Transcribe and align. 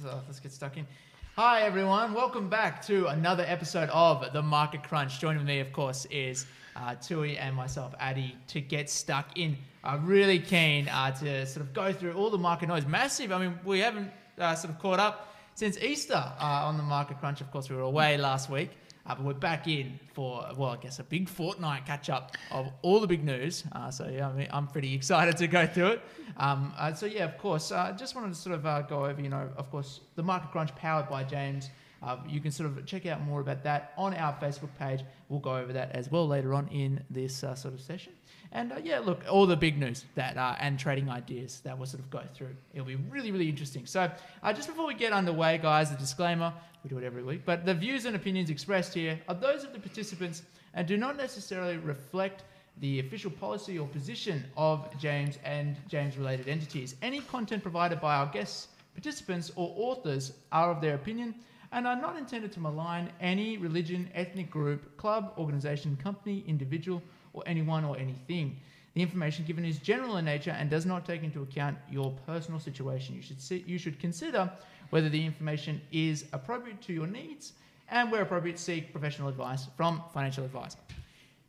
So 0.00 0.20
let's 0.26 0.38
get 0.38 0.52
stuck 0.52 0.76
in. 0.76 0.86
Hi, 1.34 1.62
everyone. 1.62 2.14
Welcome 2.14 2.48
back 2.48 2.84
to 2.86 3.08
another 3.08 3.44
episode 3.44 3.88
of 3.88 4.32
The 4.32 4.40
Market 4.40 4.84
Crunch. 4.84 5.18
Joining 5.18 5.44
me, 5.44 5.58
of 5.58 5.72
course, 5.72 6.06
is 6.08 6.46
uh, 6.76 6.94
Tui 6.94 7.36
and 7.36 7.56
myself, 7.56 7.96
Adi, 7.98 8.36
to 8.48 8.60
get 8.60 8.88
stuck 8.88 9.36
in. 9.36 9.56
I'm 9.82 10.06
really 10.06 10.38
keen 10.38 10.86
uh, 10.88 11.10
to 11.16 11.44
sort 11.46 11.66
of 11.66 11.72
go 11.72 11.92
through 11.92 12.12
all 12.12 12.30
the 12.30 12.38
market 12.38 12.68
noise. 12.68 12.86
Massive. 12.86 13.32
I 13.32 13.38
mean, 13.38 13.58
we 13.64 13.80
haven't 13.80 14.12
uh, 14.38 14.54
sort 14.54 14.72
of 14.72 14.78
caught 14.78 15.00
up 15.00 15.34
since 15.56 15.76
Easter 15.78 16.14
uh, 16.14 16.44
on 16.44 16.76
The 16.76 16.84
Market 16.84 17.18
Crunch. 17.18 17.40
Of 17.40 17.50
course, 17.50 17.68
we 17.68 17.74
were 17.74 17.82
away 17.82 18.18
last 18.18 18.48
week. 18.48 18.70
Uh, 19.08 19.14
but 19.14 19.24
we're 19.24 19.32
back 19.32 19.66
in 19.66 19.98
for, 20.12 20.46
well, 20.56 20.70
I 20.70 20.76
guess 20.76 20.98
a 20.98 21.04
big 21.04 21.28
fortnight 21.28 21.86
catch 21.86 22.10
up 22.10 22.36
of 22.50 22.70
all 22.82 23.00
the 23.00 23.06
big 23.06 23.24
news. 23.24 23.64
Uh, 23.72 23.90
so, 23.90 24.06
yeah, 24.06 24.28
I 24.28 24.32
mean, 24.32 24.48
I'm 24.50 24.66
pretty 24.66 24.94
excited 25.00 25.36
to 25.38 25.46
go 25.46 25.66
through 25.66 25.92
it. 25.92 26.02
Um, 26.36 26.74
uh, 26.76 26.92
so, 26.92 27.06
yeah, 27.06 27.24
of 27.24 27.38
course, 27.38 27.72
I 27.72 27.92
just 27.92 28.14
wanted 28.14 28.28
to 28.28 28.34
sort 28.34 28.54
of 28.54 28.66
uh, 28.66 28.82
go 28.82 29.06
over, 29.06 29.20
you 29.20 29.30
know, 29.30 29.48
of 29.56 29.70
course, 29.70 30.00
the 30.14 30.22
Market 30.22 30.50
Crunch 30.50 30.74
powered 30.76 31.08
by 31.08 31.24
James. 31.24 31.70
Uh, 32.02 32.18
you 32.28 32.40
can 32.40 32.52
sort 32.52 32.68
of 32.68 32.84
check 32.84 33.06
out 33.06 33.22
more 33.22 33.40
about 33.40 33.64
that 33.64 33.92
on 33.96 34.14
our 34.14 34.34
Facebook 34.34 34.68
page. 34.78 35.00
We'll 35.28 35.40
go 35.40 35.56
over 35.56 35.72
that 35.72 35.92
as 35.92 36.10
well 36.10 36.28
later 36.28 36.52
on 36.54 36.68
in 36.68 37.02
this 37.10 37.42
uh, 37.42 37.54
sort 37.54 37.74
of 37.74 37.80
session. 37.80 38.12
And 38.52 38.72
uh, 38.72 38.76
yeah, 38.82 38.98
look, 38.98 39.24
all 39.28 39.46
the 39.46 39.56
big 39.56 39.78
news 39.78 40.04
that 40.14 40.36
uh, 40.36 40.56
and 40.58 40.78
trading 40.78 41.10
ideas 41.10 41.60
that 41.64 41.76
we'll 41.76 41.86
sort 41.86 42.02
of 42.02 42.10
go 42.10 42.22
through. 42.34 42.54
It'll 42.72 42.86
be 42.86 42.96
really, 42.96 43.30
really 43.30 43.48
interesting. 43.48 43.86
So, 43.86 44.10
uh, 44.42 44.52
just 44.52 44.68
before 44.68 44.86
we 44.86 44.94
get 44.94 45.12
underway, 45.12 45.58
guys, 45.58 45.90
the 45.90 45.96
disclaimer 45.96 46.52
we 46.82 46.90
do 46.90 46.98
it 46.98 47.04
every 47.04 47.22
week, 47.22 47.42
but 47.44 47.66
the 47.66 47.74
views 47.74 48.04
and 48.04 48.14
opinions 48.14 48.50
expressed 48.50 48.94
here 48.94 49.18
are 49.28 49.34
those 49.34 49.64
of 49.64 49.72
the 49.72 49.78
participants 49.80 50.42
and 50.74 50.86
do 50.86 50.96
not 50.96 51.16
necessarily 51.16 51.76
reflect 51.76 52.44
the 52.80 53.00
official 53.00 53.30
policy 53.30 53.78
or 53.78 53.86
position 53.88 54.44
of 54.56 54.86
James 54.98 55.38
and 55.44 55.76
James 55.88 56.16
related 56.16 56.48
entities. 56.48 56.94
Any 57.02 57.20
content 57.20 57.62
provided 57.62 58.00
by 58.00 58.14
our 58.14 58.26
guests, 58.26 58.68
participants, 58.94 59.50
or 59.56 59.74
authors 59.76 60.32
are 60.52 60.70
of 60.70 60.80
their 60.80 60.94
opinion 60.94 61.34
and 61.72 61.86
are 61.86 62.00
not 62.00 62.16
intended 62.16 62.52
to 62.52 62.60
malign 62.60 63.10
any 63.20 63.58
religion, 63.58 64.08
ethnic 64.14 64.50
group, 64.50 64.96
club, 64.96 65.34
organization, 65.36 65.98
company, 66.02 66.44
individual, 66.46 67.02
or 67.32 67.42
anyone 67.46 67.84
or 67.84 67.96
anything. 67.98 68.56
The 68.94 69.02
information 69.02 69.44
given 69.44 69.64
is 69.64 69.78
general 69.78 70.16
in 70.16 70.24
nature 70.24 70.50
and 70.58 70.68
does 70.68 70.84
not 70.86 71.04
take 71.06 71.22
into 71.22 71.42
account 71.42 71.78
your 71.90 72.12
personal 72.26 72.58
situation. 72.58 73.14
You 73.14 73.22
should 73.22 73.40
see, 73.40 73.62
you 73.66 73.78
should 73.78 74.00
consider 74.00 74.50
whether 74.90 75.08
the 75.08 75.24
information 75.24 75.80
is 75.92 76.24
appropriate 76.32 76.80
to 76.82 76.92
your 76.92 77.06
needs 77.06 77.52
and 77.90 78.10
where 78.10 78.22
appropriate 78.22 78.58
seek 78.58 78.90
professional 78.92 79.28
advice 79.28 79.66
from 79.76 80.02
financial 80.12 80.44
advisor. 80.44 80.78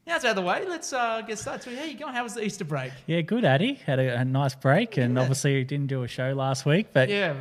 Now 0.06 0.16
it's 0.16 0.26
out 0.26 0.32
of 0.32 0.36
the 0.38 0.42
way. 0.42 0.66
Let's 0.68 0.92
uh, 0.92 1.22
get 1.22 1.38
started. 1.38 1.64
So, 1.64 1.76
how 1.76 1.84
you 1.84 1.98
going? 1.98 2.14
How 2.14 2.24
was 2.24 2.34
the 2.34 2.44
Easter 2.44 2.66
break? 2.66 2.92
Yeah, 3.06 3.22
good, 3.22 3.46
Adi. 3.46 3.76
Had 3.76 4.00
a, 4.00 4.20
a 4.20 4.26
nice 4.26 4.56
break, 4.56 4.98
and 4.98 5.16
Yeah. 5.16 5.22
obviously 5.22 5.64
didn't 5.64 5.88
do 5.88 6.02
a 6.04 6.08
show 6.08 6.34
last 6.34 6.66
week, 6.66 6.88
but 6.94 7.10
Yeah, 7.10 7.36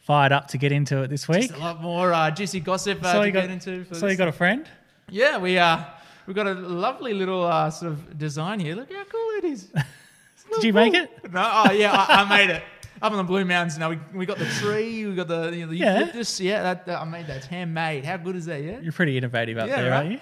fired 0.00 0.32
up 0.32 0.48
to 0.48 0.58
get 0.58 0.72
into 0.72 1.02
it 1.02 1.08
this 1.10 1.28
week. 1.28 1.42
just 1.48 1.54
a 1.54 1.58
lot 1.58 1.80
more 1.80 2.12
uh, 2.12 2.30
juicy 2.32 2.58
gossip 2.60 3.04
uh, 3.04 3.12
So 3.12 3.22
to 3.24 3.30
got, 3.30 3.42
get 3.42 3.50
into. 3.50 3.84
For 3.84 3.94
so 3.94 4.00
this 4.06 4.12
you 4.12 4.18
got 4.18 4.26
a 4.28 4.32
friend? 4.32 4.68
Yeah, 5.10 5.38
we 5.38 5.58
uh 5.58 5.84
we 6.28 6.34
got 6.34 6.46
a 6.46 6.52
lovely 6.54 7.14
little 7.14 7.42
uh, 7.44 7.70
sort 7.70 7.90
of 7.92 8.18
design 8.18 8.60
here. 8.60 8.74
Look 8.76 8.92
how 8.92 9.02
cool 9.04 9.30
it 9.38 9.44
is. 9.44 9.68
Did 10.52 10.64
you 10.64 10.72
make 10.74 10.92
it? 10.94 11.32
No, 11.32 11.40
oh 11.66 11.72
yeah, 11.72 11.92
I, 11.92 12.22
I 12.22 12.28
made 12.28 12.50
it. 12.50 12.62
Up 13.00 13.12
on 13.12 13.18
the 13.18 13.24
Blue 13.24 13.44
Mountains 13.44 13.78
now. 13.78 13.90
We, 13.90 13.98
we 14.12 14.26
got 14.26 14.38
the 14.38 14.44
tree, 14.46 15.06
we 15.06 15.14
got 15.14 15.28
the 15.28 15.50
you 15.54 15.64
know, 15.64 15.70
the 15.70 15.76
Yeah. 15.76 15.94
eucalyptus. 16.00 16.40
Yeah, 16.40 16.62
that, 16.62 16.84
that- 16.86 17.00
I 17.00 17.04
made 17.04 17.26
that. 17.28 17.38
It's 17.38 17.46
handmade. 17.46 18.04
How 18.04 18.16
good 18.18 18.36
is 18.36 18.44
that? 18.46 18.62
Yeah. 18.62 18.78
You're 18.80 18.92
pretty 18.92 19.16
innovative 19.16 19.56
up 19.56 19.68
Yeah, 19.68 19.80
there, 19.82 19.90
right? 19.90 19.96
aren't 19.98 20.10
you? 20.12 20.18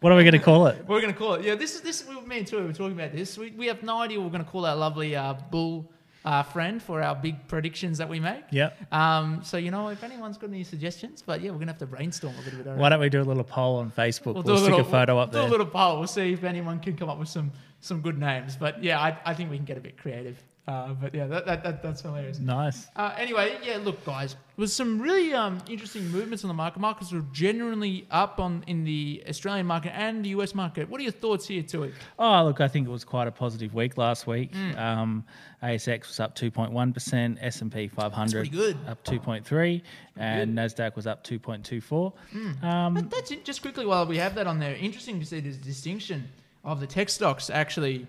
What 0.00 0.12
are 0.12 0.16
we 0.16 0.22
going 0.22 0.32
to 0.38 0.38
call 0.38 0.66
it? 0.68 0.84
We're 0.86 1.00
gonna 1.00 1.12
call 1.12 1.34
it? 1.34 1.44
Yeah, 1.44 1.56
this 1.56 1.74
is 1.74 1.80
this. 1.80 2.06
We, 2.06 2.20
me 2.22 2.38
and 2.38 2.46
Tui 2.46 2.62
were 2.62 2.72
talking 2.72 2.92
about 2.92 3.12
this. 3.12 3.36
We, 3.36 3.50
we 3.52 3.66
have 3.66 3.82
no 3.82 3.98
idea 4.02 4.18
what 4.20 4.26
we're 4.26 4.32
gonna 4.32 4.44
call 4.44 4.66
our 4.66 4.76
lovely 4.76 5.16
uh, 5.16 5.34
bull 5.50 5.90
uh, 6.24 6.42
friend 6.42 6.82
for 6.82 7.02
our 7.02 7.14
big 7.14 7.48
predictions 7.48 7.98
that 7.98 8.08
we 8.08 8.20
make. 8.20 8.44
Yep. 8.50 8.92
Um. 8.92 9.40
So 9.42 9.56
you 9.56 9.70
know, 9.70 9.88
if 9.88 10.02
anyone's 10.04 10.38
got 10.38 10.50
any 10.50 10.64
suggestions, 10.64 11.22
but 11.22 11.40
yeah, 11.40 11.50
we're 11.50 11.58
gonna 11.58 11.72
have 11.72 11.78
to 11.78 11.86
brainstorm 11.86 12.34
a 12.34 12.42
little 12.42 12.62
bit. 12.62 12.76
Why 12.76 12.88
don't 12.88 13.00
we 13.00 13.08
do 13.08 13.20
a 13.20 13.24
little 13.24 13.44
poll 13.44 13.76
on 13.76 13.90
Facebook? 13.90 14.34
We'll, 14.34 14.42
do 14.42 14.58
stick 14.58 14.74
a 14.74 14.84
photo 14.84 15.18
up 15.18 15.32
we'll 15.32 15.42
there. 15.42 15.48
Do 15.48 15.48
a 15.48 15.56
little 15.56 15.66
poll. 15.66 15.98
We'll 15.98 16.08
see 16.08 16.32
if 16.32 16.44
anyone 16.44 16.80
can 16.80 16.96
come 16.96 17.08
up 17.08 17.18
with 17.18 17.28
some 17.28 17.52
some 17.80 18.00
good 18.00 18.18
names. 18.18 18.56
But 18.56 18.82
yeah, 18.82 19.00
I, 19.00 19.18
I 19.24 19.34
think 19.34 19.50
we 19.50 19.56
can 19.56 19.64
get 19.64 19.78
a 19.78 19.80
bit 19.80 19.96
creative. 19.96 20.42
Uh, 20.70 20.94
but 20.94 21.12
yeah, 21.14 21.26
that, 21.26 21.46
that, 21.46 21.64
that 21.64 21.82
that's 21.82 22.02
hilarious. 22.02 22.38
Nice. 22.38 22.86
Uh, 22.94 23.12
anyway, 23.18 23.58
yeah, 23.64 23.78
look, 23.82 24.04
guys, 24.04 24.34
there 24.34 24.62
was 24.62 24.72
some 24.72 25.00
really 25.00 25.32
um, 25.32 25.58
interesting 25.68 26.06
movements 26.08 26.44
on 26.44 26.48
the 26.48 26.54
market. 26.54 26.78
Markets 26.78 27.10
were 27.12 27.24
generally 27.32 28.06
up 28.10 28.38
on 28.38 28.62
in 28.68 28.84
the 28.84 29.22
Australian 29.28 29.66
market 29.66 29.92
and 29.96 30.24
the 30.24 30.28
US 30.30 30.54
market. 30.54 30.88
What 30.88 31.00
are 31.00 31.02
your 31.02 31.12
thoughts 31.12 31.48
here, 31.48 31.62
Tui? 31.62 31.92
Oh, 32.20 32.44
look, 32.44 32.60
I 32.60 32.68
think 32.68 32.86
it 32.86 32.90
was 32.90 33.04
quite 33.04 33.26
a 33.26 33.32
positive 33.32 33.74
week 33.74 33.98
last 33.98 34.28
week. 34.28 34.52
Mm. 34.52 34.78
Um, 34.78 35.24
ASX 35.62 36.06
was 36.06 36.20
up 36.20 36.36
2.1%, 36.36 37.38
S&P 37.40 37.88
500 37.88 38.52
good. 38.52 38.76
up 38.86 39.04
2.3, 39.04 39.82
and 40.16 40.56
Nasdaq 40.56 40.94
was 40.94 41.06
up 41.08 41.24
2.24. 41.24 42.12
Mm. 42.32 42.64
Um, 42.64 42.94
But 42.94 43.10
that's 43.10 43.30
it. 43.32 43.44
Just 43.44 43.60
quickly, 43.60 43.86
while 43.86 44.06
we 44.06 44.18
have 44.18 44.36
that 44.36 44.46
on 44.46 44.60
there, 44.60 44.76
interesting 44.76 45.18
to 45.18 45.26
see 45.26 45.40
this 45.40 45.56
distinction 45.56 46.28
of 46.62 46.78
the 46.78 46.86
tech 46.86 47.08
stocks 47.08 47.50
actually 47.50 48.06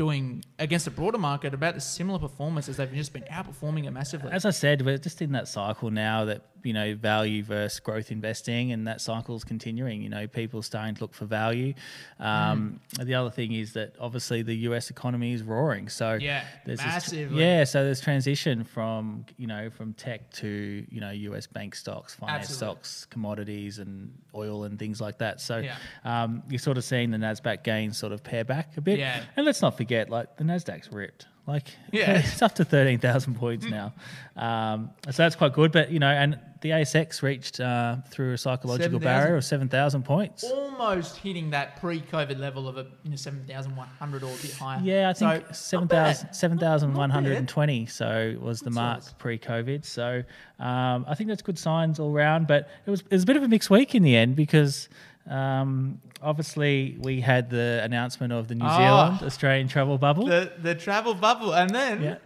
doing 0.00 0.42
against 0.58 0.86
the 0.86 0.90
broader 0.90 1.18
market 1.18 1.52
about 1.52 1.74
the 1.74 1.80
similar 1.80 2.18
performance 2.18 2.70
as 2.70 2.78
they've 2.78 2.94
just 2.94 3.12
been 3.12 3.24
outperforming 3.24 3.84
it 3.84 3.90
massively. 3.90 4.32
As 4.32 4.46
I 4.46 4.50
said, 4.50 4.80
we're 4.80 4.96
just 4.96 5.20
in 5.20 5.32
that 5.32 5.46
cycle 5.46 5.90
now 5.90 6.24
that 6.24 6.59
you 6.62 6.72
know 6.72 6.94
value 6.94 7.42
versus 7.42 7.80
growth 7.80 8.10
investing, 8.10 8.72
and 8.72 8.86
that 8.86 9.00
cycle's 9.00 9.44
continuing. 9.44 10.02
You 10.02 10.08
know, 10.08 10.26
people 10.26 10.62
starting 10.62 10.94
to 10.96 11.00
look 11.02 11.14
for 11.14 11.24
value. 11.26 11.74
Um, 12.18 12.80
Mm. 12.98 13.06
The 13.06 13.14
other 13.14 13.30
thing 13.30 13.52
is 13.52 13.72
that 13.74 13.94
obviously 14.00 14.42
the 14.42 14.54
U.S. 14.68 14.90
economy 14.90 15.32
is 15.32 15.42
roaring, 15.42 15.88
so 15.88 16.14
Yeah, 16.20 16.44
there's 16.66 16.78
this- 16.78 16.86
massively. 16.86 17.42
yeah, 17.42 17.64
so 17.64 17.84
there's 17.84 18.00
transition 18.00 18.64
from 18.64 19.24
you 19.36 19.46
know 19.46 19.70
from 19.70 19.94
tech 19.94 20.30
to 20.34 20.86
you 20.90 21.00
know 21.00 21.10
U.S. 21.10 21.46
bank 21.46 21.74
stocks, 21.74 22.14
finance 22.14 22.50
Absolutely. 22.50 22.66
stocks, 22.76 23.06
commodities, 23.06 23.78
and 23.78 24.12
oil 24.34 24.64
and 24.64 24.78
things 24.78 25.00
like 25.00 25.18
that. 25.18 25.40
So 25.40 25.58
Yeah. 25.58 25.76
um, 26.04 26.42
you're 26.48 26.58
sort 26.58 26.76
of 26.78 26.84
seeing 26.84 27.10
the 27.10 27.18
Nasdaq 27.18 27.62
gains 27.64 27.96
sort 27.98 28.12
of 28.12 28.22
pare 28.22 28.44
back 28.44 28.76
a 28.76 28.80
bit. 28.80 28.98
Yeah. 28.98 29.22
And 29.36 29.46
let's 29.46 29.62
not 29.62 29.76
forget, 29.76 30.10
like 30.10 30.36
the 30.36 30.44
Nasdaq's 30.44 30.90
ripped. 30.92 31.26
Like 31.46 31.68
Yeah. 31.92 32.18
it's 32.18 32.42
up 32.42 32.54
to 32.56 32.64
thirteen 32.64 32.98
thousand 32.98 33.34
points 33.34 33.66
now, 33.66 33.92
um, 34.36 34.90
so 35.06 35.12
that's 35.22 35.36
quite 35.36 35.52
good. 35.52 35.72
But 35.72 35.90
you 35.90 35.98
know, 35.98 36.08
and 36.10 36.38
the 36.60 36.70
ASX 36.70 37.22
reached 37.22 37.58
uh, 37.58 37.96
through 38.10 38.34
a 38.34 38.38
psychological 38.38 39.00
7,000. 39.00 39.00
barrier 39.00 39.36
of 39.36 39.44
seven 39.44 39.68
thousand 39.68 40.04
points. 40.04 40.44
almost 40.44 41.16
hitting 41.16 41.50
that 41.50 41.80
pre-COVID 41.80 42.38
level 42.38 42.68
of 42.68 42.76
a 42.76 42.86
you 43.02 43.10
know 43.10 43.16
seven 43.16 43.44
thousand 43.48 43.74
one 43.76 43.88
hundred 43.98 44.22
or 44.22 44.26
a 44.30 44.36
bit 44.42 44.52
higher. 44.52 44.80
Yeah, 44.82 45.08
I 45.08 45.12
So, 45.14 45.30
think 45.40 45.54
7,000 45.54 45.88
bad. 45.88 46.36
7,120 46.36 47.86
so 47.86 48.36
was 48.40 48.60
the 48.60 48.70
mark 48.70 49.02
size. 49.02 49.14
pre-COVID. 49.18 49.84
So 49.84 50.22
um, 50.58 51.04
I 51.08 51.14
think 51.14 51.28
that's 51.28 51.42
good 51.42 51.58
signs 51.58 51.98
all 51.98 52.12
round. 52.12 52.46
But 52.46 52.68
it 52.86 52.90
was 52.90 53.00
it 53.00 53.10
was 53.12 53.22
a 53.22 53.26
bit 53.26 53.36
of 53.36 53.42
a 53.42 53.48
mixed 53.48 53.70
week 53.70 53.94
in 53.94 54.02
the 54.02 54.16
end 54.16 54.36
because 54.36 54.88
um, 55.28 56.00
obviously 56.22 56.96
we 57.00 57.20
had 57.20 57.50
the 57.50 57.80
announcement 57.82 58.32
of 58.32 58.48
the 58.48 58.54
New 58.54 58.64
Oh. 58.66 58.76
Zealand 58.76 59.22
Australian 59.22 59.68
travel 59.68 59.98
bubble. 59.98 60.26
the 60.26 60.52
the 60.62 60.74
travel 60.74 61.14
bubble, 61.14 61.52
and 61.54 61.70
then 61.70 62.02
yeah. 62.02 62.16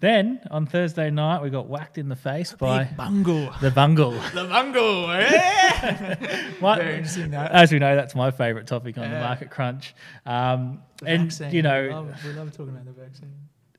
Then 0.00 0.40
on 0.50 0.66
Thursday 0.66 1.10
night 1.10 1.40
we 1.42 1.48
got 1.50 1.66
whacked 1.68 1.96
in 1.96 2.08
the 2.08 2.16
face 2.16 2.52
by 2.52 2.84
big 2.84 2.96
bungle, 2.96 3.50
the 3.62 3.70
bungle. 3.70 4.10
the 4.34 4.44
bungle. 4.44 5.06
Yeah. 5.14 6.14
Very 6.60 6.94
interesting. 6.96 7.30
That. 7.30 7.50
As 7.52 7.72
we 7.72 7.78
know, 7.78 7.94
that's 7.96 8.14
my 8.14 8.30
favourite 8.30 8.66
topic 8.66 8.98
on 8.98 9.10
the 9.10 9.18
market 9.20 9.50
crunch. 9.50 9.94
Um, 10.26 10.82
The 10.98 11.06
and 11.08 11.22
vaccine. 11.24 11.50
you 11.52 11.58
we 11.58 11.62
know, 11.62 11.88
love, 11.90 12.24
we 12.24 12.32
love 12.32 12.50
talking 12.52 12.70
about 12.70 12.84
the 12.86 12.92
vaccine. 12.92 13.32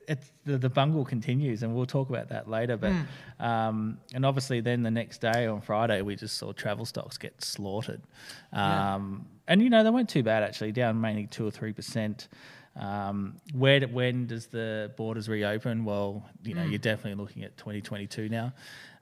it's 0.07 0.31
the, 0.45 0.57
the 0.57 0.69
bungle 0.69 1.03
continues, 1.05 1.63
and 1.63 1.75
we'll 1.75 1.85
talk 1.85 2.09
about 2.09 2.29
that 2.29 2.47
later. 2.49 2.77
But 2.77 2.91
Hmm. 2.93 3.45
um, 3.45 3.97
and 4.13 4.25
obviously, 4.25 4.61
then 4.61 4.83
the 4.83 4.91
next 4.91 5.19
day 5.21 5.45
on 5.47 5.61
Friday, 5.61 6.01
we 6.01 6.15
just 6.15 6.37
saw 6.37 6.51
travel 6.53 6.85
stocks 6.85 7.17
get 7.17 7.43
slaughtered. 7.43 8.01
Yeah. 8.53 8.95
And 9.47 9.61
you 9.61 9.69
know 9.69 9.83
they 9.83 9.89
weren't 9.89 10.09
too 10.09 10.23
bad 10.23 10.43
actually, 10.43 10.71
down 10.71 10.99
mainly 10.99 11.27
two 11.27 11.45
or 11.45 11.51
three 11.51 11.73
percent. 11.73 12.27
Um, 12.77 13.37
where 13.53 13.79
when 13.81 14.27
does 14.27 14.47
the 14.47 14.91
borders 14.97 15.29
reopen? 15.29 15.85
Well, 15.85 16.27
you 16.43 16.55
know 16.55 16.63
you're 16.63 16.79
definitely 16.79 17.21
looking 17.21 17.43
at 17.43 17.57
2022 17.57 18.29
now. 18.29 18.53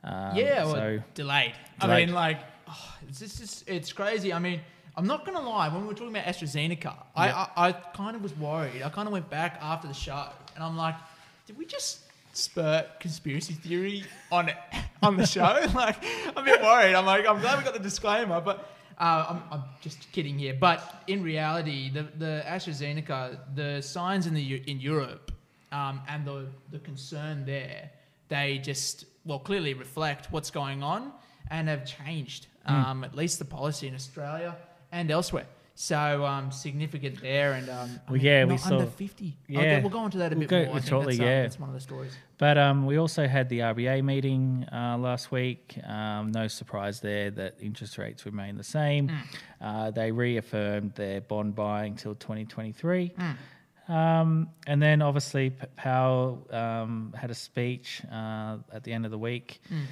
Um, 0.03 0.35
yeah, 0.35 0.65
well, 0.65 0.73
so 0.73 1.03
delayed. 1.13 1.53
I 1.79 1.87
mean, 1.87 2.13
like, 2.13 2.39
oh, 2.67 2.95
it's 3.07 3.19
just, 3.19 3.41
it's, 3.41 3.63
it's 3.67 3.93
crazy. 3.93 4.33
I 4.33 4.39
mean, 4.39 4.59
I'm 4.97 5.07
not 5.07 5.25
gonna 5.25 5.41
lie. 5.41 5.69
When 5.69 5.81
we 5.81 5.87
were 5.87 5.93
talking 5.93 6.09
about 6.09 6.25
AstraZeneca, 6.25 6.93
I, 7.15 7.31
I, 7.31 7.49
I 7.55 7.71
kind 7.71 8.15
of 8.15 8.21
was 8.21 8.37
worried. 8.37 8.83
I 8.83 8.89
kind 8.89 9.07
of 9.07 9.13
went 9.13 9.29
back 9.29 9.57
after 9.61 9.87
the 9.87 9.93
show, 9.93 10.25
and 10.55 10.63
I'm 10.63 10.77
like, 10.77 10.95
did 11.47 11.57
we 11.57 11.65
just 11.65 12.01
spur 12.33 12.85
conspiracy 12.99 13.53
theory 13.53 14.03
on 14.31 14.51
on 15.01 15.17
the 15.17 15.25
show? 15.25 15.41
like, 15.73 15.97
I'm 16.27 16.37
a 16.37 16.43
bit 16.43 16.61
worried. 16.61 16.95
I'm 16.95 17.05
like, 17.05 17.25
I'm 17.25 17.39
glad 17.39 17.57
we 17.57 17.63
got 17.63 17.73
the 17.73 17.79
disclaimer, 17.79 18.41
but. 18.41 18.69
Uh, 18.99 19.25
I'm, 19.29 19.43
I'm 19.51 19.63
just 19.81 20.11
kidding 20.11 20.37
here, 20.37 20.55
but 20.59 21.03
in 21.07 21.23
reality, 21.23 21.89
the, 21.89 22.03
the 22.17 22.43
AstraZeneca, 22.45 23.39
the 23.55 23.81
signs 23.81 24.27
in 24.27 24.33
the 24.33 24.61
in 24.69 24.79
Europe, 24.79 25.31
um, 25.71 26.01
and 26.07 26.25
the 26.25 26.47
the 26.71 26.79
concern 26.79 27.45
there, 27.45 27.89
they 28.29 28.59
just 28.59 29.05
well 29.25 29.39
clearly 29.39 29.73
reflect 29.73 30.31
what's 30.31 30.51
going 30.51 30.83
on 30.83 31.11
and 31.49 31.67
have 31.67 31.85
changed 31.85 32.47
um, 32.65 33.03
at 33.03 33.15
least 33.15 33.39
the 33.39 33.45
policy 33.45 33.87
in 33.87 33.95
Australia 33.95 34.55
and 34.91 35.11
elsewhere. 35.11 35.45
So 35.75 36.23
um, 36.23 36.51
significant 36.51 37.19
there, 37.19 37.53
and 37.53 37.67
um, 37.67 37.99
Well, 38.07 38.17
yeah, 38.17 38.45
we 38.45 38.57
saw- 38.57 38.77
under 38.77 38.85
fifty. 38.85 39.35
yeah. 39.47 39.59
okay, 39.59 39.81
we'll 39.81 39.89
go 39.89 39.99
on 39.99 40.11
to 40.11 40.19
that 40.19 40.31
a 40.31 40.35
We'll 40.37 40.47
bit 40.47 40.67
more. 40.67 40.81
Shortly, 40.81 41.17
that's, 41.17 41.21
um, 41.21 41.25
yeah. 41.25 41.41
that's 41.41 41.59
one 41.59 41.69
of 41.69 41.73
the 41.75 41.81
stories. 41.81 42.11
But 42.37 42.59
um, 42.59 42.85
we 42.85 42.97
also 42.97 43.27
had 43.27 43.49
the 43.49 43.59
RBA 43.59 44.03
meeting 44.03 44.67
uh, 44.71 44.97
last 44.99 45.31
week. 45.31 45.77
Um, 45.83 46.31
no 46.31 46.47
surprise 46.47 46.99
there 46.99 47.31
that 47.31 47.55
interest 47.59 47.97
rates 47.97 48.25
remain 48.25 48.55
the 48.55 48.63
same. 48.63 49.09
Mm. 49.09 49.17
Uh, 49.61 49.91
they 49.91 50.11
reaffirmed 50.11 50.93
their 50.93 51.21
bond 51.21 51.55
buying 51.55 51.95
till 51.95 52.13
2023. 52.15 53.11
Mm. 53.17 53.91
Um, 53.93 54.49
and 54.67 54.81
then 54.81 55.01
obviously 55.01 55.49
Powell 55.75 56.47
um, 56.51 57.13
had 57.17 57.31
a 57.31 57.35
speech 57.35 58.01
uh, 58.11 58.57
at 58.71 58.83
the 58.83 58.93
end 58.93 59.05
of 59.05 59.11
the 59.11 59.17
week. 59.17 59.59
Mm. 59.71 59.83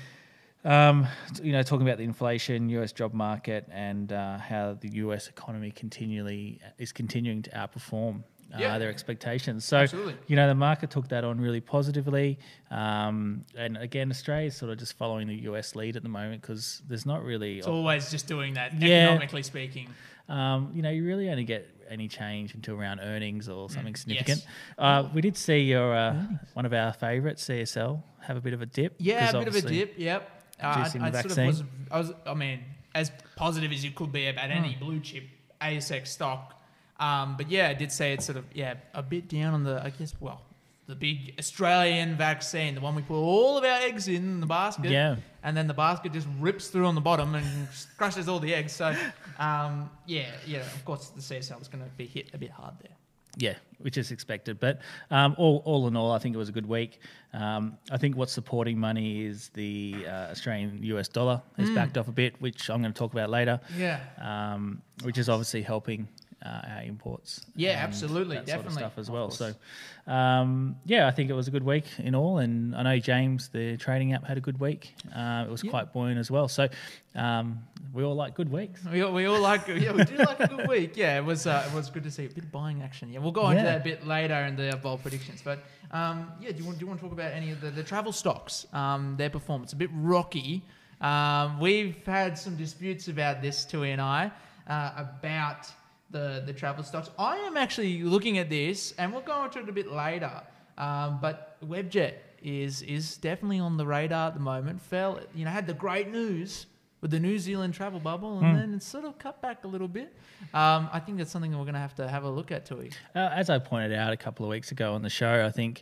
Um, 0.64 1.08
you 1.42 1.52
know, 1.54 1.64
talking 1.64 1.88
about 1.88 1.98
the 1.98 2.04
inflation, 2.04 2.70
U.S. 2.70 2.92
job 2.92 3.14
market, 3.14 3.68
and 3.72 4.14
uh, 4.14 4.38
how 4.38 4.78
the 4.80 4.90
U.S. 4.90 5.28
economy 5.28 5.72
continually 5.72 6.60
is 6.78 6.92
continuing 6.92 7.42
to 7.44 7.50
outperform 7.52 8.20
uh, 8.54 8.58
Yeah. 8.60 8.78
their 8.78 8.90
expectations. 8.90 9.66
So, 9.66 9.78
Absolutely. 9.78 10.16
you 10.28 10.36
know, 10.36 10.48
the 10.48 10.54
market 10.54 10.92
took 10.92 11.08
that 11.08 11.24
on 11.24 11.42
really 11.42 11.62
positively. 11.62 12.38
Um, 12.70 13.44
and 13.58 13.76
again, 13.78 14.12
Australia 14.12 14.48
is 14.48 14.56
sort 14.56 14.72
of 14.72 14.78
just 14.78 14.98
following 14.98 15.28
the 15.28 15.36
US 15.50 15.76
lead 15.76 15.96
at 15.96 16.04
the 16.04 16.10
moment 16.10 16.42
because 16.44 16.84
there's 16.88 17.06
not 17.08 17.24
really, 17.24 17.58
It's 17.58 17.68
always 17.68 18.12
just 18.12 18.28
doing 18.28 18.54
that, 18.54 18.74
Yeah. 18.80 19.06
economically 19.06 19.42
speaking. 19.44 19.90
um, 20.30 20.72
you 20.76 20.82
know, 20.84 20.92
you 20.92 21.04
really 21.06 21.30
only 21.32 21.44
get 21.44 21.68
any 21.90 22.08
change 22.08 22.54
until 22.54 22.76
around 22.80 23.00
earnings 23.00 23.50
or 23.50 23.70
something 23.70 23.96
significant. 23.96 24.42
Mm, 24.42 24.46
yes. 24.46 24.78
Uh, 24.78 25.10
we 25.14 25.22
did 25.22 25.36
see 25.36 25.60
your 25.60 25.94
uh, 25.94 26.16
one 26.54 26.66
of 26.66 26.74
our 26.74 26.94
favourites, 26.94 27.44
CSL, 27.50 28.02
have 28.22 28.38
a 28.38 28.42
bit 28.42 28.54
of 28.54 28.62
a 28.62 28.66
dip. 28.68 28.94
Yeah, 29.00 29.30
a 29.32 29.40
bit 29.40 29.48
of 29.48 29.56
a 29.56 29.62
dip. 29.62 29.96
Yep. 29.98 30.38
Uh, 30.62 30.68
I, 30.68 30.74
Producing 30.74 31.02
the 31.02 31.08
I 31.08 31.12
sort 31.22 31.38
of 31.38 31.46
was, 31.46 31.64
I 31.92 31.98
was. 32.00 32.14
I 32.26 32.34
mean, 32.34 32.60
as 32.96 33.12
positive 33.36 33.72
as 33.72 33.84
you 33.84 33.92
could 33.92 34.12
be 34.12 34.28
about 34.28 34.50
any 34.52 34.74
Hmm. 34.74 34.80
blue 34.86 35.00
chip 35.00 35.24
ASX 35.62 36.08
stock. 36.08 36.60
Um, 37.00 37.36
but 37.38 37.50
yeah, 37.50 37.70
I 37.70 37.74
did 37.74 37.92
say 37.92 38.14
it's 38.14 38.26
sort 38.26 38.38
of 38.38 38.46
yeah 38.54 38.76
a 38.94 39.02
bit 39.02 39.28
down 39.28 39.54
on 39.54 39.64
the 39.64 39.82
I 39.84 39.90
guess 39.90 40.14
well 40.20 40.42
the 40.88 40.96
big 40.96 41.36
Australian 41.40 42.16
vaccine, 42.18 42.76
the 42.76 42.82
one 42.82 42.96
we 42.96 43.02
put 43.02 43.16
all 43.16 43.58
of 43.58 43.64
our 43.64 43.80
eggs 43.82 44.08
in 44.10 44.42
the 44.42 44.46
basket. 44.46 44.92
Yeah. 44.92 45.16
And 45.42 45.56
then 45.56 45.68
the 45.68 45.74
basket 45.74 46.12
just 46.12 46.28
rips 46.40 46.68
through 46.68 46.86
on 46.86 46.96
the 46.96 47.02
bottom 47.02 47.34
and 47.34 47.68
crushes 47.98 48.28
all 48.28 48.40
the 48.40 48.54
eggs. 48.54 48.74
So, 48.74 48.94
um, 49.40 49.90
yeah, 50.06 50.26
yeah. 50.46 50.60
Of 50.60 50.84
course, 50.84 51.08
the 51.10 51.22
CSL 51.22 51.60
was 51.60 51.70
going 51.70 51.84
to 51.84 51.90
be 51.96 52.08
hit 52.08 52.32
a 52.34 52.38
bit 52.38 52.52
hard 52.52 52.74
there. 52.82 52.92
Yeah, 53.38 53.56
which 53.80 53.98
is 53.98 54.12
expected. 54.12 54.60
But 54.60 54.80
um, 55.10 55.36
all, 55.38 55.62
all 55.66 55.88
in 55.88 55.96
all, 55.96 56.12
I 56.12 56.20
think 56.20 56.36
it 56.36 56.38
was 56.38 56.50
a 56.50 56.52
good 56.52 56.66
week. 56.66 57.00
Um, 57.34 57.78
I 57.90 57.98
think 57.98 58.18
what's 58.18 58.34
supporting 58.34 58.78
money 58.78 59.24
is 59.26 59.50
the 59.54 60.06
uh, 60.06 60.12
Australian 60.32 60.84
US 60.84 61.08
dollar 61.08 61.42
has 61.58 61.70
Mm. 61.70 61.76
backed 61.76 61.98
off 61.98 62.08
a 62.10 62.12
bit, 62.12 62.40
which 62.42 62.70
I'm 62.70 62.82
going 62.82 62.94
to 62.94 62.98
talk 63.00 63.14
about 63.14 63.30
later, 63.30 63.60
Yeah. 63.78 64.00
um, 64.20 64.82
which 65.04 65.18
is 65.18 65.30
obviously 65.30 65.62
helping 65.62 66.08
uh, 66.46 66.62
our 66.76 66.84
imports. 66.84 67.46
Yeah, 67.56 67.72
absolutely, 67.80 68.38
that 68.38 68.48
sort 68.48 68.60
of 68.60 68.64
definitely, 68.66 68.82
stuff 68.82 68.98
as 68.98 69.08
of 69.08 69.14
well. 69.14 69.28
course. 69.28 69.38
So, 69.38 70.12
um, 70.12 70.76
yeah, 70.86 71.08
I 71.08 71.12
think 71.12 71.30
it 71.30 71.34
was 71.34 71.48
a 71.48 71.52
good 71.52 71.64
week 71.64 71.86
in 72.00 72.16
all, 72.16 72.40
and 72.40 72.76
I 72.76 72.84
know 72.84 72.98
James, 73.00 73.50
the 73.50 73.78
trading 73.78 74.14
app, 74.14 74.26
had 74.26 74.38
a 74.38 74.42
good 74.42 74.60
week. 74.60 74.94
Uh, 75.16 75.46
it 75.48 75.52
was 75.52 75.64
Yeah. 75.64 75.70
quite 75.70 75.94
buoyant 75.94 76.18
as 76.20 76.32
well. 76.32 76.48
So, 76.48 76.68
um, 77.16 77.64
we 77.94 78.04
all 78.04 78.16
like 78.16 78.36
good 78.36 78.50
weeks. 78.52 78.84
We 78.86 79.02
all, 79.02 79.14
we 79.14 79.26
all 79.26 79.40
like 79.42 79.68
yeah 79.68 79.92
we 79.92 80.04
do 80.06 80.16
like 80.16 80.40
a 80.40 80.48
good 80.48 80.68
week 80.70 80.96
yeah 80.96 81.18
it 81.18 81.26
was 81.26 81.46
uh, 81.46 81.68
it 81.70 81.76
was 81.76 81.90
good 81.90 82.04
to 82.04 82.12
see 82.12 82.26
a 82.26 82.30
bit 82.30 82.46
of 82.46 82.52
buying 82.52 82.82
action 82.84 83.12
yeah 83.12 83.20
we'll 83.20 83.34
go 83.34 83.50
into 83.50 83.64
Yeah. 83.64 83.72
that 83.74 83.82
a 83.82 83.84
bit 83.84 84.08
later 84.08 84.36
in 84.46 84.56
the 84.56 84.80
bold 84.82 85.02
predictions 85.02 85.42
but 85.44 85.60
um, 85.92 86.32
yeah 86.40 86.52
do 86.52 86.60
you 86.60 86.66
want 86.66 86.78
do 86.80 86.84
you 86.86 86.88
want 86.88 87.02
to 87.02 87.06
talk 87.06 87.12
about 87.12 87.34
any 87.34 87.52
of 87.52 87.60
the, 87.60 87.70
the 87.70 87.84
travel 87.84 88.14
stocks 88.14 88.66
um, 88.72 89.16
their 89.18 89.30
performance 89.30 89.74
a 89.74 89.76
bit 89.76 89.90
rocky 89.94 90.62
um, 91.02 91.60
we've 91.60 91.98
had 92.06 92.38
some 92.38 92.56
disputes 92.56 93.10
about 93.10 93.42
this 93.42 93.66
Tui 93.66 93.92
and 93.92 94.00
I 94.02 94.32
uh, 94.70 94.92
about 94.98 95.68
the 96.12 96.44
the 96.46 96.54
travel 96.54 96.84
stocks 96.84 97.10
I 97.18 97.38
am 97.38 97.58
actually 97.58 98.04
looking 98.04 98.38
at 98.38 98.50
this 98.50 98.94
and 98.98 99.12
we'll 99.12 99.22
go 99.22 99.44
into 99.46 99.60
it 99.60 99.70
a 99.70 99.72
bit 99.72 99.92
later 99.92 100.42
um, 100.78 101.20
but 101.22 101.58
Webjet 101.68 102.14
is 102.44 102.82
is 102.84 103.18
definitely 103.18 103.60
on 103.60 103.78
the 103.78 103.86
radar 103.86 104.28
at 104.28 104.34
the 104.34 104.40
moment 104.40 104.82
fell 104.82 105.20
you 105.36 105.46
know 105.46 105.52
had 105.52 105.68
the 105.68 105.74
great 105.74 106.10
news 106.10 106.66
with 107.02 107.10
the 107.12 107.20
New 107.20 107.40
Zealand 107.40 107.74
travel 107.74 108.00
bubble, 108.00 108.38
and 108.38 108.48
Hmm. 108.52 108.56
then 108.58 108.74
it's 108.76 108.86
sort 108.86 109.06
of 109.06 109.18
cut 109.18 109.42
back 109.42 109.64
a 109.64 109.68
little 109.68 109.88
bit. 109.88 110.14
Um, 110.54 110.88
I 110.94 111.00
think 111.00 111.18
that's 111.18 111.32
something 111.32 111.50
that 111.50 111.58
we're 111.58 111.64
going 111.64 111.74
to 111.74 111.80
have 111.80 111.96
to 111.96 112.08
have 112.08 112.26
a 112.26 112.30
look 112.30 112.52
at, 112.52 112.68
Tui. 112.68 112.92
Uh, 113.16 113.30
as 113.34 113.50
I 113.50 113.58
pointed 113.58 113.92
out 113.92 114.14
a 114.14 114.18
couple 114.18 114.46
of 114.46 114.52
weeks 114.52 114.72
ago 114.72 114.94
on 114.94 115.02
the 115.02 115.10
show, 115.10 115.44
I 115.44 115.50
think 115.50 115.82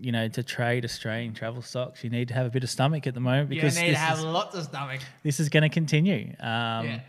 you 0.00 0.12
know 0.12 0.28
to 0.28 0.42
trade 0.44 0.84
Australian 0.84 1.34
travel 1.34 1.60
stocks, 1.60 2.04
you 2.04 2.10
need 2.10 2.28
to 2.28 2.34
have 2.34 2.46
a 2.46 2.50
bit 2.50 2.62
of 2.62 2.70
stomach 2.70 3.08
at 3.08 3.14
the 3.14 3.20
moment 3.20 3.48
because 3.48 3.76
you 3.76 3.82
need 3.86 3.90
to 3.94 3.98
have 3.98 4.18
is, 4.18 4.24
lots 4.24 4.54
of 4.54 4.62
stomach. 4.62 5.00
this 5.24 5.40
is 5.40 5.48
going 5.48 5.64
to 5.64 5.68
continue. 5.68 6.36
Um, 6.38 6.86
Yeah. 6.86 7.00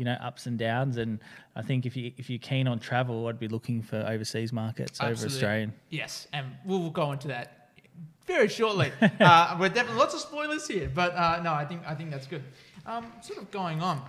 You 0.00 0.06
know, 0.06 0.16
ups 0.22 0.46
and 0.46 0.58
downs, 0.58 0.96
and 0.96 1.20
I 1.54 1.60
think 1.60 1.84
if 1.84 1.94
you 1.94 2.10
if 2.16 2.30
you're 2.30 2.38
keen 2.38 2.66
on 2.66 2.78
travel, 2.78 3.26
I'd 3.26 3.38
be 3.38 3.48
looking 3.48 3.82
for 3.82 3.98
overseas 3.98 4.50
markets 4.50 4.98
over 4.98 5.10
Absolutely. 5.10 5.36
Australian. 5.36 5.74
Yes, 5.90 6.26
and 6.32 6.46
we'll, 6.64 6.88
go 6.88 7.12
into 7.12 7.28
that 7.28 7.68
very 8.26 8.48
shortly. 8.48 8.92
uh, 9.20 9.58
we're 9.60 9.68
definitely 9.68 9.98
lots 9.98 10.14
of 10.14 10.20
spoilers 10.20 10.66
here, 10.66 10.90
but 10.94 11.14
uh, 11.14 11.42
no, 11.44 11.52
I 11.52 11.66
think 11.66 11.82
I 11.86 11.94
think 11.94 12.10
that's 12.10 12.26
good. 12.26 12.42
Um, 12.86 13.12
sort 13.20 13.40
of 13.40 13.50
going 13.50 13.82
on, 13.82 14.00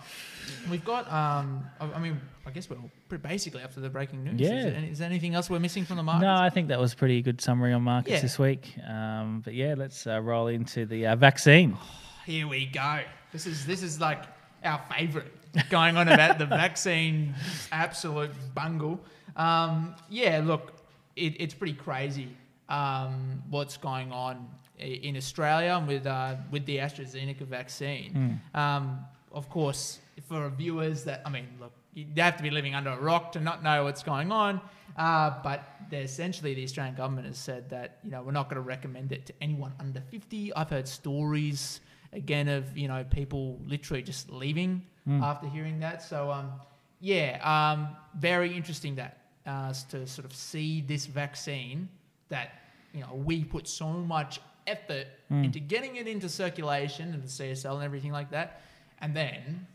we've 0.69 0.85
got. 0.85 1.11
Um, 1.11 1.65
I, 1.81 1.91
I 1.91 1.99
mean, 1.99 2.21
I 2.45 2.51
guess 2.51 2.69
we're 2.69 2.77
pretty 3.09 3.27
basically 3.27 3.61
after 3.61 3.81
the 3.81 3.89
breaking 3.89 4.23
news. 4.23 4.39
Yeah. 4.39 4.47
Is 4.47 4.63
there, 4.63 4.93
there 4.93 5.07
anything 5.07 5.35
else 5.35 5.49
we're 5.49 5.59
missing 5.59 5.83
from 5.83 5.97
the 5.97 6.03
market? 6.03 6.25
No, 6.25 6.35
I 6.35 6.49
think 6.49 6.69
that 6.69 6.79
was 6.79 6.93
a 6.93 6.95
pretty 6.95 7.21
good 7.21 7.41
summary 7.41 7.73
on 7.73 7.81
markets 7.81 8.13
Yeah. 8.13 8.21
this 8.21 8.39
week. 8.39 8.77
Um, 8.87 9.41
but 9.43 9.55
yeah, 9.55 9.75
let's 9.77 10.07
uh, 10.07 10.21
roll 10.21 10.47
into 10.47 10.85
the 10.85 11.07
uh, 11.07 11.17
vaccine. 11.17 11.77
Here 12.25 12.47
we 12.47 12.67
go. 12.67 13.01
This 13.33 13.45
is 13.45 13.65
this 13.65 13.83
is 13.83 13.99
like 13.99 14.23
our 14.63 14.81
favourite 14.89 15.27
going 15.69 15.97
on 15.97 16.07
about 16.07 16.37
the 16.39 16.45
vaccine 16.45 17.33
absolute 17.71 18.31
bungle. 18.53 18.99
Um, 19.35 19.95
yeah, 20.09 20.41
look, 20.43 20.73
it, 21.15 21.35
it's 21.39 21.53
pretty 21.53 21.73
crazy 21.73 22.35
um, 22.69 23.43
what's 23.49 23.77
going 23.77 24.11
on 24.11 24.47
in 24.79 25.15
Australia 25.15 25.83
with 25.85 26.07
uh, 26.07 26.35
with 26.51 26.65
the 26.65 26.77
AstraZeneca 26.77 27.41
vaccine. 27.45 28.39
Um, 28.53 28.99
of 29.31 29.49
course, 29.49 29.99
for 30.27 30.49
viewers 30.49 31.03
that 31.03 31.21
I 31.25 31.29
mean, 31.29 31.47
look, 31.59 31.73
you 31.93 32.05
have 32.17 32.37
to 32.37 32.43
be 32.43 32.49
living 32.49 32.75
under 32.75 32.91
a 32.91 32.99
rock 32.99 33.31
to 33.33 33.39
not 33.39 33.63
know 33.63 33.83
what's 33.83 34.03
going 34.03 34.31
on. 34.31 34.61
Uh, 34.97 35.31
but 35.43 35.63
essentially, 35.91 36.53
the 36.53 36.63
Australian 36.63 36.95
government 36.95 37.27
has 37.27 37.37
said 37.37 37.69
that 37.69 37.99
you 38.03 38.11
know 38.11 38.21
we're 38.23 38.31
not 38.31 38.49
going 38.49 38.61
to 38.61 38.67
recommend 38.67 39.11
it 39.11 39.25
to 39.25 39.33
anyone 39.41 39.73
under 39.79 40.01
50. 40.01 40.53
I've 40.55 40.69
heard 40.69 40.87
stories 40.87 41.81
again 42.13 42.47
of 42.47 42.77
you 42.77 42.87
know 42.87 43.05
people 43.09 43.59
literally 43.65 44.01
just 44.01 44.29
leaving 44.29 44.85
after 45.09 45.47
hearing 45.47 45.79
that. 45.79 46.01
So 46.01 46.31
um, 46.31 46.51
yeah, 46.99 47.39
um, 47.43 47.89
very 48.15 48.55
interesting 48.55 48.95
that 48.95 49.17
uh, 49.45 49.73
to 49.89 50.05
sort 50.07 50.25
of 50.25 50.33
see 50.33 50.81
this 50.81 51.05
vaccine 51.05 51.89
that 52.29 52.61
you 52.93 53.01
know 53.01 53.13
we 53.15 53.43
put 53.43 53.67
so 53.67 53.87
much 53.87 54.39
effort 54.67 55.07
into 55.29 55.59
getting 55.59 55.95
it 55.95 56.07
into 56.07 56.29
circulation 56.29 57.13
and 57.13 57.23
the 57.23 57.27
CSL 57.27 57.75
and 57.75 57.83
everything 57.83 58.11
like 58.11 58.31
that, 58.31 58.61
and 58.99 59.15
then 59.15 59.65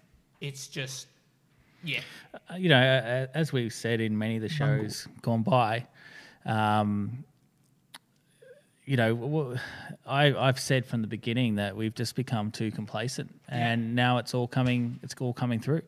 it's 0.41 0.69
just 0.69 1.09
yeah. 1.83 2.01
Uh, 2.35 2.55
you 2.57 2.69
know, 2.69 2.81
uh, 2.81 3.27
as 3.35 3.53
we've 3.53 3.73
said 3.73 4.01
in 4.01 4.17
many 4.17 4.37
of 4.37 4.43
the 4.43 4.49
shows 4.49 5.07
gone 5.23 5.43
by, 5.43 5.87
um, 6.45 7.25
you 8.87 8.97
know, 8.97 9.57
I, 10.07 10.27
have 10.27 10.61
said 10.61 10.87
from 10.87 11.03
the 11.03 11.09
beginning 11.09 11.57
that 11.57 11.77
we've 11.77 11.95
just 11.95 12.15
become 12.15 12.53
too 12.53 12.71
complacent, 12.71 13.35
and 13.49 13.97
now 13.97 14.19
it's 14.19 14.33
all 14.33 14.47
coming. 14.47 15.01
It's 15.03 15.15
all 15.21 15.33
coming 15.33 15.59
through. 15.59 15.83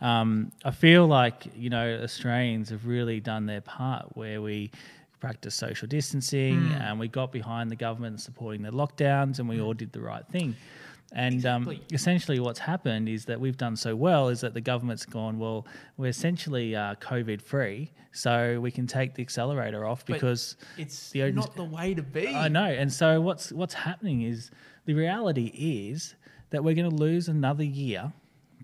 Um, 0.00 0.52
I 0.64 0.70
feel 0.70 1.06
like 1.08 1.46
you 1.56 1.68
know 1.68 2.00
Australians 2.02 2.70
have 2.70 2.86
really 2.86 3.18
done 3.18 3.46
their 3.46 3.60
part 3.60 4.16
where 4.16 4.40
we 4.40 4.70
practice 5.18 5.54
social 5.54 5.88
distancing 5.88 6.60
Hmm. 6.60 6.72
and 6.82 7.00
we 7.00 7.08
got 7.08 7.32
behind 7.32 7.70
the 7.70 7.76
government 7.76 8.20
supporting 8.20 8.62
the 8.62 8.70
lockdowns, 8.70 9.40
and 9.40 9.48
we 9.48 9.60
all 9.60 9.74
did 9.74 9.90
the 9.92 10.00
right 10.00 10.26
thing. 10.28 10.54
And 11.14 11.46
um, 11.46 11.80
essentially, 11.92 12.40
what's 12.40 12.58
happened 12.58 13.08
is 13.08 13.24
that 13.26 13.40
we've 13.40 13.56
done 13.56 13.76
so 13.76 13.94
well 13.94 14.28
is 14.28 14.40
that 14.40 14.52
the 14.52 14.60
government's 14.60 15.06
gone, 15.06 15.38
well, 15.38 15.64
we're 15.96 16.08
essentially 16.08 16.74
uh, 16.74 16.96
COVID 16.96 17.40
free, 17.40 17.92
so 18.10 18.58
we 18.60 18.72
can 18.72 18.86
take 18.88 19.14
the 19.14 19.22
accelerator 19.22 19.86
off 19.86 20.04
But 20.04 20.14
because 20.14 20.56
it's 20.76 21.10
The 21.10 21.30
not 21.30 21.54
the 21.54 21.64
way 21.64 21.94
to 21.94 22.02
be. 22.02 22.28
I 22.34 22.48
know. 22.48 22.64
And 22.64 22.92
so 22.92 23.20
what's 23.20 23.52
what's 23.52 23.74
happening 23.74 24.22
is 24.22 24.50
the 24.86 24.94
reality 24.94 25.52
is 25.54 26.16
that 26.50 26.64
we're 26.64 26.74
going 26.74 26.90
to 26.90 26.96
lose 26.96 27.28
another 27.28 27.64
year 27.64 28.12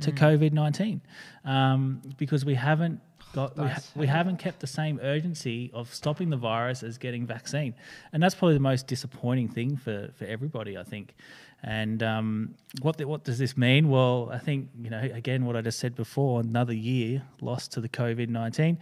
to 0.01 0.11
COVID 0.13 0.53
nineteen 0.53 1.03
um, 1.45 2.01
because 2.17 2.45
we 2.45 2.55
haven't 2.55 3.01
got 3.33 3.57
we, 3.57 3.69
ha- 3.69 3.83
we 3.95 4.07
haven't 4.07 4.39
kept 4.39 4.59
the 4.61 4.67
same 4.67 4.99
urgency 5.03 5.71
of 5.73 5.93
stopping 5.95 6.31
the 6.31 6.37
virus 6.37 6.83
as 6.83 6.99
getting 6.99 7.27
vaccine, 7.27 7.75
and 8.13 8.23
that's 8.23 8.35
probably 8.35 8.55
the 8.55 8.61
most 8.61 8.87
disappointing 8.87 9.49
thing 9.49 9.77
for 9.77 10.11
for 10.19 10.25
everybody, 10.25 10.77
I 10.77 10.83
think. 10.83 11.15
And 11.63 12.03
um, 12.03 12.55
what 12.81 12.97
the, 12.97 13.07
what 13.07 13.25
does 13.25 13.39
this 13.39 13.55
mean? 13.57 13.91
Well, 13.91 14.31
I 14.33 14.39
think 14.39 14.71
you 14.83 14.89
know 14.89 14.99
again 15.01 15.45
what 15.45 15.57
I 15.57 15.61
just 15.61 15.79
said 15.79 15.95
before, 15.95 16.41
another 16.41 16.73
year 16.73 17.23
lost 17.43 17.73
to 17.73 17.81
the 17.83 17.89
COVID 17.89 18.29
nineteen, 18.31 18.79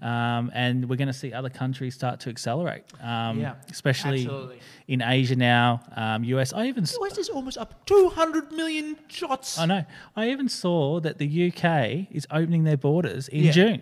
Mm. 0.00 0.06
um, 0.06 0.50
and 0.54 0.88
we're 0.88 0.96
going 0.96 1.08
to 1.08 1.12
see 1.12 1.32
other 1.32 1.50
countries 1.50 1.94
start 1.94 2.20
to 2.20 2.30
accelerate, 2.30 2.84
um, 3.02 3.40
Yeah, 3.40 3.54
especially 3.70 4.22
absolutely. 4.22 4.60
in 4.86 5.02
Asia 5.02 5.34
now, 5.34 5.80
um, 5.96 6.22
US. 6.24 6.52
I 6.52 6.66
even 6.66 6.84
US 6.84 7.18
is 7.18 7.28
almost 7.28 7.58
up 7.58 7.84
200 7.86 8.52
million 8.52 8.96
shots. 9.08 9.58
I 9.58 9.66
know 9.66 9.84
I 10.14 10.30
even 10.30 10.48
saw 10.48 11.00
that 11.00 11.18
the 11.18 11.26
UK 11.52 12.06
is 12.12 12.26
opening 12.30 12.62
their 12.64 12.76
borders 12.76 13.26
in 13.28 13.44
Yeah. 13.44 13.50
June. 13.52 13.80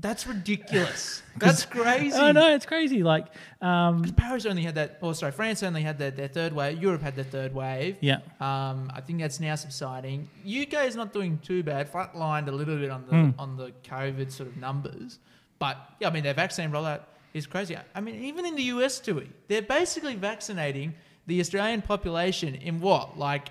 That's 0.00 0.26
ridiculous. 0.26 1.22
That's 1.38 1.64
crazy. 1.66 2.16
I 2.16 2.32
know 2.32 2.54
it's 2.54 2.64
crazy. 2.66 3.02
Like, 3.02 3.26
um, 3.60 4.02
Paris 4.16 4.46
only 4.46 4.62
had 4.62 4.74
that, 4.76 4.98
or 5.02 5.14
sorry, 5.14 5.32
France 5.32 5.62
only 5.62 5.82
had 5.82 5.98
their, 5.98 6.10
their 6.10 6.28
third 6.28 6.52
wave. 6.54 6.80
Europe 6.82 7.02
had 7.02 7.14
their 7.16 7.24
third 7.24 7.54
wave. 7.54 7.96
yeah, 8.00 8.16
Um, 8.40 8.90
I 8.94 9.00
think 9.02 9.20
that's 9.20 9.40
now 9.40 9.54
subsiding. 9.56 10.28
UK 10.44 10.86
is 10.86 10.96
not 10.96 11.12
doing 11.12 11.38
too 11.42 11.62
bad. 11.62 11.92
Flatlined 11.92 12.48
a 12.48 12.52
little 12.52 12.76
bit 12.78 12.90
on 12.90 13.04
the 13.06 13.10
Hmm. 13.16 13.30
on 13.38 13.56
the 13.56 13.72
COVID 13.84 14.30
sort 14.32 14.48
of 14.48 14.56
numbers, 14.56 15.18
but 15.58 15.76
yeah, 16.00 16.08
I 16.08 16.10
mean 16.10 16.22
their 16.24 16.34
vaccine 16.34 16.70
rollout 16.70 17.00
is 17.34 17.46
crazy. 17.46 17.76
I 17.94 18.00
mean 18.00 18.16
even 18.24 18.46
in 18.46 18.54
the 18.56 18.64
US, 18.74 19.00
too, 19.00 19.26
they're 19.48 19.62
basically 19.78 20.14
vaccinating 20.16 20.94
the 21.26 21.40
Australian 21.40 21.82
population 21.82 22.54
in 22.54 22.80
what 22.80 23.18
like 23.18 23.48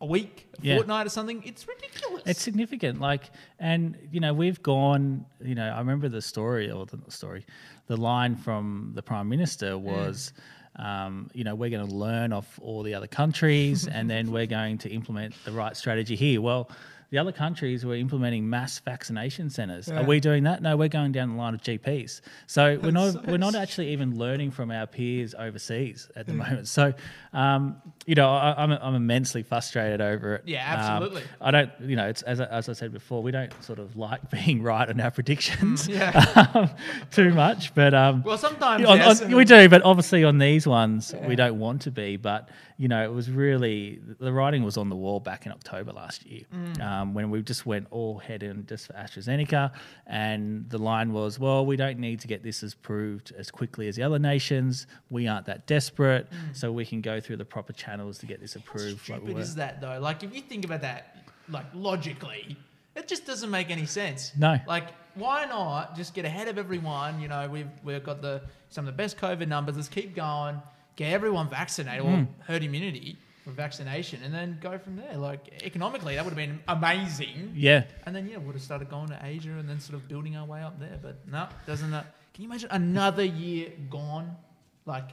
a 0.00 0.06
week, 0.06 0.46
a 0.58 0.62
Yeah. 0.66 0.74
fortnight, 0.76 1.06
or 1.06 1.10
something. 1.10 1.42
It's 1.44 1.66
ridiculous. 1.66 2.15
It's 2.26 2.42
significant. 2.42 3.00
Like, 3.00 3.30
and 3.58 3.96
you 4.10 4.20
know, 4.20 4.34
we've 4.34 4.62
gone. 4.62 5.24
You 5.42 5.54
know, 5.54 5.68
I 5.68 5.78
remember 5.78 6.08
the 6.08 6.22
story 6.22 6.70
or 6.70 6.86
the 6.86 6.98
story, 7.08 7.46
the 7.86 7.96
line 7.96 8.36
from 8.36 8.92
the 8.94 9.02
prime 9.02 9.28
minister 9.28 9.76
was. 9.78 10.32
Um, 10.78 11.30
you 11.32 11.42
know, 11.42 11.54
we're 11.54 11.70
going 11.70 11.88
to 11.88 11.94
learn 11.94 12.34
off 12.34 12.60
all 12.60 12.82
the 12.82 12.92
other 12.92 13.06
countries, 13.06 13.86
and 13.90 14.10
then 14.10 14.30
we're 14.30 14.44
going 14.44 14.76
to 14.78 14.90
implement 14.90 15.34
the 15.46 15.52
right 15.52 15.74
strategy 15.74 16.16
here. 16.16 16.42
Well, 16.42 16.70
the 17.10 17.18
other 17.18 17.32
countries 17.32 17.84
were 17.84 17.94
implementing 17.94 18.48
mass 18.50 18.78
vaccination 18.80 19.48
centres. 19.50 19.88
Yeah. 19.88 20.00
Are 20.00 20.04
we 20.04 20.18
doing 20.20 20.44
that? 20.44 20.60
No, 20.62 20.76
we're 20.76 20.88
going 20.88 21.12
down 21.12 21.30
the 21.30 21.36
line 21.36 21.54
of 21.54 21.62
GPs. 21.62 22.20
So 22.46 22.78
we're 22.82 22.90
not 22.90 23.12
so 23.12 23.22
we're 23.26 23.36
not 23.38 23.54
actually 23.54 23.88
even 23.90 24.18
learning 24.18 24.50
from 24.50 24.70
our 24.70 24.86
peers 24.86 25.34
overseas 25.38 26.08
at 26.16 26.26
the 26.26 26.32
moment. 26.34 26.68
So, 26.68 26.92
um, 27.32 27.76
you 28.06 28.14
know, 28.14 28.28
I, 28.30 28.54
I'm 28.62 28.72
I'm 28.72 28.94
immensely 28.94 29.42
frustrated 29.42 30.00
over 30.00 30.36
it. 30.36 30.42
Yeah, 30.46 30.72
Um, 30.74 30.80
absolutely. 31.02 31.22
I 31.40 31.50
don't, 31.50 31.70
you 31.80 31.96
know, 31.96 32.06
it's 32.08 32.22
as 32.22 32.40
I, 32.40 32.44
as 32.46 32.68
I 32.68 32.72
said 32.72 32.92
before, 32.92 33.22
we 33.22 33.30
don't 33.30 33.52
sort 33.62 33.78
of 33.78 33.96
like 33.96 34.28
being 34.30 34.62
right 34.62 34.88
on 34.88 35.00
our 35.00 35.10
predictions 35.10 35.86
yeah. 35.88 36.50
um, 36.54 36.70
too 37.10 37.32
much, 37.34 37.74
but 37.74 37.94
um, 37.94 38.22
Well, 38.22 38.38
sometimes 38.38 38.84
on- 38.84 38.98
yes, 38.98 39.22
on- 39.22 39.34
we 39.34 39.44
do. 39.44 39.68
But 39.68 39.82
obviously, 39.82 40.24
on 40.24 40.38
these 40.38 40.66
ones, 40.66 41.14
Yeah. 41.16 41.26
we 41.28 41.36
don't 41.36 41.58
want 41.58 41.82
to 41.82 41.90
be. 41.90 42.16
But 42.16 42.48
you 42.78 42.88
know, 42.88 43.02
it 43.04 43.12
was 43.12 43.30
really 43.30 44.00
the 44.20 44.32
writing 44.32 44.62
was 44.62 44.76
on 44.76 44.88
the 44.90 44.96
wall 44.96 45.20
back 45.20 45.46
in 45.46 45.52
October 45.52 45.92
last 45.92 46.26
year 46.26 46.42
Mm. 46.54 46.80
Um, 46.96 47.14
when 47.14 47.30
we 47.30 47.42
just 47.42 47.66
went 47.66 47.86
all 47.90 48.18
head 48.18 48.42
in 48.42 48.64
just 48.66 48.86
for 48.86 48.92
AstraZeneca, 48.94 49.72
and 50.06 50.68
the 50.70 50.78
line 50.78 51.12
was, 51.12 51.38
well, 51.38 51.64
we 51.66 51.76
don't 51.76 51.98
need 51.98 52.20
to 52.20 52.28
get 52.28 52.42
this 52.42 52.62
as 52.62 52.74
proved 52.74 53.32
as 53.36 53.50
quickly 53.50 53.88
as 53.88 53.96
the 53.96 54.02
other 54.02 54.18
nations. 54.18 54.86
We 55.10 55.28
aren't 55.28 55.46
that 55.46 55.66
desperate, 55.66 56.26
so 56.52 56.72
we 56.72 56.84
can 56.86 57.00
go 57.00 57.20
through 57.20 57.36
the 57.38 57.44
proper 57.44 57.72
channels 57.72 58.18
to 58.18 58.26
get 58.26 58.40
this 58.40 58.54
Mm. 58.54 58.64
How 58.64 58.70
approved. 58.70 59.08
like 59.08 59.20
we 59.20 59.26
stupid 59.26 59.34
were. 59.34 59.40
is 59.40 59.54
that 59.56 59.80
though? 59.80 59.98
Like 60.00 60.22
if 60.22 60.34
you 60.34 60.42
think 60.42 60.64
about 60.64 60.80
that, 60.82 61.16
like 61.48 61.66
logically, 61.74 62.56
it 62.94 63.08
just 63.08 63.26
doesn't 63.26 63.50
make 63.50 63.70
any 63.70 63.86
sense. 63.86 64.32
No. 64.36 64.58
Like 64.66 64.88
why 65.14 65.44
not 65.46 65.96
just 65.96 66.14
get 66.14 66.24
ahead 66.24 66.48
of 66.48 66.58
everyone? 66.58 67.20
You 67.20 67.28
know, 67.28 67.48
we've 67.48 67.68
we've 67.84 68.02
got 68.04 68.22
the 68.22 68.42
some 68.70 68.86
of 68.86 68.92
the 68.94 68.96
best 68.96 69.16
COVID 69.18 69.48
numbers. 69.48 69.76
Let's 69.76 69.88
keep 69.88 70.14
going. 70.14 70.60
Get 70.96 71.12
everyone 71.12 71.48
vaccinated 71.50 72.04
Mm. 72.06 72.26
or 72.26 72.44
herd 72.46 72.62
immunity 72.62 73.18
for 73.46 73.52
vaccination, 73.52 74.20
and 74.24 74.34
then 74.34 74.58
go 74.60 74.76
from 74.76 74.96
there. 74.96 75.16
Like 75.16 75.62
economically, 75.64 76.16
that 76.16 76.24
would 76.24 76.30
have 76.36 76.36
been 76.48 76.58
amazing. 76.66 77.52
Yeah. 77.54 77.84
And 78.04 78.14
then 78.14 78.28
yeah, 78.28 78.38
would 78.38 78.56
have 78.56 78.62
started 78.62 78.90
going 78.90 79.08
to 79.08 79.18
Asia 79.22 79.50
and 79.50 79.68
then 79.68 79.78
sort 79.78 79.94
of 79.94 80.08
building 80.08 80.36
our 80.36 80.44
way 80.44 80.62
up 80.62 80.80
there. 80.80 80.98
But 81.00 81.16
no, 81.30 81.46
doesn't. 81.66 81.92
that? 81.92 82.06
can 82.34 82.42
you 82.42 82.48
imagine 82.50 82.68
another 82.72 83.24
year 83.24 83.70
gone? 83.88 84.36
Like 84.84 85.10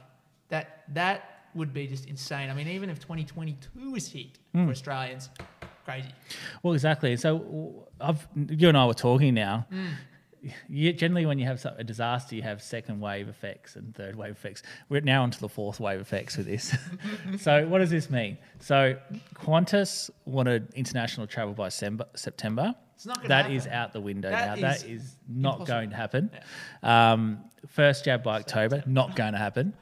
that. 0.48 0.82
That 0.94 1.46
would 1.54 1.72
be 1.72 1.86
just 1.86 2.06
insane. 2.06 2.50
I 2.50 2.54
mean, 2.54 2.66
even 2.68 2.90
if 2.90 2.98
2022 2.98 3.94
is 3.94 4.08
hit 4.08 4.38
Hmm. 4.52 4.64
for 4.66 4.72
Australians, 4.72 5.30
crazy. 5.84 6.08
Well, 6.64 6.74
exactly. 6.74 7.16
So 7.16 7.86
I've, 8.00 8.26
you 8.34 8.68
and 8.68 8.76
I 8.76 8.84
were 8.86 8.94
talking 8.94 9.34
now. 9.34 9.66
You, 10.68 10.92
generally, 10.92 11.26
when 11.26 11.38
you 11.38 11.46
have 11.46 11.64
a 11.78 11.84
disaster, 11.84 12.34
you 12.36 12.42
have 12.42 12.62
second 12.62 13.00
wave 13.00 13.28
effects 13.28 13.76
and 13.76 13.94
third 13.94 14.16
wave 14.16 14.32
effects. 14.32 14.62
We're 14.88 15.00
now 15.00 15.22
onto 15.22 15.38
the 15.38 15.48
fourth 15.48 15.80
wave 15.80 16.00
effects 16.00 16.36
with 16.36 16.46
this. 16.46 16.76
so, 17.40 17.66
what 17.68 17.78
does 17.78 17.90
this 17.90 18.10
mean? 18.10 18.38
So, 18.60 18.96
Qantas 19.34 20.10
wanted 20.24 20.72
international 20.74 21.26
travel 21.26 21.54
by 21.54 21.68
September. 21.68 22.74
It's 22.94 23.06
not 23.06 23.22
That 23.28 23.42
happen. 23.46 23.56
is 23.56 23.66
out 23.66 23.92
the 23.92 24.00
window 24.00 24.30
That 24.30 24.58
now. 24.60 24.68
is 24.72 24.82
that 24.82 24.88
is 24.88 25.16
not 25.28 25.54
impossible. 25.60 25.66
going 25.66 25.90
to 25.90 25.96
happen. 25.96 26.30
Um, 26.82 27.44
first 27.68 28.04
jab 28.04 28.22
by 28.22 28.36
October, 28.38 28.82
not 28.86 29.16
going 29.16 29.32
to 29.32 29.38
happen. 29.38 29.74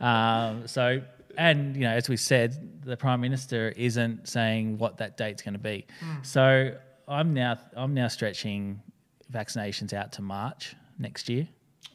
Um, 0.00 0.66
so, 0.68 1.00
and 1.36 1.74
you 1.76 1.82
know, 1.82 1.92
as 1.92 2.08
we 2.08 2.16
said, 2.16 2.82
the 2.84 2.96
prime 2.96 3.20
minister 3.20 3.72
isn't 3.76 4.28
saying 4.28 4.78
what 4.78 4.98
that 4.98 5.16
date's 5.16 5.42
going 5.42 5.54
to 5.54 5.58
be. 5.60 5.86
Hmm. 6.00 6.22
So, 6.22 6.76
I'm 7.06 7.32
now 7.32 7.58
I'm 7.74 7.94
now 7.94 8.08
stretching 8.08 8.82
vaccinations 9.32 9.92
out 9.92 10.12
to 10.12 10.22
March 10.22 10.74
next 10.98 11.28
year 11.28 11.48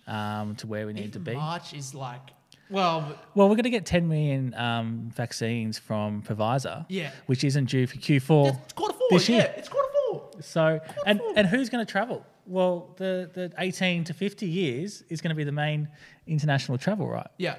um, 0.07 0.55
to 0.57 0.67
where 0.67 0.85
we 0.87 0.93
need 0.93 1.13
to 1.13 1.19
be. 1.19 1.33
March 1.33 1.73
is 1.73 1.93
like, 1.93 2.21
well, 2.69 3.17
Well, 3.35 3.49
we're 3.49 3.55
going 3.55 3.63
to 3.63 3.69
get 3.69 3.85
10 3.85 4.07
million 4.07 4.53
um, 4.55 5.11
vaccines 5.15 5.77
from 5.77 6.21
Pfizer, 6.23 6.85
Yeah. 6.89 7.11
which 7.27 7.43
isn't 7.43 7.65
due 7.65 7.87
for 7.87 7.97
Q4. 7.97 8.57
it's 8.63 8.73
quarter 8.73 8.93
four. 8.97 9.07
This 9.11 9.29
yeah, 9.29 9.35
year. 9.37 9.53
it's 9.57 9.69
quarter 9.69 9.89
four. 10.09 10.29
So, 10.41 10.79
and, 11.05 11.19
and 11.35 11.47
who's 11.47 11.69
going 11.69 11.85
to 11.85 11.91
travel? 11.91 12.25
Well, 12.45 12.93
the, 12.97 13.29
the 13.33 13.51
18 13.57 14.03
to 14.05 14.13
50 14.13 14.45
years 14.47 15.03
is 15.09 15.21
going 15.21 15.29
to 15.29 15.35
be 15.35 15.43
the 15.43 15.51
main 15.51 15.87
international 16.27 16.77
travel, 16.77 17.07
right? 17.07 17.27
Yeah. 17.37 17.55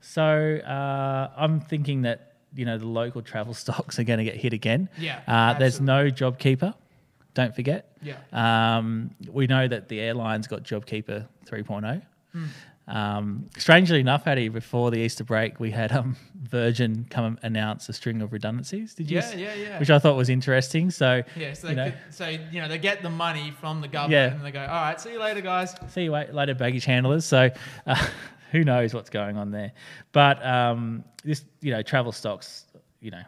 So 0.00 0.56
uh, 0.58 1.30
I'm 1.36 1.60
thinking 1.60 2.02
that, 2.02 2.34
you 2.54 2.64
know, 2.64 2.78
the 2.78 2.86
local 2.86 3.22
travel 3.22 3.54
stocks 3.64 3.98
are 3.98 4.04
going 4.04 4.18
to 4.18 4.24
get 4.24 4.36
hit 4.36 4.52
again. 4.52 4.88
Yeah, 4.98 5.20
Uh, 5.26 5.54
there's 5.58 5.80
no 5.80 6.10
JobKeeper, 6.10 6.74
don't 7.38 7.54
forget. 7.54 7.96
Yeah. 8.02 8.16
Um, 8.32 9.10
we 9.30 9.46
know 9.46 9.68
that 9.68 9.88
the 9.88 10.00
airlines 10.00 10.48
got 10.48 10.64
JobKeeper 10.64 11.26
3.0. 11.46 12.02
Hmm. 12.32 12.44
Um, 12.88 13.50
strangely 13.56 14.00
enough, 14.00 14.26
Adi, 14.26 14.48
before 14.48 14.90
the 14.90 14.98
Easter 14.98 15.22
break, 15.22 15.60
we 15.60 15.70
had 15.70 15.92
um, 15.92 16.16
Virgin 16.42 17.06
come 17.10 17.24
and 17.26 17.38
announce 17.42 17.88
a 17.88 17.92
string 17.92 18.22
of 18.22 18.32
redundancies. 18.32 18.94
Did 18.94 19.08
you? 19.10 19.18
Yeah, 19.18 19.34
yeah, 19.36 19.54
yeah. 19.54 19.78
Which 19.78 19.90
I 19.90 19.98
thought 20.00 20.16
was 20.16 20.28
interesting. 20.30 20.90
So, 20.90 21.22
Yeah, 21.36 21.52
so 21.52 21.68
you 21.68 21.74
they, 21.76 21.84
know, 21.84 21.90
could, 21.92 22.14
so 22.14 22.26
you 22.28 22.60
know 22.60 22.66
they 22.66 22.78
get 22.78 23.02
the 23.02 23.10
money 23.10 23.52
from 23.60 23.80
the 23.82 23.88
government 23.88 24.12
Yeah. 24.32 24.34
and 24.36 24.44
they 24.44 24.50
go, 24.50 24.60
all 24.60 24.66
right, 24.66 25.00
see 25.00 25.12
you 25.12 25.20
later, 25.20 25.40
guys. 25.42 25.76
see 25.90 26.04
you 26.04 26.10
later, 26.10 26.54
baggage 26.54 26.86
handlers. 26.86 27.24
So, 27.24 27.50
uh, 27.86 28.06
who 28.52 28.64
knows 28.64 28.94
what's 28.94 29.10
going 29.10 29.36
on 29.36 29.50
there? 29.52 29.72
But 30.12 30.44
um, 30.44 31.04
this, 31.22 31.44
you 31.60 31.70
know, 31.72 31.82
travel 31.82 32.10
stocks, 32.10 32.64
you 33.00 33.10
know, 33.12 33.22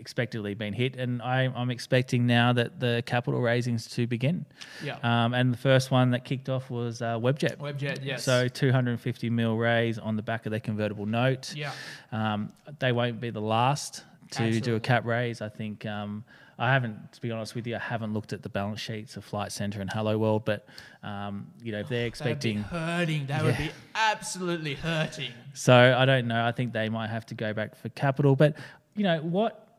expectedly 0.00 0.54
been 0.54 0.72
hit, 0.72 0.96
and 0.96 1.22
I, 1.22 1.42
I'm 1.54 1.70
expecting 1.70 2.26
now 2.26 2.52
that 2.54 2.80
the 2.80 3.02
capital 3.06 3.40
raisings 3.40 3.86
to 3.94 4.06
begin. 4.06 4.46
Yeah. 4.82 4.96
Um, 5.02 5.34
and 5.34 5.52
the 5.52 5.58
first 5.58 5.90
one 5.90 6.10
that 6.10 6.24
kicked 6.24 6.48
off 6.48 6.70
was 6.70 7.02
uh, 7.02 7.18
Webjet. 7.18 7.58
Webjet, 7.58 8.04
yes. 8.04 8.24
So 8.24 8.48
250 8.48 9.30
mil 9.30 9.56
raise 9.56 9.98
on 9.98 10.16
the 10.16 10.22
back 10.22 10.46
of 10.46 10.50
their 10.50 10.60
convertible 10.60 11.06
note. 11.06 11.54
yeah, 11.54 11.72
Um, 12.10 12.52
they 12.78 12.92
won't 12.92 13.20
be 13.20 13.30
the 13.30 13.40
last 13.40 14.04
to 14.32 14.60
do 14.60 14.76
a 14.76 14.80
cap 14.80 15.04
raise. 15.04 15.40
I 15.42 15.48
think 15.48 15.84
um, 15.86 16.24
I 16.58 16.72
haven't, 16.72 17.12
to 17.12 17.20
be 17.20 17.30
honest 17.30 17.54
with 17.54 17.66
you, 17.66 17.76
I 17.76 17.78
haven't 17.78 18.12
looked 18.14 18.32
at 18.32 18.42
the 18.42 18.48
balance 18.48 18.80
sheets 18.80 19.16
of 19.16 19.24
Flight 19.24 19.50
Centre 19.52 19.80
and 19.80 19.90
Hello 19.90 20.18
World, 20.18 20.44
but 20.44 20.66
um, 21.02 21.46
you 21.62 21.72
know 21.72 21.80
if 21.80 21.88
they're 21.88 22.04
be 22.04 22.08
expecting, 22.08 22.58
hurting. 22.58 23.26
They 23.26 23.42
would 23.42 23.56
be 23.56 23.70
absolutely 23.94 24.74
hurting. 24.74 25.32
so 25.52 25.74
I 25.74 26.04
don't 26.04 26.26
know. 26.28 26.44
I 26.44 26.52
think 26.52 26.72
they 26.72 26.88
might 26.88 27.10
have 27.10 27.26
to 27.26 27.34
go 27.34 27.52
back 27.52 27.76
for 27.76 27.88
capital. 27.90 28.36
But 28.36 28.56
you 28.94 29.04
know 29.04 29.18
what 29.20 29.69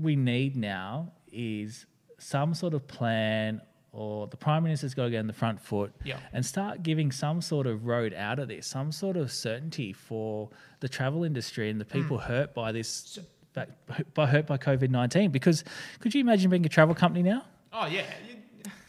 we 0.00 0.16
need 0.16 0.56
now 0.56 1.12
is 1.32 1.86
some 2.18 2.54
sort 2.54 2.74
of 2.74 2.86
plan. 2.86 3.60
Or 3.92 4.28
the 4.28 4.36
prime 4.36 4.62
minister's 4.62 4.94
got 4.94 5.04
to 5.06 5.10
get 5.10 5.18
on 5.18 5.26
the 5.26 5.32
front 5.32 5.60
foot 5.60 5.92
Yeah. 6.04 6.18
and 6.32 6.46
start 6.46 6.84
giving 6.84 7.10
some 7.10 7.40
sort 7.40 7.66
of 7.66 7.86
road 7.86 8.14
out 8.14 8.38
of 8.38 8.46
this, 8.46 8.64
some 8.68 8.92
sort 8.92 9.16
of 9.16 9.32
certainty 9.32 9.92
for 9.92 10.48
the 10.78 10.88
travel 10.88 11.24
industry 11.24 11.70
and 11.70 11.80
the 11.80 11.84
people 11.84 12.16
Hmm. 12.18 12.32
hurt 12.32 12.54
by 12.54 12.70
this, 12.70 13.18
by, 13.52 13.66
by 14.14 14.26
hurt 14.26 14.46
by 14.46 14.58
COVID 14.58 14.90
nineteen. 14.90 15.32
Because 15.32 15.64
could 15.98 16.14
you 16.14 16.20
imagine 16.20 16.50
being 16.50 16.64
a 16.64 16.68
travel 16.68 16.94
company 16.94 17.24
now? 17.24 17.42
Oh 17.72 17.86
yeah, 17.86 18.04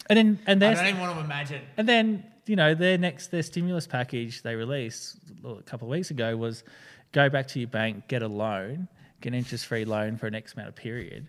And 0.08 0.18
then 0.18 0.40
and 0.46 0.64
I 0.64 0.74
don't 0.76 0.86
even 0.88 1.00
want 1.02 1.18
to 1.18 1.26
imagine. 1.26 1.62
and 1.78 1.90
then 1.90 2.24
you 2.46 2.56
know 2.56 2.76
their 2.76 3.00
next 3.00 3.28
their 3.32 3.42
stimulus 3.44 3.88
package 3.88 4.44
they 4.44 4.54
released 4.56 5.18
a 5.44 5.64
couple 5.64 5.88
of 5.88 5.92
weeks 5.92 6.12
ago 6.12 6.38
was 6.38 6.64
go 7.12 7.28
back 7.28 7.48
to 7.48 7.60
your 7.60 7.70
bank, 7.70 8.08
get 8.08 8.22
a 8.22 8.28
loan, 8.28 8.88
an 9.26 9.34
interest 9.34 9.66
free 9.66 9.86
loan 9.86 10.18
for 10.18 10.28
an 10.28 10.36
X 10.36 10.54
amount 10.54 10.70
of 10.70 10.76
period. 10.76 11.28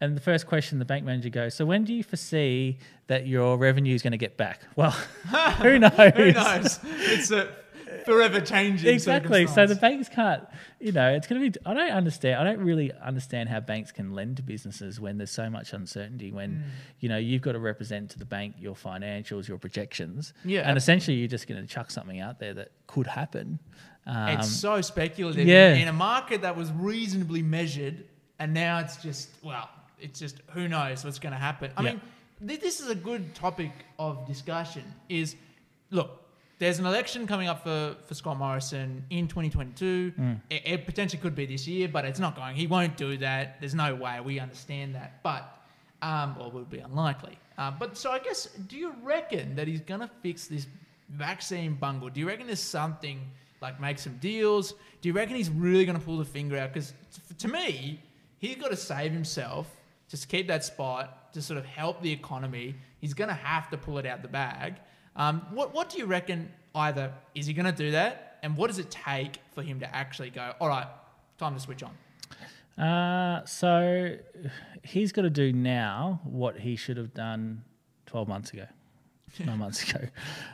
And 0.00 0.16
the 0.16 0.20
first 0.20 0.46
question 0.46 0.78
the 0.78 0.84
bank 0.84 1.04
manager 1.04 1.30
goes, 1.30 1.54
So 1.54 1.64
when 1.64 1.84
do 1.84 1.94
you 1.94 2.02
foresee 2.02 2.78
that 3.06 3.26
your 3.26 3.56
revenue 3.56 3.94
is 3.94 4.02
going 4.02 4.12
to 4.12 4.18
get 4.18 4.36
back? 4.36 4.60
Well, 4.76 4.90
who 5.62 5.78
knows? 5.78 5.92
Who 6.16 6.32
knows? 6.32 6.80
It's 6.84 7.30
a 7.30 7.48
forever 8.04 8.40
changing. 8.40 8.92
Exactly. 8.92 9.46
So 9.46 9.66
the 9.66 9.76
banks 9.76 10.08
can't, 10.08 10.42
you 10.80 10.92
know, 10.92 11.10
it's 11.14 11.26
going 11.26 11.40
to 11.42 11.50
be. 11.50 11.58
I 11.64 11.72
don't 11.74 11.92
understand. 11.92 12.36
I 12.40 12.44
don't 12.52 12.62
really 12.62 12.92
understand 12.92 13.48
how 13.48 13.60
banks 13.60 13.92
can 13.92 14.12
lend 14.12 14.36
to 14.38 14.42
businesses 14.42 15.00
when 15.00 15.16
there's 15.16 15.30
so 15.30 15.48
much 15.48 15.72
uncertainty. 15.72 16.32
When 16.32 16.50
Mm. 16.50 16.62
you 17.00 17.08
know 17.08 17.16
you've 17.16 17.40
got 17.42 17.52
to 17.52 17.58
represent 17.60 18.10
to 18.10 18.18
the 18.18 18.26
bank 18.26 18.56
your 18.58 18.74
financials, 18.74 19.48
your 19.48 19.58
projections, 19.58 20.34
Yeah. 20.44 20.68
and 20.68 20.76
essentially 20.76 21.16
you're 21.16 21.28
just 21.28 21.46
going 21.46 21.62
to 21.62 21.66
chuck 21.68 21.90
something 21.90 22.20
out 22.20 22.40
there 22.40 22.52
that 22.54 22.72
could 22.88 23.06
happen. 23.06 23.58
Um, 24.06 24.28
it's 24.30 24.48
so 24.48 24.80
speculative 24.80 25.46
yeah. 25.46 25.74
in 25.74 25.88
a 25.88 25.92
market 25.92 26.42
that 26.42 26.56
was 26.56 26.70
reasonably 26.72 27.42
measured, 27.42 28.04
and 28.38 28.52
now 28.52 28.78
it's 28.80 28.96
just 28.96 29.30
well, 29.42 29.68
it's 29.98 30.18
just 30.18 30.40
who 30.52 30.68
knows 30.68 31.04
what's 31.04 31.18
going 31.18 31.32
to 31.32 31.38
happen. 31.38 31.70
I 31.76 31.82
Yeah. 31.82 31.90
mean, 31.90 32.00
th- 32.46 32.60
this 32.60 32.80
is 32.80 32.90
a 32.90 32.94
good 32.94 33.34
topic 33.34 33.72
of 33.98 34.26
discussion. 34.26 34.84
Is 35.08 35.36
look, 35.90 36.22
there's 36.58 36.78
an 36.78 36.86
election 36.86 37.26
coming 37.26 37.48
up 37.48 37.62
for, 37.62 37.96
for 38.06 38.14
Scott 38.14 38.38
Morrison 38.38 39.04
in 39.10 39.26
2022. 39.26 40.12
Mm. 40.18 40.40
It, 40.50 40.62
it 40.64 40.86
potentially 40.86 41.20
could 41.20 41.34
be 41.34 41.46
this 41.46 41.66
year, 41.66 41.88
but 41.88 42.04
it's 42.04 42.20
not 42.20 42.36
going. 42.36 42.56
He 42.56 42.66
won't 42.66 42.96
do 42.96 43.16
that. 43.18 43.58
There's 43.60 43.74
no 43.74 43.94
way. 43.94 44.20
We 44.20 44.38
understand 44.38 44.94
that, 44.94 45.22
but 45.22 45.50
um, 46.02 46.36
or 46.38 46.50
would 46.50 46.70
be 46.70 46.78
unlikely. 46.80 47.38
Uh, 47.56 47.70
but 47.70 47.96
so 47.96 48.10
I 48.10 48.18
guess, 48.18 48.46
do 48.46 48.76
you 48.76 48.94
reckon 49.02 49.56
that 49.56 49.66
he's 49.66 49.80
going 49.80 50.00
to 50.00 50.10
fix 50.22 50.46
this 50.46 50.66
vaccine 51.08 51.74
bungle? 51.74 52.10
Do 52.10 52.20
you 52.20 52.26
reckon 52.26 52.46
there's 52.46 52.60
something 52.60 53.20
like 53.60 53.80
make 53.80 53.98
some 53.98 54.16
deals? 54.18 54.74
Do 55.00 55.08
you 55.08 55.12
reckon 55.12 55.36
he's 55.36 55.50
really 55.50 55.84
going 55.84 55.98
to 55.98 56.04
pull 56.04 56.18
the 56.18 56.24
finger 56.24 56.56
out? 56.58 56.72
Because 56.72 56.94
to 57.38 57.48
me, 57.48 58.00
he's 58.38 58.56
got 58.56 58.70
to 58.70 58.76
save 58.76 59.12
himself, 59.12 59.74
just 60.08 60.28
keep 60.28 60.46
that 60.48 60.64
spot, 60.64 61.32
to 61.34 61.42
sort 61.42 61.58
of 61.58 61.64
help 61.64 62.00
the 62.02 62.12
economy. 62.12 62.74
He's 63.00 63.14
going 63.14 63.28
to 63.28 63.34
have 63.34 63.70
to 63.70 63.76
pull 63.76 63.98
it 63.98 64.06
out 64.06 64.22
the 64.22 64.28
bag. 64.28 64.76
Um, 65.16 65.46
what 65.52 65.74
What 65.74 65.90
do 65.90 65.98
you 65.98 66.06
reckon? 66.06 66.50
Either 66.74 67.12
is 67.36 67.46
he 67.46 67.52
going 67.52 67.66
to 67.66 67.72
do 67.72 67.92
that, 67.92 68.38
and 68.42 68.56
what 68.56 68.66
does 68.66 68.80
it 68.80 68.90
take 68.90 69.38
for 69.54 69.62
him 69.62 69.78
to 69.80 69.94
actually 69.94 70.30
go? 70.30 70.54
All 70.60 70.68
right, 70.68 70.88
time 71.38 71.54
to 71.54 71.60
switch 71.60 71.84
on. 71.84 72.84
Uh, 72.84 73.44
so 73.44 74.16
he's 74.82 75.12
got 75.12 75.22
to 75.22 75.30
do 75.30 75.52
now 75.52 76.20
what 76.24 76.58
he 76.58 76.74
should 76.74 76.96
have 76.96 77.14
done 77.14 77.62
12 78.06 78.26
months 78.26 78.52
ago, 78.52 78.66
nine 79.44 79.58
months 79.58 79.88
ago. 79.88 80.06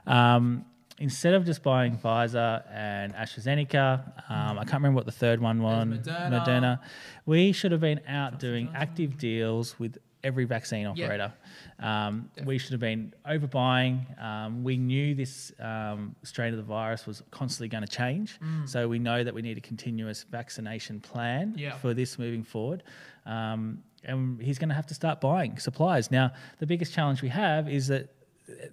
Um, 0.07 0.67
instead 1.01 1.35
of 1.35 1.45
just 1.45 1.63
buying 1.63 1.97
Pfizer 1.97 2.63
and 2.73 3.15
AstraZeneca, 3.15 4.31
um, 4.31 4.59
I 4.59 4.65
can't 4.65 4.75
remember 4.75 4.97
what 4.97 5.07
the 5.07 5.13
third 5.13 5.41
one 5.41 5.63
was, 5.63 5.87
Moderna. 5.87 6.31
Moderna. 6.47 6.81
we 7.27 7.53
should 7.53 7.73
have 7.73 7.81
been 7.81 8.01
out 8.07 8.39
doing 8.39 8.71
active 8.75 9.19
deals 9.19 9.79
with 9.79 9.99
every 10.23 10.45
vaccine 10.45 10.87
operator. 10.87 11.33
Um, 11.79 12.31
we 12.45 12.59
should 12.59 12.73
have 12.73 12.81
been 12.81 13.15
overbuying. 13.27 14.23
Um, 14.23 14.63
we 14.63 14.77
knew 14.77 15.15
this 15.15 15.51
um, 15.59 16.15
strain 16.23 16.53
of 16.53 16.59
the 16.59 16.63
virus 16.63 17.07
was 17.07 17.23
constantly 17.31 17.69
going 17.69 17.85
to 17.87 17.91
change. 17.91 18.39
So 18.67 18.87
we 18.87 18.99
know 18.99 19.25
that 19.25 19.33
we 19.33 19.41
need 19.41 19.57
a 19.57 19.63
continuous 19.63 20.25
vaccination 20.31 21.01
plan 21.01 21.55
Yeah. 21.57 21.75
for 21.79 21.95
this 21.95 22.19
moving 22.19 22.45
forward. 22.45 22.83
Um, 23.25 23.83
and 24.05 24.41
he's 24.41 24.59
going 24.59 24.69
to 24.71 24.75
have 24.75 24.87
to 24.89 24.95
start 24.95 25.21
buying 25.23 25.59
supplies. 25.59 26.11
Now, 26.11 26.33
the 26.59 26.67
biggest 26.67 26.93
challenge 26.93 27.23
we 27.23 27.29
have 27.31 27.69
is 27.69 27.89
that 27.89 28.11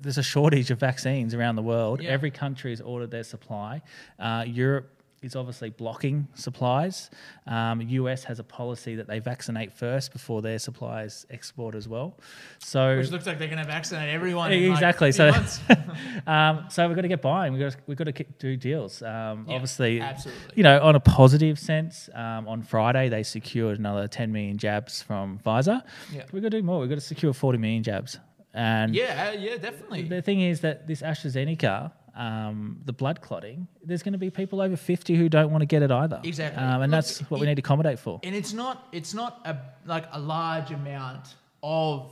there's 0.01 0.17
a 0.17 0.23
shortage 0.23 0.71
of 0.71 0.79
vaccines 0.79 1.33
around 1.33 1.55
the 1.55 1.61
world. 1.63 2.01
Yeah. 2.01 2.09
Every 2.11 2.31
country 2.31 2.71
has 2.71 2.81
ordered 2.81 3.11
their 3.11 3.23
supply. 3.23 3.81
Uh, 4.19 4.43
Europe 4.47 4.91
is 5.23 5.35
obviously 5.35 5.71
blocking 5.71 6.27
supplies. 6.35 7.09
Um, 7.47 7.81
US 7.81 8.23
has 8.25 8.37
a 8.37 8.43
policy 8.43 8.93
that 8.97 9.07
they 9.07 9.17
vaccinate 9.17 9.73
first 9.73 10.13
before 10.13 10.43
their 10.43 10.59
supplies 10.59 11.25
export 11.31 11.73
as 11.73 11.87
well. 11.87 12.19
So 12.59 12.97
Which 12.97 13.09
looks 13.09 13.25
like 13.25 13.39
they're 13.39 13.47
going 13.47 13.57
to 13.59 13.65
vaccinate 13.65 14.09
everyone. 14.09 14.51
in, 14.51 14.69
like, 14.69 14.77
Exactly, 14.77 15.09
a 15.09 15.13
so- 15.13 15.31
um, 16.27 16.65
so 16.69 16.87
we've 16.87 16.95
got 16.95 17.01
to 17.01 17.07
get 17.07 17.23
buying. 17.23 17.51
We've 17.51 17.61
got 17.63 17.71
to, 17.71 17.77
we've 17.87 17.97
got 17.97 18.15
to 18.15 18.23
do 18.37 18.55
deals. 18.57 19.01
Um, 19.01 19.45
Yeah, 19.47 19.55
obviously, 19.55 20.01
absolutely. 20.01 20.43
you 20.53 20.61
know, 20.61 20.79
on 20.81 20.93
a 20.95 20.99
positive 20.99 21.57
sense, 21.57 22.09
um, 22.13 22.47
on 22.47 22.61
Friday 22.61 23.09
they 23.09 23.23
secured 23.23 23.79
another 23.79 24.07
10 24.07 24.31
million 24.31 24.59
jabs 24.59 25.01
from 25.01 25.39
Pfizer. 25.43 25.81
Yeah. 26.13 26.25
We've 26.31 26.43
got 26.43 26.51
to 26.51 26.59
do 26.59 26.63
more. 26.63 26.79
We've 26.79 26.89
got 26.89 26.95
to 26.95 27.01
secure 27.01 27.33
40 27.33 27.57
million 27.57 27.81
jabs. 27.81 28.19
And 28.57 28.95
yeah, 28.95 29.33
yeah, 29.33 29.57
definitely. 29.57 30.03
the 30.03 30.21
thing 30.21 30.41
is 30.41 30.61
that 30.61 30.87
this 30.87 31.03
AstraZeneca, 31.03 31.91
um, 32.15 32.81
the 32.85 32.91
blood 32.91 33.21
clotting, 33.21 33.67
there's 33.83 34.01
going 34.01 34.13
to 34.13 34.17
be 34.17 34.31
people 34.31 34.61
over 34.61 34.75
50 34.75 35.15
who 35.15 35.29
don't 35.29 35.51
want 35.51 35.61
to 35.61 35.67
get 35.67 35.83
it 35.83 35.91
either. 35.91 36.19
Exactly. 36.23 36.63
Um, 36.63 36.81
and 36.81 36.91
Look, 36.91 36.97
that's 36.97 37.19
what 37.29 37.39
we 37.39 37.45
need 37.45 37.55
to 37.55 37.59
accommodate 37.59 37.99
for. 37.99 38.19
and 38.23 38.35
it's 38.35 38.53
not 38.53 38.87
it's 38.91 39.13
not 39.13 39.41
a 39.45 39.57
like 39.85 40.05
a 40.11 40.19
large 40.19 40.71
amount 40.71 41.35
of 41.61 42.11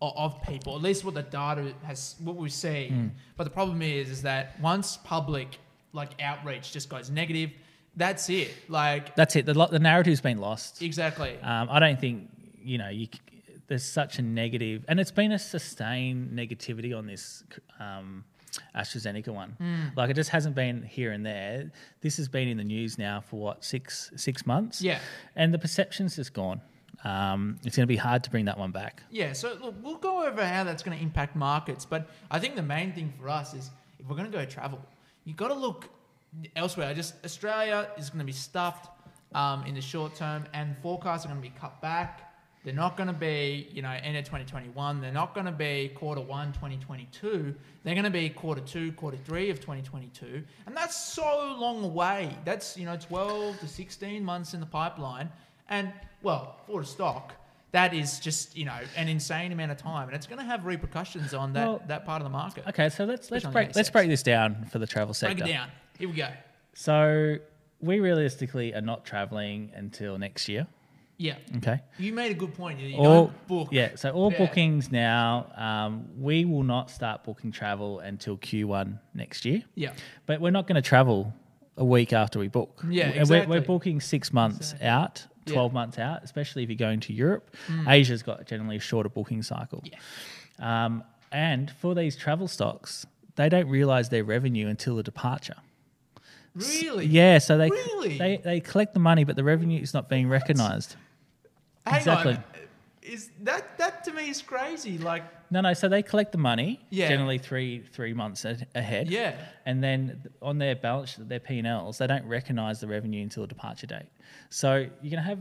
of, 0.00 0.40
people. 0.42 0.76
At 0.76 0.82
least 0.82 1.04
what 1.04 1.14
the 1.14 1.22
data 1.22 1.74
has 1.82 2.16
what 2.20 2.36
we 2.36 2.48
see. 2.48 2.88
Hmm. 2.88 3.08
But 3.36 3.44
the 3.44 3.50
problem 3.50 3.82
is 3.82 4.08
is 4.08 4.22
that 4.22 4.58
once 4.60 4.96
public 4.96 5.58
like 5.92 6.10
outreach 6.22 6.72
just 6.72 6.88
goes 6.88 7.10
negative, 7.10 7.50
that's 7.96 8.28
it. 8.30 8.50
Like 8.68 9.14
That's 9.16 9.36
it. 9.36 9.46
The, 9.46 9.52
the 9.52 9.78
narrative's 9.78 10.20
been 10.20 10.38
lost. 10.38 10.80
exactly. 10.82 11.38
Um, 11.42 11.68
I 11.70 11.80
don't 11.80 12.00
think 12.00 12.30
you 12.62 12.78
know 12.78 12.88
you. 12.88 13.08
There's 13.68 13.84
such 13.84 14.18
a 14.18 14.22
negative, 14.22 14.84
and 14.88 15.00
it's 15.00 15.10
been 15.10 15.32
a 15.32 15.38
sustained 15.38 16.30
negativity 16.30 16.96
on 16.96 17.06
this 17.06 17.42
um, 17.80 18.24
AstraZeneca 18.74 19.28
one. 19.28 19.50
Hmm. 19.58 19.96
Like 19.96 20.10
it 20.10 20.14
just 20.14 20.30
hasn't 20.30 20.54
been 20.54 20.82
here 20.82 21.12
and 21.12 21.24
there. 21.24 21.70
This 22.00 22.16
has 22.18 22.28
been 22.28 22.48
in 22.48 22.56
the 22.56 22.64
news 22.64 22.98
now 22.98 23.20
for 23.20 23.40
what 23.40 23.64
six 23.64 24.10
six 24.16 24.46
months. 24.46 24.80
Yeah. 24.82 24.98
and 25.34 25.52
the 25.52 25.58
perception's 25.58 26.16
just 26.16 26.32
gone. 26.32 26.60
Um, 27.04 27.58
it's 27.64 27.76
going 27.76 27.84
to 27.84 27.92
be 27.92 27.96
hard 27.96 28.24
to 28.24 28.30
bring 28.30 28.46
that 28.46 28.58
one 28.58 28.70
back. 28.70 29.02
Yeah, 29.10 29.32
so 29.32 29.56
look, 29.62 29.74
we'll 29.82 29.98
go 29.98 30.26
over 30.26 30.44
how 30.44 30.64
that's 30.64 30.82
going 30.82 30.96
to 30.96 31.02
impact 31.02 31.36
markets, 31.36 31.84
but 31.84 32.08
I 32.30 32.38
think 32.38 32.56
the 32.56 32.62
main 32.62 32.92
thing 32.92 33.12
for 33.20 33.28
us 33.28 33.52
is 33.52 33.70
if 33.98 34.08
we're 34.08 34.16
going 34.16 34.30
to 34.30 34.36
go 34.36 34.44
travel, 34.44 34.80
you've 35.24 35.36
got 35.36 35.48
to 35.48 35.54
look 35.54 35.90
elsewhere. 36.54 36.88
I 36.88 36.94
just 36.94 37.14
Australia 37.24 37.88
is 37.98 38.10
going 38.10 38.20
to 38.20 38.24
be 38.24 38.32
stuffed 38.32 38.88
um, 39.34 39.64
in 39.66 39.74
the 39.74 39.80
short 39.80 40.14
term, 40.14 40.44
and 40.54 40.76
forecasts 40.82 41.24
are 41.24 41.28
going 41.28 41.40
to 41.40 41.48
be 41.48 41.54
cut 41.58 41.80
back. 41.80 42.25
They're 42.66 42.74
not 42.74 42.96
going 42.96 43.06
to 43.06 43.12
be, 43.12 43.68
you 43.72 43.80
know, 43.80 43.90
end 43.90 44.16
of 44.16 44.24
2021. 44.24 45.00
They're 45.00 45.12
not 45.12 45.34
going 45.34 45.46
to 45.46 45.52
be 45.52 45.92
quarter 45.94 46.20
one 46.20 46.52
2022. 46.52 47.54
They're 47.84 47.94
going 47.94 48.02
to 48.02 48.10
be 48.10 48.28
quarter 48.28 48.60
two, 48.60 48.90
quarter 48.90 49.16
three 49.16 49.50
of 49.50 49.60
2022, 49.60 50.42
and 50.66 50.76
that's 50.76 50.96
so 50.96 51.54
long 51.60 51.84
away. 51.84 52.36
That's 52.44 52.76
you 52.76 52.84
know 52.84 52.96
12 52.96 53.60
to 53.60 53.68
16 53.68 54.24
months 54.24 54.52
in 54.52 54.58
the 54.58 54.66
pipeline, 54.66 55.30
and 55.68 55.92
well, 56.22 56.56
for 56.66 56.80
the 56.80 56.86
stock 56.88 57.34
that 57.70 57.94
is 57.94 58.18
just 58.18 58.56
you 58.56 58.64
know 58.64 58.80
an 58.96 59.06
insane 59.06 59.52
amount 59.52 59.70
of 59.70 59.78
time, 59.78 60.08
and 60.08 60.16
it's 60.16 60.26
going 60.26 60.40
to 60.40 60.44
have 60.44 60.66
repercussions 60.66 61.34
on 61.34 61.52
that 61.52 61.68
Well, 61.68 61.82
that 61.86 62.04
part 62.04 62.20
of 62.20 62.24
the 62.24 62.36
market. 62.36 62.64
Okay, 62.66 62.88
so 62.88 63.04
let's 63.04 63.30
let's 63.30 63.46
break 63.46 63.76
let's 63.76 63.90
break 63.90 64.08
this 64.08 64.24
down 64.24 64.64
for 64.72 64.80
the 64.80 64.88
travel 64.88 65.14
sector. 65.14 65.36
Break 65.36 65.48
it 65.48 65.52
down. 65.52 65.68
Here 66.00 66.08
we 66.08 66.16
go. 66.16 66.30
So 66.74 67.36
we 67.80 68.00
realistically 68.00 68.74
are 68.74 68.80
not 68.80 69.04
traveling 69.04 69.70
until 69.72 70.18
next 70.18 70.48
year. 70.48 70.66
Yeah, 71.18 71.36
Okay. 71.58 71.80
you 71.98 72.12
made 72.12 72.30
a 72.30 72.34
good 72.34 72.52
point. 72.54 72.78
You 72.78 72.96
all 72.98 73.32
book. 73.46 73.68
yeah 73.72 73.94
so 73.94 74.10
all 74.10 74.30
Yeah. 74.30 74.38
bookings 74.38 74.92
now 74.92 75.46
um, 75.56 76.08
we 76.18 76.44
will 76.44 76.62
not 76.62 76.90
start 76.90 77.24
booking 77.24 77.50
travel 77.52 78.00
until 78.00 78.36
q1 78.36 78.98
next 79.14 79.44
year 79.46 79.62
Yeah. 79.76 79.92
but 80.26 80.40
we're 80.42 80.50
not 80.50 80.66
going 80.66 80.76
to 80.82 80.86
travel 80.86 81.32
a 81.78 81.84
week 81.84 82.12
after 82.12 82.38
we 82.38 82.48
book 82.48 82.84
Yeah, 82.88 83.04
And 83.06 83.14
we're, 83.14 83.20
exactly. 83.20 83.58
we're 83.58 83.64
booking 83.66 84.00
six 84.00 84.32
months 84.32 84.74
out 84.82 85.24
Yeah. 85.46 85.52
12 85.54 85.72
months 85.72 85.98
out 85.98 86.22
especially 86.22 86.62
if 86.64 86.68
you're 86.68 86.76
going 86.88 87.00
to 87.00 87.12
europe 87.14 87.56
asia's 87.88 88.22
got 88.22 88.46
generally 88.46 88.76
a 88.76 88.80
shorter 88.80 89.08
booking 89.08 89.42
cycle 89.42 89.82
Yeah. 89.84 89.98
um, 90.84 91.02
and 91.32 91.70
for 91.70 91.94
these 91.94 92.14
travel 92.16 92.46
stocks 92.48 93.06
they 93.36 93.48
don't 93.48 93.68
realize 93.68 94.10
their 94.10 94.24
revenue 94.24 94.68
until 94.68 94.96
the 94.96 95.02
departure 95.02 95.56
Really? 96.54 97.04
yeah 97.06 97.38
so 97.38 97.56
they 97.58 97.70
Really? 97.70 98.18
they, 98.18 98.36
they 98.42 98.60
collect 98.60 98.92
the 98.94 99.00
money 99.00 99.24
but 99.24 99.36
the 99.36 99.44
revenue 99.44 99.80
is 99.80 99.92
not 99.94 100.08
being 100.08 100.28
recognized 100.28 100.96
Hang 101.86 101.96
Exactly. 101.98 102.34
on. 102.34 102.44
Is 103.02 103.30
that 103.42 103.78
that 103.78 104.02
to 104.04 104.12
me 104.12 104.28
is 104.30 104.42
crazy? 104.42 104.98
Like, 104.98 105.22
No, 105.52 105.60
no. 105.60 105.72
So 105.74 105.88
they 105.88 106.02
collect 106.02 106.32
the 106.32 106.38
money 106.38 106.80
Yeah. 106.90 107.08
generally 107.08 107.38
three 107.38 107.80
three 107.92 108.12
months 108.12 108.44
a- 108.44 108.58
ahead. 108.74 109.08
yeah, 109.08 109.34
And 109.64 109.82
then 109.82 110.22
on 110.42 110.58
their 110.58 110.74
balance 110.74 111.10
sheet, 111.14 111.28
their 111.28 111.38
P 111.38 111.58
and 111.58 111.66
Ls, 111.68 111.98
they 111.98 112.06
don't 112.08 112.24
recognise 112.26 112.80
the 112.80 112.88
revenue 112.88 113.22
until 113.22 113.44
the 113.44 113.46
departure 113.48 113.86
date. 113.86 114.06
So 114.50 114.88
you're 115.02 115.10
gonna 115.10 115.22
have 115.22 115.38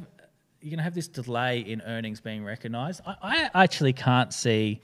you're 0.62 0.72
gonna 0.72 0.84
have 0.84 0.94
this 0.96 1.08
delay 1.08 1.60
in 1.62 1.82
earnings 1.82 2.22
being 2.22 2.44
recognised. 2.44 3.02
I, 3.06 3.16
I 3.54 3.64
actually 3.64 3.94
can't 3.94 4.32
see 4.34 4.82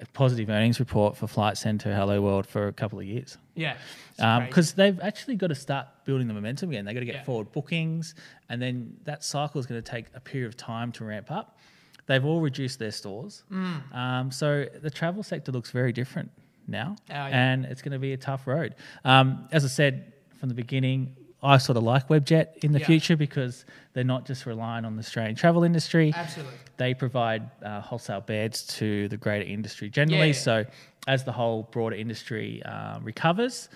a 0.00 0.06
positive 0.06 0.48
earnings 0.50 0.80
report 0.80 1.16
for 1.16 1.26
Flight 1.26 1.56
Centre, 1.58 1.94
Hello 1.94 2.20
World 2.22 2.46
for 2.46 2.68
a 2.68 2.72
couple 2.72 2.98
of 2.98 3.04
years 3.04 3.36
yeah. 3.54 3.76
Because 4.16 4.70
um, 4.72 4.76
they've 4.76 5.00
actually 5.00 5.36
got 5.36 5.48
to 5.48 5.54
start 5.54 5.86
building 6.04 6.28
the 6.28 6.34
momentum 6.34 6.70
again. 6.70 6.84
They've 6.84 6.94
got 6.94 7.00
to 7.00 7.06
get 7.06 7.14
Yeah. 7.16 7.24
forward 7.24 7.52
bookings, 7.52 8.14
and 8.48 8.60
then 8.60 8.96
that 9.04 9.24
cycle 9.24 9.58
is 9.60 9.66
going 9.66 9.80
to 9.82 9.90
take 9.90 10.06
a 10.14 10.20
period 10.20 10.48
of 10.48 10.56
time 10.56 10.92
to 10.92 11.04
ramp 11.04 11.30
up. 11.30 11.58
They've 12.06 12.24
all 12.24 12.40
reduced 12.40 12.78
their 12.78 12.90
stores, 12.92 13.44
Mm. 13.50 13.94
um, 13.94 14.30
so 14.30 14.66
the 14.82 14.90
travel 14.90 15.22
sector 15.22 15.52
looks 15.52 15.70
very 15.70 15.92
different 15.92 16.30
now, 16.66 16.96
Oh, 17.10 17.14
yeah. 17.14 17.26
and 17.26 17.64
it's 17.64 17.80
going 17.82 17.92
to 17.92 17.98
be 17.98 18.12
a 18.12 18.16
tough 18.16 18.46
road. 18.46 18.74
Um, 19.04 19.48
as 19.52 19.64
I 19.64 19.68
said 19.68 20.12
from 20.38 20.48
the 20.48 20.54
beginning, 20.54 21.16
I 21.44 21.58
sort 21.58 21.76
of 21.76 21.82
like 21.82 22.06
Webjet 22.08 22.62
in 22.64 22.70
the 22.72 22.78
Yeah. 22.80 22.86
future 22.86 23.16
because 23.16 23.64
they're 23.94 24.04
not 24.04 24.26
just 24.26 24.46
relying 24.46 24.84
on 24.84 24.94
the 24.96 25.00
Australian 25.00 25.34
travel 25.34 25.64
industry. 25.64 26.12
Absolutely. 26.14 26.54
They 26.76 26.94
provide 26.94 27.50
uh, 27.64 27.80
wholesale 27.80 28.20
beds 28.20 28.64
to 28.78 29.08
the 29.08 29.16
greater 29.16 29.44
industry 29.44 29.90
generally. 29.90 30.28
Yeah. 30.28 30.32
So 30.34 30.64
as 31.08 31.24
the 31.24 31.32
whole 31.32 31.64
broader 31.72 31.96
industry 31.96 32.62
um, 32.62 33.02
recovers, 33.04 33.68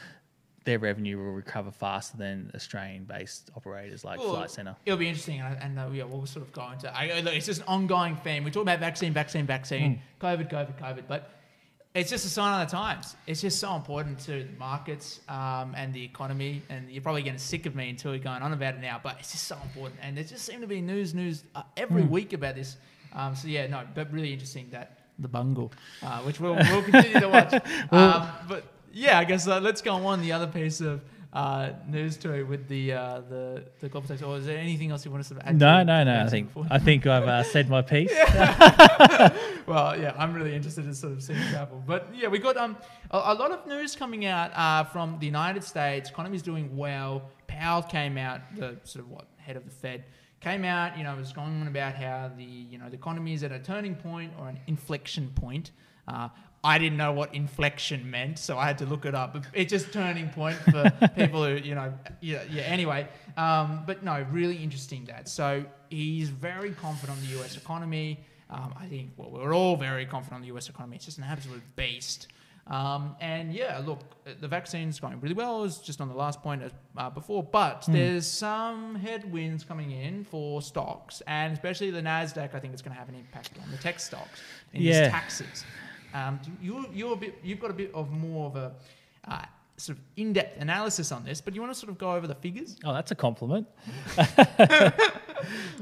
their 0.66 0.79
revenue 0.79 1.16
will 1.16 1.33
recover 1.33 1.70
faster 1.70 2.16
than 2.18 2.50
Australian-based 2.55 3.50
operators 3.57 4.05
like 4.05 4.18
Well, 4.18 4.31
Flight 4.35 4.50
Centre. 4.50 4.76
It'll 4.85 4.98
be 4.98 5.09
interesting, 5.09 5.40
and, 5.40 5.57
and 5.62 5.79
uh, 5.79 5.88
yeah, 5.92 6.05
we'll 6.05 6.26
sort 6.26 6.44
of 6.44 6.52
go 6.52 6.70
into. 6.70 6.94
I, 6.94 7.20
look, 7.20 7.35
it's 7.35 7.46
just 7.46 7.62
an 7.62 7.66
ongoing 7.68 8.16
theme. 8.16 8.44
We 8.44 8.50
talk 8.50 8.62
about 8.62 8.81
vaccine, 8.81 9.12
vaccine, 9.14 9.46
vaccine, 9.46 10.00
Hmm. 10.20 10.26
COVID, 10.26 10.50
COVID, 10.50 10.79
COVID, 10.79 11.05
but 11.09 11.31
it's 11.94 12.11
just 12.11 12.26
a 12.26 12.29
sign 12.29 12.61
of 12.61 12.68
the 12.68 12.76
times. 12.76 13.16
It's 13.26 13.40
just 13.40 13.59
so 13.59 13.74
important 13.74 14.18
to 14.20 14.44
the 14.44 14.59
markets 14.59 15.20
um, 15.29 15.74
and 15.76 15.94
the 15.94 16.05
economy, 16.05 16.62
and 16.68 16.90
you're 16.90 17.00
probably 17.02 17.22
getting 17.22 17.38
sick 17.38 17.64
of 17.64 17.74
me 17.74 17.88
until 17.88 18.11
we're 18.12 18.18
going 18.18 18.42
on 18.42 18.52
about 18.52 18.74
it 18.74 18.81
now. 18.83 19.00
But 19.02 19.16
it's 19.20 19.33
just 19.33 19.44
so 19.44 19.57
important, 19.62 20.00
and 20.02 20.16
there 20.16 20.24
just 20.24 20.44
seem 20.44 20.61
to 20.61 20.66
be 20.66 20.81
news, 20.83 21.14
news 21.14 21.44
uh, 21.55 21.62
every 21.76 22.02
Hmm. 22.02 22.11
week 22.11 22.33
about 22.35 22.55
this. 22.57 22.76
Um, 23.14 23.35
so 23.35 23.48
yeah, 23.48 23.66
no, 23.68 23.83
but 23.94 24.12
really 24.12 24.33
interesting 24.33 24.68
that 24.72 24.98
the 25.18 25.29
bungle, 25.29 25.72
uh, 26.02 26.18
which 26.20 26.38
we'll, 26.40 26.57
we'll 26.57 26.83
continue 26.83 27.18
to 27.20 27.29
watch. 27.29 27.55
um, 27.92 28.29
but 28.46 28.64
yeah, 28.96 29.18
I 29.18 29.24
guess 29.24 29.46
uh, 29.46 29.61
let's 29.61 29.82
go 29.82 29.94
on 30.06 30.22
the 30.22 30.32
other 30.32 30.46
piece 30.46 30.80
of 30.80 31.02
uh, 31.35 31.72
news 31.87 32.14
story 32.14 32.42
with 32.42 32.66
the 32.66 32.94
uh, 32.94 33.20
the 33.28 33.64
the 33.80 33.90
global 33.90 34.09
tax. 34.09 34.22
Or 34.22 34.38
is 34.38 34.46
there 34.46 34.56
anything 34.56 34.90
else 34.90 35.04
you 35.04 35.11
want 35.11 35.22
to 35.24 35.37
add? 35.46 35.59
No, 35.59 35.82
no, 35.82 36.02
no. 36.02 36.22
I 36.22 36.28
think 36.28 36.46
before? 36.46 36.66
I 36.70 36.78
think 36.78 37.06
I've 37.06 37.28
uh, 37.28 37.42
said 37.42 37.68
my 37.68 37.82
piece. 37.82 38.11
well, 39.66 40.00
yeah, 40.00 40.14
I'm 40.16 40.32
really 40.32 40.54
interested 40.54 40.87
in 40.87 40.94
sort 40.94 41.12
of 41.12 41.22
seeing 41.22 41.38
travel. 41.50 41.85
But 41.87 42.09
yeah, 42.14 42.28
we 42.28 42.38
got 42.38 42.56
um 42.56 42.74
a, 43.11 43.18
a 43.18 43.35
lot 43.35 43.50
of 43.50 43.66
news 43.66 43.94
coming 43.94 44.24
out 44.24 44.50
uh, 44.54 44.85
from 44.85 45.18
the 45.18 45.26
United 45.26 45.62
States. 45.62 46.09
Economy's 46.09 46.42
doing 46.42 46.74
well. 46.74 47.30
Powell 47.48 47.82
came 47.82 48.16
out, 48.16 48.40
the 48.56 48.78
sort 48.85 49.04
of 49.04 49.11
what 49.11 49.26
head 49.37 49.56
of 49.56 49.66
the 49.66 49.70
Fed 49.70 50.04
came 50.40 50.64
out. 50.64 50.96
You 50.96 51.04
know, 51.04 51.14
was 51.16 51.35
going 51.35 51.61
on 51.61 51.68
about 51.68 51.96
how 51.96 52.30
the 52.35 52.44
you 52.44 52.78
know 52.78 52.88
the 52.88 52.96
economy 52.96 53.35
is 53.35 53.42
at 53.42 53.52
a 53.52 53.59
turning 53.59 53.94
point 53.94 54.32
or 54.38 54.48
an 54.48 54.59
inflection 54.66 55.28
point. 55.35 55.72
Uh, 56.09 56.28
I 56.66 56.79
didn't 56.79 56.98
know 56.98 57.12
what 57.12 57.33
inflection 57.33 58.11
meant, 58.11 58.38
so 58.40 58.59
I 58.59 58.66
had 58.66 58.79
to 58.79 58.87
look 58.87 59.05
it 59.07 59.14
up. 59.14 59.37
It's 59.52 59.70
just 59.70 59.92
turning 59.92 60.29
point 60.31 60.57
for 60.57 60.90
people 61.16 61.44
who, 61.44 61.55
you 61.55 61.74
know, 61.76 61.92
yeah. 62.20 62.42
yeah 62.50 62.62
anyway, 62.62 63.07
um, 63.37 63.85
but 63.87 64.02
no, 64.02 64.26
really 64.33 64.57
interesting 64.57 65.05
that. 65.05 65.29
So 65.29 65.64
he's 65.90 66.29
very 66.31 66.72
confident 66.72 67.18
on 67.18 67.24
the 67.24 67.31
U.S. 67.38 67.57
economy. 67.57 68.24
Um, 68.50 68.74
I 68.79 68.87
think 68.87 69.11
well, 69.16 69.31
we're 69.31 69.55
all 69.55 69.76
very 69.76 70.07
confident 70.07 70.35
on 70.37 70.40
the 70.40 70.48
U.S. 70.48 70.68
economy. 70.68 70.96
It's 70.96 71.05
just 71.05 71.18
an 71.18 71.24
absolute 71.24 71.62
beast. 71.76 72.29
Um, 72.68 73.14
and 73.20 73.52
yeah, 73.55 73.81
look, 73.87 74.00
the 74.40 74.48
vaccine's 74.48 74.98
going 74.98 75.20
really 75.20 75.37
well. 75.37 75.62
It's 75.62 75.79
just 75.79 76.00
on 76.00 76.09
the 76.09 76.16
last 76.16 76.42
point 76.42 76.62
uh, 76.96 77.11
before, 77.11 77.44
but 77.44 77.85
there's 77.87 78.26
some 78.26 78.96
headwinds 78.96 79.62
coming 79.62 79.92
in 79.92 80.24
for 80.24 80.61
stocks, 80.61 81.22
and 81.29 81.52
especially 81.52 81.92
the 81.92 82.02
Nasdaq. 82.02 82.55
I 82.57 82.59
think 82.59 82.72
it's 82.72 82.83
going 82.83 82.92
to 82.94 82.98
have 82.98 83.09
an 83.09 83.14
impact 83.14 83.50
on 83.62 83.70
the 83.70 83.76
tech 83.76 84.00
stocks 84.00 84.40
in 84.72 84.83
Yeah. 84.83 85.02
these 85.02 85.11
taxes. 85.12 85.64
Um, 86.16 86.40
you, 86.62 86.87
you're 86.94 87.12
a 87.12 87.16
bit, 87.16 87.38
you've 87.42 87.61
got 87.61 87.70
a 87.70 87.74
bit 87.74 87.92
of 87.94 88.11
more 88.11 88.46
of 88.46 88.57
a 88.57 88.72
uh, 89.29 89.44
sort 89.76 89.98
of 89.98 90.05
in-depth 90.16 90.61
analysis 90.61 91.12
on 91.12 91.24
this, 91.24 91.40
but 91.42 91.55
you 91.55 91.61
want 91.61 91.72
to 91.74 91.79
sort 91.79 91.90
of 91.90 91.98
go 91.98 92.12
over 92.12 92.26
the 92.26 92.35
figures? 92.35 92.76
Oh, 92.85 92.94
that's 92.94 93.11
a 93.11 93.14
compliment. 93.14 93.66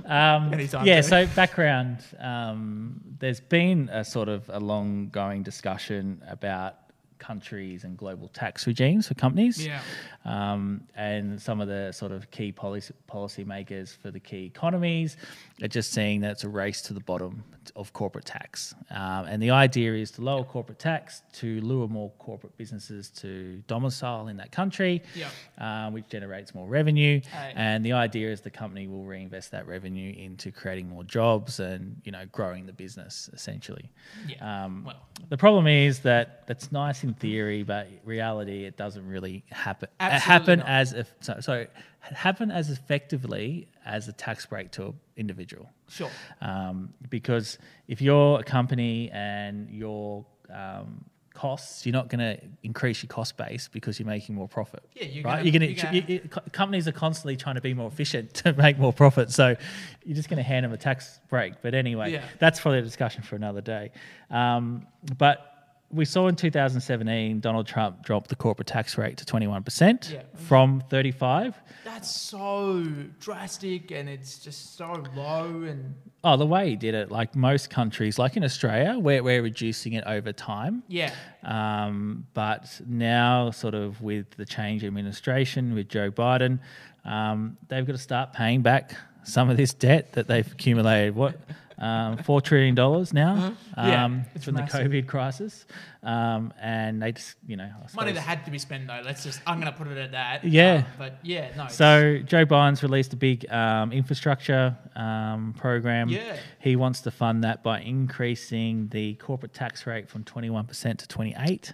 um, 0.06 0.52
Anytime, 0.52 0.86
yeah. 0.86 1.00
Tony. 1.00 1.26
So 1.26 1.26
background. 1.36 2.04
Um, 2.18 3.00
there's 3.20 3.40
been 3.40 3.88
a 3.92 4.04
sort 4.04 4.28
of 4.28 4.48
a 4.52 4.58
long 4.58 5.08
going 5.10 5.44
discussion 5.44 6.20
about 6.28 6.78
countries 7.18 7.84
and 7.84 7.96
global 7.96 8.28
tax 8.28 8.66
regimes 8.66 9.08
for 9.08 9.14
companies. 9.14 9.64
Yeah. 9.64 9.80
Um, 10.24 10.82
and 10.94 11.40
some 11.40 11.60
of 11.60 11.68
the 11.68 11.92
sort 11.92 12.12
of 12.12 12.30
key 12.30 12.52
policy 12.52 12.92
policymakers 13.10 13.96
for 13.96 14.10
the 14.10 14.20
key 14.20 14.44
economies 14.44 15.16
are 15.62 15.68
just 15.68 15.92
seeing 15.92 16.20
that 16.22 16.32
it's 16.32 16.44
a 16.44 16.48
race 16.48 16.82
to 16.82 16.92
the 16.94 17.00
bottom 17.00 17.44
of 17.76 17.92
corporate 17.92 18.24
tax. 18.24 18.74
Um, 18.90 19.24
and 19.26 19.42
the 19.42 19.50
idea 19.50 19.94
is 19.94 20.10
to 20.12 20.20
lower 20.20 20.44
corporate 20.44 20.78
tax 20.78 21.22
to 21.34 21.60
lure 21.62 21.88
more 21.88 22.10
corporate 22.18 22.56
businesses 22.58 23.08
to 23.10 23.62
domicile 23.66 24.28
in 24.28 24.36
that 24.38 24.52
country, 24.52 25.02
Yeah. 25.14 25.28
um, 25.58 25.92
which 25.94 26.08
generates 26.08 26.54
more 26.54 26.66
revenue. 26.66 27.20
And 27.54 27.84
the 27.84 27.92
idea 27.92 28.30
is 28.32 28.40
the 28.40 28.50
company 28.50 28.86
will 28.88 29.04
reinvest 29.04 29.52
that 29.52 29.66
revenue 29.66 30.12
into 30.12 30.50
creating 30.50 30.88
more 30.88 31.04
jobs 31.04 31.60
and 31.60 32.00
you 32.04 32.12
know 32.12 32.26
growing 32.32 32.66
the 32.66 32.72
business 32.72 33.30
essentially. 33.32 33.90
Yeah. 34.28 34.64
Um, 34.64 34.84
well, 34.84 34.96
the 35.28 35.38
problem 35.38 35.66
is 35.66 36.00
that 36.00 36.46
that's 36.46 36.70
nice 36.72 37.02
in 37.04 37.14
theory, 37.14 37.62
but 37.62 37.88
reality 38.04 38.64
it 38.64 38.76
doesn't 38.76 39.06
really 39.06 39.44
happen. 39.50 39.88
Absolutely 40.00 40.32
happen 40.32 40.58
not. 40.58 40.68
as 40.68 40.92
if 40.92 41.14
so, 41.20 41.36
so 41.40 41.66
happen 42.12 42.50
as 42.50 42.70
effectively 42.70 43.68
as 43.84 44.08
a 44.08 44.12
tax 44.12 44.46
break 44.46 44.70
to 44.72 44.86
an 44.86 44.94
individual. 45.16 45.70
sure. 45.88 46.10
Um, 46.40 46.92
because 47.08 47.58
if 47.88 48.00
you're 48.00 48.40
a 48.40 48.44
company 48.44 49.10
and 49.12 49.70
your 49.70 50.24
um, 50.52 51.04
costs, 51.32 51.84
you're 51.84 51.92
not 51.92 52.08
going 52.08 52.20
to 52.20 52.40
increase 52.62 53.02
your 53.02 53.08
cost 53.08 53.36
base 53.36 53.68
because 53.68 53.98
you're 53.98 54.06
making 54.06 54.34
more 54.34 54.46
profit. 54.48 54.82
Yeah, 54.94 55.04
you're 55.06 55.24
right. 55.24 55.36
gonna- 55.38 55.44
you're 55.50 55.58
going 55.58 55.74
to. 55.74 55.82
gonna- 55.82 55.96
You, 55.96 56.02
you, 56.06 56.20
co- 56.28 56.42
companies 56.52 56.86
are 56.86 56.92
constantly 56.92 57.36
trying 57.36 57.56
to 57.56 57.60
be 57.60 57.74
more 57.74 57.88
efficient 57.88 58.34
to 58.44 58.52
make 58.52 58.78
more 58.78 58.92
profit, 58.92 59.30
so 59.32 59.56
you're 60.04 60.14
just 60.16 60.28
going 60.28 60.36
to 60.38 60.42
hand 60.44 60.64
them 60.64 60.72
a 60.72 60.76
tax 60.76 61.20
break. 61.28 61.54
But 61.62 61.74
anyway, 61.74 62.12
Yeah. 62.12 62.24
that's 62.38 62.60
probably 62.60 62.78
a 62.80 62.82
discussion 62.82 63.22
for 63.22 63.34
another 63.36 63.60
day. 63.60 63.90
Um, 64.30 64.86
but 65.18 65.50
we 65.90 66.04
saw 66.04 66.26
in 66.28 66.34
2017 66.34 67.40
Donald 67.40 67.66
Trump 67.66 68.02
dropped 68.04 68.28
the 68.28 68.36
corporate 68.36 68.66
tax 68.66 68.98
rate 68.98 69.16
to 69.18 69.24
21% 69.24 70.10
Yeah. 70.12 70.22
from 70.34 70.82
35. 70.90 71.54
That's 71.84 72.10
so 72.10 72.82
drastic, 73.20 73.90
and 73.92 74.08
it's 74.08 74.38
just 74.38 74.76
so 74.76 75.04
low, 75.14 75.62
and 75.62 75.94
Oh, 76.24 76.36
the 76.36 76.46
way 76.46 76.70
he 76.70 76.76
did 76.76 76.94
it, 76.94 77.10
like 77.12 77.36
most 77.36 77.68
countries, 77.70 78.18
like 78.18 78.36
in 78.36 78.42
Australia, 78.44 78.98
we're, 78.98 79.22
we're 79.22 79.42
reducing 79.42 79.92
it 79.92 80.02
over 80.06 80.32
time. 80.32 80.82
yeah, 80.88 81.12
Um, 81.44 82.26
but 82.34 82.80
now, 82.86 83.50
sort 83.50 83.74
of 83.74 84.00
with 84.00 84.30
the 84.36 84.46
change 84.46 84.82
in 84.82 84.88
administration 84.88 85.74
with 85.74 85.88
Joe 85.88 86.10
Biden, 86.10 86.58
um, 87.04 87.56
they've 87.68 87.86
got 87.86 87.92
to 87.92 87.98
start 87.98 88.32
paying 88.32 88.62
back 88.62 88.94
some 89.22 89.50
of 89.50 89.56
this 89.58 89.72
debt 89.74 90.12
that 90.14 90.26
they've 90.26 90.50
accumulated. 90.50 91.14
What 91.14 91.38
um, 91.78 92.16
four 92.18 92.40
trillion 92.40 92.74
dollars 92.74 93.12
now 93.12 93.34
Uh-huh. 93.34 93.88
Yeah, 93.88 94.04
um, 94.04 94.24
it's 94.34 94.44
from 94.44 94.54
massive. 94.54 94.90
the 94.90 95.02
COVID 95.02 95.06
crisis, 95.08 95.66
um, 96.02 96.52
and 96.60 97.02
they 97.02 97.12
just 97.12 97.36
you 97.46 97.56
know 97.56 97.70
money 97.96 98.12
that 98.12 98.20
had 98.20 98.44
to 98.44 98.50
be 98.50 98.58
spent 98.58 98.86
though. 98.86 99.00
Let's 99.04 99.24
just, 99.24 99.40
I'm 99.46 99.60
going 99.60 99.72
to 99.72 99.76
put 99.78 99.88
it 99.88 99.98
at 99.98 100.12
that. 100.12 100.44
Yeah. 100.44 100.74
Um, 100.76 100.84
but 100.98 101.18
yeah, 101.22 101.50
no. 101.56 101.66
So 101.68 102.18
Joe 102.24 102.46
Biden's 102.46 102.82
released 102.82 103.12
a 103.12 103.16
big 103.16 103.50
um, 103.50 103.92
infrastructure 103.92 104.76
um, 104.94 105.54
program. 105.56 106.08
Yeah. 106.08 106.36
He 106.60 106.76
wants 106.76 107.00
to 107.02 107.10
fund 107.10 107.42
that 107.44 107.62
by 107.62 107.80
increasing 107.80 108.88
the 108.88 109.14
corporate 109.14 109.52
tax 109.52 109.86
rate 109.86 110.08
from 110.08 110.24
21% 110.24 110.98
to 110.98 111.08
28, 111.08 111.72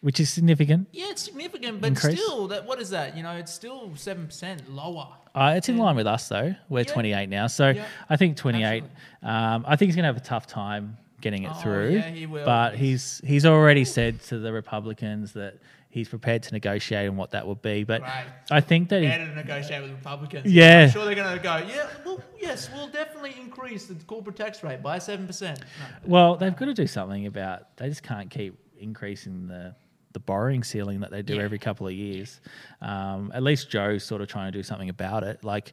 which 0.00 0.20
is 0.20 0.30
significant. 0.30 0.88
yeah, 0.92 1.06
it's 1.10 1.22
significant, 1.22 1.80
but 1.80 1.88
Increase. 1.88 2.20
still, 2.22 2.48
that 2.48 2.66
what 2.66 2.80
is 2.80 2.90
that? 2.90 3.16
You 3.16 3.22
know, 3.22 3.32
it's 3.36 3.52
still 3.52 3.92
seven 3.96 4.26
percent 4.26 4.70
lower. 4.70 5.08
Uh, 5.34 5.54
it's 5.56 5.68
in 5.68 5.78
line 5.78 5.96
with 5.96 6.06
us 6.06 6.28
though. 6.28 6.54
We're 6.68 6.80
Yeah. 6.80 6.92
28 6.92 7.28
now, 7.28 7.46
so 7.48 7.70
Yeah. 7.70 7.86
I 8.08 8.16
think 8.16 8.36
28. 8.36 8.84
Um, 9.22 9.64
I 9.66 9.76
think 9.76 9.88
he's 9.88 9.96
going 9.96 10.04
to 10.04 10.08
have 10.08 10.16
a 10.16 10.20
tough 10.20 10.46
time 10.46 10.96
getting 11.20 11.44
it 11.44 11.50
Oh, 11.52 11.54
through. 11.60 11.90
yeah, 11.90 12.02
he 12.10 12.26
will. 12.26 12.44
But 12.44 12.76
he's 12.76 13.20
he's 13.24 13.44
already 13.46 13.84
said 13.84 14.20
to 14.24 14.38
the 14.38 14.52
Republicans 14.52 15.32
that 15.32 15.54
he's 15.88 16.08
prepared 16.08 16.42
to 16.42 16.52
negotiate 16.52 17.08
on 17.08 17.16
what 17.16 17.30
that 17.30 17.46
would 17.46 17.62
be. 17.62 17.82
But 17.84 18.02
Right. 18.02 18.24
I 18.50 18.60
think 18.60 18.88
that 18.90 19.00
he, 19.00 19.08
Better 19.08 19.26
to 19.28 19.34
negotiate 19.34 19.80
with 19.82 19.92
Republicans. 19.92 20.52
Yeah. 20.52 20.82
I'm 20.82 20.90
sure 20.90 21.04
they're 21.04 21.14
going 21.14 21.36
to 21.36 21.42
go. 21.42 21.56
Yeah, 21.66 21.86
well, 22.04 22.20
yes, 22.40 22.68
we'll 22.74 22.88
definitely 22.88 23.34
increase 23.40 23.86
the 23.86 23.94
corporate 24.04 24.36
tax 24.36 24.62
rate 24.62 24.82
by 24.82 24.98
seven 24.98 25.26
percent. 25.26 25.60
Well, 26.04 26.36
they've 26.36 26.54
got 26.54 26.66
to 26.66 26.74
do 26.74 26.86
something 26.86 27.26
about. 27.26 27.76
They 27.76 27.88
just 27.88 28.02
can't 28.02 28.28
keep 28.28 28.58
increasing 28.78 29.46
the 29.48 29.74
the 30.12 30.20
borrowing 30.20 30.62
ceiling 30.62 31.00
that 31.00 31.10
they 31.10 31.22
do 31.22 31.34
Yeah. 31.34 31.42
every 31.42 31.58
couple 31.58 31.88
of 31.88 31.92
years. 31.92 32.40
Um, 32.80 33.32
at 33.34 33.42
least 33.42 33.68
Joe's 33.68 34.04
sort 34.04 34.22
of 34.22 34.28
trying 34.28 34.52
to 34.52 34.56
do 34.56 34.62
something 34.62 34.88
about 34.88 35.24
it. 35.24 35.42
Like, 35.42 35.72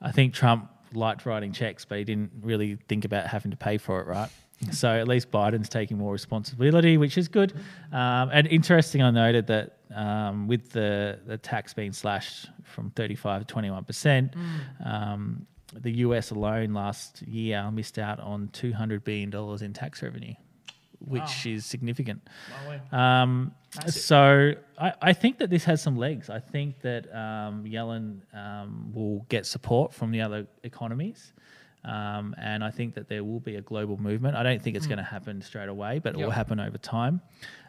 I 0.00 0.12
think 0.12 0.32
Trump 0.32 0.70
liked 0.94 1.26
writing 1.26 1.52
checks, 1.52 1.84
but 1.84 1.98
he 1.98 2.04
didn't 2.04 2.30
really 2.40 2.76
think 2.88 3.04
about 3.04 3.26
having 3.26 3.50
to 3.50 3.56
pay 3.58 3.76
for 3.76 4.00
it, 4.00 4.06
right? 4.06 4.30
So 4.70 4.88
at 4.88 5.08
least 5.08 5.30
Biden's 5.32 5.68
taking 5.68 5.98
more 5.98 6.12
responsibility, 6.12 6.96
which 6.96 7.18
is 7.18 7.26
good. 7.26 7.52
Um, 7.92 8.30
and 8.32 8.46
interesting, 8.46 9.02
I 9.02 9.10
noted 9.10 9.48
that 9.48 9.78
um, 9.92 10.46
with 10.46 10.70
the, 10.70 11.18
the 11.26 11.36
tax 11.36 11.74
being 11.74 11.92
slashed 11.92 12.48
from 12.62 12.90
35 12.90 13.44
to 13.48 13.54
21%, 13.54 14.34
um, 14.84 15.46
the 15.74 15.90
US 16.06 16.30
alone 16.30 16.74
last 16.74 17.22
year 17.22 17.68
missed 17.72 17.98
out 17.98 18.20
on 18.20 18.48
$200 18.52 19.02
billion 19.04 19.34
in 19.64 19.72
tax 19.72 20.00
revenue, 20.02 20.34
which 21.06 21.44
Wow. 21.46 21.52
is 21.52 21.66
significant. 21.66 22.20
Um, 22.90 23.52
so 23.86 24.52
I, 24.78 24.92
I 25.00 25.12
think 25.12 25.38
that 25.38 25.50
this 25.50 25.64
has 25.64 25.80
some 25.82 25.96
legs. 25.96 26.28
I 26.30 26.38
think 26.40 26.80
that 26.82 27.06
um, 27.14 27.64
Yellen 27.64 28.20
um, 28.34 28.92
will 28.94 29.24
get 29.28 29.46
support 29.46 29.92
from 29.94 30.10
the 30.10 30.20
other 30.20 30.46
economies. 30.62 31.32
Um, 31.84 32.34
and 32.38 32.62
I 32.62 32.70
think 32.70 32.94
that 32.94 33.08
there 33.08 33.24
will 33.24 33.40
be 33.40 33.56
a 33.56 33.60
global 33.60 33.96
movement. 33.96 34.36
I 34.36 34.42
don't 34.44 34.62
think 34.62 34.76
it's 34.76 34.86
going 34.86 34.98
to 34.98 35.02
happen 35.04 35.42
straight 35.42 35.68
away, 35.68 35.98
but 35.98 36.14
it 36.14 36.18
will 36.18 36.26
Hmm. 36.26 36.30
Happen 36.42 36.60
over 36.60 36.78
time. 36.78 37.20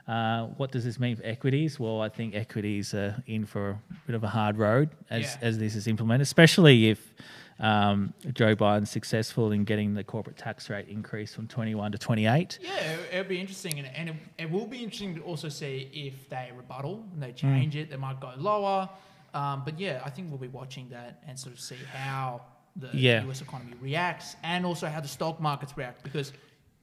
Uh, 0.08 0.48
what 0.58 0.72
does 0.72 0.84
this 0.84 1.00
mean 1.00 1.16
for 1.16 1.26
equities? 1.26 1.80
Well, 1.80 2.00
I 2.02 2.10
think 2.10 2.36
equities 2.36 2.94
are 2.94 3.16
in 3.26 3.46
for 3.46 3.80
bit 4.06 4.16
of 4.16 4.24
a 4.24 4.28
hard 4.30 4.58
road 4.58 4.90
as 5.10 5.24
Yeah. 5.24 5.48
as 5.48 5.58
this 5.58 5.76
is 5.76 5.88
implemented, 5.88 6.24
especially 6.24 6.90
if 6.90 7.14
um, 7.60 8.14
Joe 8.34 8.56
Biden's 8.56 8.90
successful 8.90 9.52
in 9.52 9.64
getting 9.64 9.94
the 9.94 10.04
corporate 10.04 10.38
tax 10.38 10.70
rate 10.72 10.88
increased 10.90 11.36
from 11.36 11.48
21 11.48 11.92
to 11.92 11.98
28. 11.98 12.60
Yeah, 12.62 12.74
it- 12.74 13.00
it'll 13.14 13.30
be 13.30 13.40
interesting, 13.40 13.78
and, 13.80 13.88
and 13.96 14.10
it, 14.10 14.16
it 14.40 14.52
will 14.52 14.66
be 14.66 14.78
interesting 14.80 15.16
to 15.16 15.22
also 15.22 15.50
see 15.50 15.90
if 15.94 16.28
they 16.30 16.52
rebuttal 16.58 17.06
and 17.14 17.22
they 17.22 17.30
Hmm. 17.30 17.36
change 17.36 17.76
it. 17.76 17.90
They 17.92 17.96
might 17.96 18.20
go 18.20 18.34
lower, 18.38 18.90
um, 19.34 19.62
but 19.64 19.80
yeah, 19.80 20.02
I 20.04 20.10
think 20.10 20.30
we'll 20.30 20.40
be 20.40 20.48
watching 20.48 20.90
that 20.90 21.22
and 21.28 21.38
sort 21.40 21.54
of 21.54 21.60
see 21.62 21.78
how 21.94 22.42
the 22.76 22.90
Yeah. 22.92 23.24
U.S. 23.26 23.42
economy 23.42 23.74
reacts, 23.80 24.36
and 24.44 24.66
also 24.66 24.88
how 24.88 25.00
the 25.00 25.08
stock 25.08 25.40
markets 25.40 25.78
react. 25.78 26.02
Because 26.04 26.34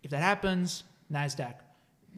if 0.04 0.10
that 0.12 0.22
happens, 0.22 0.84
Nasdaq, 1.12 1.54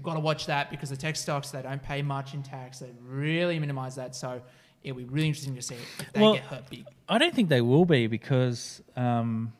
got 0.02 0.14
to 0.14 0.20
watch 0.20 0.44
that 0.46 0.70
because 0.70 0.90
the 0.90 0.96
tech 0.96 1.16
stocks 1.16 1.50
they 1.50 1.62
don't 1.62 1.82
pay 1.82 2.02
much 2.02 2.34
in 2.34 2.42
tax. 2.42 2.80
They 2.80 2.90
really 3.02 3.58
minimize 3.58 3.94
that, 3.96 4.14
so 4.14 4.42
it'll 4.84 4.98
be 4.98 5.04
really 5.04 5.28
interesting 5.28 5.54
to 5.56 5.62
see 5.62 5.74
if 5.74 6.12
they 6.12 6.20
Well, 6.20 6.34
get 6.34 6.44
hurt 6.44 6.70
big. 6.70 6.86
I 7.08 7.18
don't 7.18 7.34
think 7.34 7.48
they 7.48 7.60
will 7.60 7.84
be 7.84 8.06
because 8.06 8.82
um, 8.96 9.52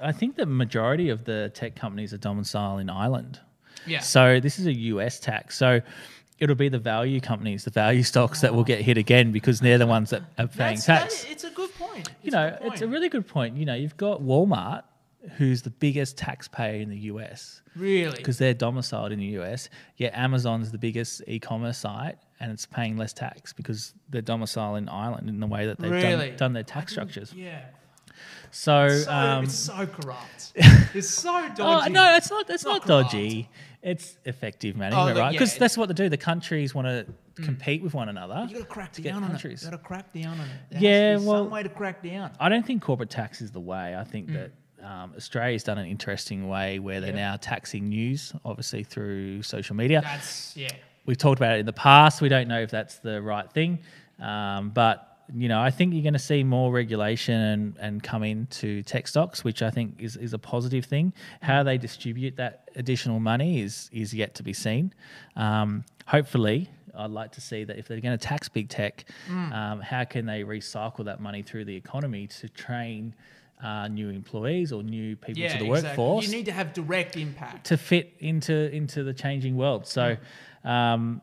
I 0.00 0.12
think 0.12 0.36
the 0.36 0.46
majority 0.46 1.08
of 1.10 1.24
the 1.24 1.50
tech 1.54 1.74
companies 1.76 2.12
are 2.12 2.18
domiciled 2.18 2.80
in 2.80 2.90
Ireland. 2.90 3.40
Yeah. 3.86 4.00
So 4.00 4.40
this 4.40 4.58
is 4.58 4.66
a 4.66 4.72
US 4.74 5.18
tax. 5.18 5.56
So 5.56 5.80
it'll 6.38 6.56
be 6.56 6.68
the 6.68 6.78
value 6.78 7.20
companies, 7.20 7.64
the 7.64 7.70
value 7.70 8.02
stocks 8.02 8.40
that 8.40 8.54
will 8.54 8.64
get 8.64 8.80
hit 8.80 8.96
again 8.98 9.32
because 9.32 9.60
they're 9.60 9.78
the 9.78 9.86
ones 9.86 10.10
that 10.10 10.22
are 10.38 10.46
paying 10.46 10.74
That's, 10.76 10.86
tax. 10.86 11.22
that- 11.24 11.30
it's 11.32 11.44
a 11.44 11.50
good 11.50 11.74
point. 11.76 12.08
you 12.22 12.28
It's 12.28 12.32
know, 12.34 12.56
a 12.60 12.66
it's 12.66 12.80
a 12.82 12.88
really 12.88 13.08
good 13.08 13.26
point. 13.26 13.56
You 13.56 13.64
know, 13.64 13.74
you've 13.74 13.96
got 13.96 14.20
Walmart, 14.22 14.82
who's 15.36 15.62
the 15.62 15.70
biggest 15.70 16.16
taxpayer 16.18 16.80
in 16.80 16.88
the 16.90 16.98
US 17.12 17.62
really 17.76 18.16
because 18.16 18.38
they're 18.38 18.54
domiciled 18.54 19.12
in 19.12 19.18
the 19.20 19.38
US. 19.40 19.68
Yet 19.96 20.12
Amazon's 20.14 20.72
the 20.72 20.78
biggest 20.78 21.22
e-commerce 21.28 21.78
site, 21.78 22.18
and 22.40 22.50
it's 22.50 22.66
paying 22.66 22.96
less 22.96 23.12
tax 23.12 23.52
because 23.52 23.94
they're 24.10 24.22
domiciled 24.22 24.78
in 24.78 24.88
Ireland 24.88 25.28
in 25.28 25.40
the 25.40 25.46
way 25.46 25.66
that 25.66 25.78
they've 25.78 25.90
really 25.90 26.28
done, 26.30 26.36
done 26.36 26.52
their 26.54 26.62
tax 26.64 26.92
structures. 26.92 27.32
Yeah. 27.32 27.60
So, 28.50 28.88
so, 28.88 29.10
um, 29.10 29.44
it's 29.44 29.54
so 29.54 29.86
corrupt. 29.86 30.52
it's 30.94 31.08
so 31.08 31.30
oh, 31.34 31.54
dodgy. 31.54 31.90
no, 31.90 32.16
it's 32.16 32.30
not. 32.30 32.50
It's 32.50 32.64
Not 32.64 32.86
not, 32.86 33.10
dodgy. 33.10 33.48
It's 33.82 34.16
effective 34.26 34.76
management, 34.76 35.06
look, 35.08 35.16
right? 35.16 35.32
Because 35.32 35.56
it- 35.56 35.58
that's 35.58 35.76
what 35.76 35.88
they 35.88 35.94
do. 35.94 36.08
The 36.08 36.16
countries 36.16 36.74
want 36.74 36.86
to 36.86 37.06
compete 37.42 37.82
with 37.82 37.94
one 37.94 38.08
another. 38.08 38.46
You 38.48 38.56
got 38.56 38.60
to 38.60 38.64
crack 38.66 38.92
down 38.92 39.24
on 39.24 39.34
it. 39.34 39.42
You 39.42 39.56
got 39.56 39.70
to 39.70 39.78
crack 39.78 40.12
down 40.12 40.38
on 40.38 40.40
it. 40.40 40.50
There 40.70 40.80
Yeah, 40.82 41.10
has 41.12 41.20
to 41.20 41.24
be 41.24 41.28
well- 41.30 41.44
some 41.44 41.50
way 41.50 41.62
to 41.62 41.68
crack 41.68 42.02
down. 42.02 42.30
I 42.38 42.48
don't 42.48 42.64
think 42.64 42.82
corporate 42.82 43.10
tax 43.10 43.40
is 43.40 43.50
the 43.50 43.60
way. 43.60 43.96
I 43.96 44.04
think 44.04 44.32
that 44.34 44.52
um, 44.82 45.12
Australia's 45.16 45.62
done 45.64 45.78
an 45.78 45.86
interesting 45.86 46.48
way 46.48 46.78
where 46.78 47.00
they're 47.00 47.10
Yeah. 47.14 47.30
now 47.32 47.36
taxing 47.36 47.88
news, 47.88 48.32
obviously 48.44 48.82
through 48.84 49.42
social 49.42 49.76
media. 49.76 50.00
That's 50.02 50.56
yeah. 50.56 50.68
We've 51.06 51.18
talked 51.18 51.38
about 51.40 51.56
it 51.56 51.60
in 51.60 51.66
the 51.66 51.72
past. 51.72 52.20
We 52.20 52.28
don't 52.28 52.48
know 52.48 52.60
if 52.60 52.70
that's 52.70 52.96
the 52.98 53.20
right 53.22 53.50
thing, 53.50 53.80
um, 54.20 54.70
but 54.70 55.08
you 55.34 55.48
know, 55.48 55.60
I 55.62 55.70
think 55.70 55.94
you're 55.94 56.02
going 56.02 56.12
to 56.12 56.18
see 56.18 56.44
more 56.44 56.70
regulation 56.72 57.34
and, 57.40 57.76
and 57.78 58.02
come 58.02 58.22
into 58.22 58.82
tech 58.82 59.08
stocks, 59.08 59.42
which 59.44 59.62
I 59.62 59.70
think 59.70 59.94
is, 59.98 60.16
is 60.16 60.32
a 60.34 60.38
positive 60.38 60.84
thing. 60.84 61.12
How 61.40 61.62
they 61.62 61.78
distribute 61.78 62.36
that 62.36 62.68
additional 62.76 63.18
money 63.18 63.60
is 63.62 63.88
is 63.92 64.12
yet 64.12 64.34
to 64.34 64.42
be 64.42 64.52
seen. 64.52 64.92
Um, 65.36 65.84
hopefully, 66.06 66.68
I'd 66.94 67.10
like 67.10 67.32
to 67.32 67.40
see 67.40 67.64
that 67.64 67.78
if 67.78 67.88
they're 67.88 68.00
going 68.00 68.18
to 68.18 68.22
tax 68.22 68.48
big 68.48 68.68
tech, 68.68 69.04
Mm. 69.30 69.52
um, 69.52 69.80
how 69.80 70.04
can 70.04 70.26
they 70.26 70.42
recycle 70.42 71.04
that 71.06 71.20
money 71.20 71.42
through 71.42 71.64
the 71.64 71.76
economy 71.76 72.26
to 72.26 72.48
train 72.48 73.14
uh, 73.62 73.88
new 73.88 74.08
employees 74.08 74.72
or 74.72 74.82
new 74.82 75.16
people 75.16 75.42
Yeah, 75.42 75.56
to 75.56 75.64
the 75.64 75.70
exactly. 75.70 76.04
workforce? 76.04 76.26
You 76.26 76.36
need 76.36 76.46
to 76.46 76.52
have 76.52 76.72
direct 76.72 77.16
impact. 77.16 77.66
to 77.66 77.76
fit 77.76 78.14
into 78.18 78.74
into 78.74 79.04
the 79.04 79.14
changing 79.14 79.56
world. 79.56 79.86
So, 79.86 80.16
um, 80.64 81.22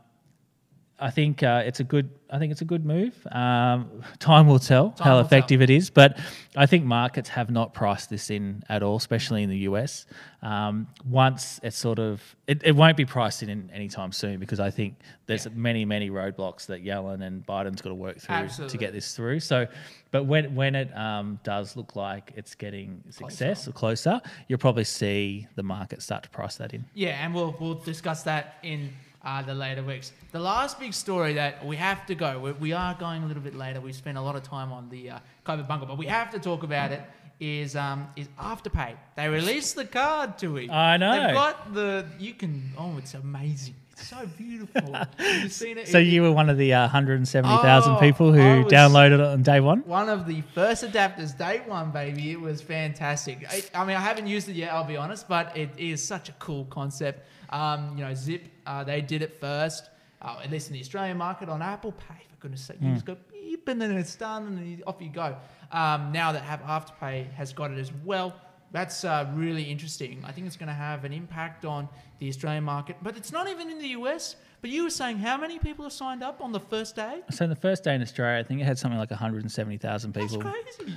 I 1.01 1.11
think 1.11 1.43
uh, 1.43 1.63
it's 1.65 1.79
a 1.79 1.83
good. 1.83 2.09
I 2.31 2.37
think 2.37 2.51
it's 2.51 2.61
a 2.61 2.65
good 2.65 2.85
move. 2.85 3.15
Um, 3.31 3.89
time 4.19 4.45
will 4.47 4.59
tell 4.59 4.91
Time 4.91 5.05
how 5.07 5.13
will 5.15 5.21
effective 5.21 5.61
it 5.63 5.69
is, 5.69 5.89
but 5.89 6.19
I 6.55 6.65
think 6.67 6.85
markets 6.85 7.29
have 7.29 7.49
not 7.49 7.73
priced 7.73 8.09
this 8.09 8.29
in 8.29 8.63
at 8.69 8.83
all, 8.83 8.97
especially 8.97 9.41
in 9.43 9.49
the 9.49 9.57
US. 9.59 10.05
Um, 10.43 10.87
once 11.05 11.59
it's 11.63 11.77
sort 11.77 11.97
of, 11.99 12.21
it, 12.47 12.61
it 12.63 12.73
won't 12.75 12.97
be 12.97 13.05
priced 13.05 13.41
in, 13.43 13.69
anytime 13.73 14.11
soon 14.11 14.39
because 14.39 14.59
I 14.59 14.69
think 14.69 14.95
there's 15.25 15.45
Yeah. 15.45 15.53
many 15.55 15.85
many 15.85 16.09
roadblocks 16.11 16.65
that 16.67 16.83
Yellen 16.85 17.23
and 17.25 17.45
Biden's 17.45 17.81
got 17.81 17.89
to 17.89 17.95
work 17.95 18.19
through 18.19 18.35
Absolutely. 18.35 18.71
to 18.73 18.77
get 18.77 18.93
this 18.93 19.15
through. 19.15 19.39
So, 19.39 19.67
but 20.11 20.25
when 20.25 20.53
when 20.53 20.75
it 20.75 20.95
um, 20.95 21.39
does 21.43 21.75
look 21.75 21.95
like 21.95 22.33
it's 22.35 22.53
getting 22.55 23.03
success 23.09 23.67
or 23.67 23.71
closer, 23.71 24.21
you'll 24.47 24.59
probably 24.59 24.83
see 24.83 25.47
the 25.55 25.63
market 25.63 26.01
start 26.01 26.23
to 26.23 26.29
price 26.29 26.57
that 26.57 26.73
in. 26.73 26.85
Yeah, 26.93 27.23
and 27.23 27.33
we'll 27.33 27.55
we'll 27.59 27.73
discuss 27.75 28.21
that 28.23 28.57
in 28.63 28.91
uh, 29.29 29.41
the 29.43 29.53
later 29.65 29.83
weeks. 29.83 30.11
The 30.31 30.39
last 30.39 30.73
big 30.79 30.93
story 30.93 31.33
that 31.41 31.53
we 31.71 31.75
have 31.87 32.05
to 32.07 32.15
go. 32.15 32.29
We, 32.45 32.51
we 32.65 32.71
are 32.73 32.93
going 33.05 33.21
a 33.23 33.27
little 33.27 33.43
bit 33.49 33.55
later. 33.65 33.79
We 33.89 33.93
spent 33.93 34.17
a 34.17 34.21
lot 34.21 34.35
of 34.35 34.43
time 34.43 34.71
on 34.71 34.89
the 34.89 35.01
uh, 35.11 35.19
COVID 35.45 35.67
bungle, 35.67 35.87
but 35.87 35.97
we 36.03 36.07
have 36.07 36.29
to 36.35 36.39
talk 36.39 36.63
about 36.63 36.91
it. 36.91 37.01
Is 37.39 37.73
um 37.77 37.99
is 38.17 38.27
Afterpay? 38.37 38.91
They 39.15 39.27
released 39.29 39.73
the 39.81 39.85
card 39.85 40.37
to 40.39 40.57
it. 40.57 40.69
I 40.69 40.97
know. 40.97 41.11
They've 41.13 41.33
got 41.43 41.73
the. 41.73 42.05
You 42.19 42.33
can. 42.33 42.53
Oh, 42.77 42.97
it's 42.97 43.13
amazing. 43.13 43.75
It's 43.93 44.09
so 44.09 44.21
beautiful. 44.37 44.93
You've 45.19 45.53
seen 45.53 45.77
it. 45.77 45.87
So 45.87 45.99
you 45.99 46.21
were 46.25 46.33
one 46.33 46.49
of 46.49 46.57
the 46.57 46.73
uh, 46.73 46.81
170,000 46.81 47.93
Oh, 47.93 47.99
people 47.99 48.33
who 48.33 48.63
downloaded 48.65 49.19
it 49.19 49.21
on 49.35 49.41
day 49.43 49.59
one. 49.61 49.79
one 49.85 50.09
of 50.09 50.25
the 50.25 50.41
first 50.53 50.83
adapters, 50.83 51.37
day 51.37 51.61
one, 51.65 51.91
baby. 51.91 52.31
It 52.31 52.41
was 52.41 52.61
fantastic. 52.61 53.37
I, 53.49 53.63
I 53.73 53.85
mean, 53.85 53.95
I 53.95 54.01
haven't 54.01 54.27
used 54.27 54.47
it 54.49 54.55
yet, 54.55 54.73
I'll 54.73 54.83
be 54.95 54.97
honest, 54.97 55.27
but 55.29 55.55
it 55.55 55.69
is 55.77 55.97
such 56.13 56.27
a 56.29 56.33
cool 56.33 56.65
concept. 56.65 57.25
Um, 57.49 57.97
you 57.97 58.03
know, 58.03 58.13
Zip, 58.13 58.43
uh, 58.65 58.83
they 58.83 59.01
did 59.01 59.21
it 59.21 59.39
first, 59.39 59.89
uh, 60.21 60.39
at 60.43 60.51
least 60.51 60.67
in 60.67 60.73
the 60.73 60.79
Australian 60.81 61.17
market 61.17 61.49
on 61.49 61.61
Apple 61.61 61.91
Pay. 61.93 62.23
For 62.29 62.35
goodness 62.39 62.61
sake, 62.61 62.77
you 62.81 62.93
just 62.93 63.05
go 63.05 63.17
beep 63.31 63.67
and 63.67 63.81
then 63.81 63.91
it's 63.97 64.15
done 64.15 64.45
and 64.47 64.67
you- 64.67 64.83
off 64.85 64.97
you 65.01 65.09
go. 65.09 65.35
Um, 65.71 66.11
now 66.11 66.31
that 66.31 66.43
Have 66.43 66.61
Afterpay 66.61 67.31
has 67.33 67.53
got 67.53 67.71
it 67.71 67.77
as 67.79 67.91
well, 68.05 68.35
that's 68.71 69.03
uh, 69.03 69.27
really 69.33 69.63
interesting. 69.63 70.23
I 70.25 70.31
think 70.31 70.45
it's 70.45 70.55
going 70.55 70.67
to 70.67 70.73
have 70.75 71.03
an 71.03 71.11
impact 71.13 71.65
on 71.65 71.89
the 72.19 72.27
Australian 72.29 72.63
market, 72.63 72.97
but 73.01 73.17
it's 73.17 73.31
not 73.31 73.47
even 73.47 73.69
in 73.71 73.79
the 73.79 73.89
US. 73.89 74.35
But 74.61 74.69
you 74.69 74.83
were 74.83 74.89
saying 74.91 75.17
how 75.17 75.37
many 75.37 75.57
people 75.57 75.85
have 75.85 75.93
signed 75.93 76.21
up 76.21 76.41
on 76.41 76.51
the 76.51 76.59
first 76.59 76.95
day? 76.95 77.21
So 77.31 77.47
the 77.47 77.55
first 77.55 77.83
day 77.83 77.95
in 77.95 78.01
Australia, 78.01 78.39
I 78.39 78.43
think 78.43 78.61
it 78.61 78.65
had 78.65 78.77
something 78.77 78.99
like 78.99 79.09
170,000 79.09 80.13
people 80.13 80.27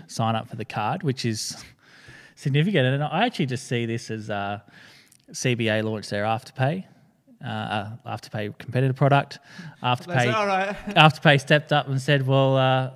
sign 0.08 0.34
up 0.36 0.48
for 0.48 0.56
the 0.56 0.64
card, 0.64 1.02
which 1.02 1.24
is 1.24 1.56
significant. 2.34 2.86
And 2.86 3.02
I 3.04 3.24
actually 3.24 3.46
just 3.46 3.66
see 3.68 3.86
this 3.86 4.10
as 4.10 4.28
uh, 4.30 4.60
CBA 5.32 5.82
launched 5.82 6.10
their 6.10 6.24
Afterpay, 6.24 6.84
uh, 7.44 7.48
uh, 7.48 7.90
Afterpay 8.06 8.56
competitor 8.58 8.92
product. 8.92 9.38
Afterpay, 9.82 10.32
right. 10.32 10.76
Afterpay 10.88 11.40
stepped 11.40 11.72
up 11.72 11.88
and 11.88 12.00
said, 12.00 12.26
"Well, 12.26 12.56
uh, 12.56 12.90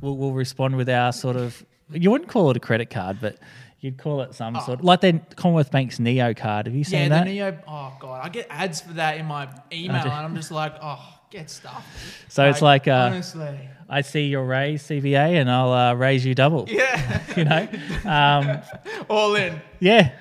we'll, 0.00 0.16
we'll 0.16 0.32
respond 0.32 0.76
with 0.76 0.88
our 0.88 1.12
sort 1.12 1.36
of. 1.36 1.64
You 1.92 2.10
wouldn't 2.10 2.30
call 2.30 2.50
it 2.50 2.56
a 2.56 2.60
credit 2.60 2.88
card, 2.90 3.18
but 3.20 3.36
you'd 3.80 3.98
call 3.98 4.20
it 4.22 4.34
some 4.34 4.54
sort 4.60 4.78
of, 4.78 4.84
like 4.84 5.00
their 5.00 5.20
Commonwealth 5.36 5.70
Bank's 5.70 5.98
Neo 5.98 6.34
card. 6.34 6.66
Have 6.66 6.74
you 6.74 6.84
seen 6.84 7.02
Yeah, 7.02 7.08
that? 7.08 7.24
the 7.24 7.30
Neo. 7.32 7.58
Oh 7.66 7.92
god, 7.98 8.24
I 8.24 8.28
get 8.28 8.46
ads 8.50 8.80
for 8.80 8.92
that 8.94 9.18
in 9.18 9.26
my 9.26 9.48
email, 9.72 9.96
and 10.02 10.10
I'm 10.12 10.36
just 10.36 10.50
like, 10.52 10.74
oh, 10.80 11.02
get 11.30 11.50
stuff. 11.50 11.84
So 12.28 12.48
it's 12.48 12.62
like, 12.62 12.86
uh, 12.86 13.10
honestly, 13.12 13.58
I 13.92 14.02
see 14.02 14.26
your 14.26 14.44
raise 14.44 14.84
CBA, 14.84 15.40
and 15.40 15.50
I'll 15.50 15.72
uh, 15.72 15.94
raise 15.94 16.24
you 16.24 16.34
double. 16.34 16.64
yeah, 16.68 17.20
You 17.36 17.44
know, 17.44 17.68
um, 18.08 18.60
all 19.10 19.34
in. 19.34 19.60
yeah. 19.80 20.12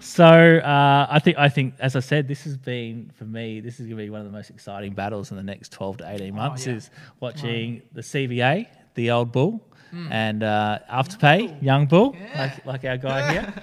So 0.00 0.24
uh, 0.24 1.06
I 1.10 1.18
think 1.18 1.36
I 1.38 1.48
think 1.48 1.74
as 1.78 1.94
I 1.94 2.00
said, 2.00 2.26
this 2.26 2.42
has 2.44 2.56
been 2.56 3.10
for 3.14 3.24
me. 3.24 3.60
This 3.60 3.74
is 3.80 3.86
going 3.86 3.98
to 3.98 4.04
be 4.04 4.10
one 4.10 4.20
of 4.20 4.26
the 4.26 4.32
most 4.32 4.50
exciting 4.50 4.92
battles 4.94 5.30
in 5.30 5.36
the 5.36 5.42
next 5.42 5.72
twelve 5.72 5.98
to 5.98 6.10
eighteen 6.10 6.34
months. 6.34 6.66
yeah. 6.66 6.74
Is 6.74 6.90
watching 7.20 7.82
the 7.92 8.00
CBA, 8.00 8.66
the 8.94 9.10
old 9.10 9.30
bull, 9.30 9.62
and 10.10 10.42
uh, 10.42 10.78
Afterpay, 10.90 11.62
young 11.62 11.86
bull, 11.86 12.16
Yeah. 12.18 12.40
like 12.42 12.66
like 12.66 12.84
our 12.84 12.96
guy 12.96 13.32
here, 13.34 13.54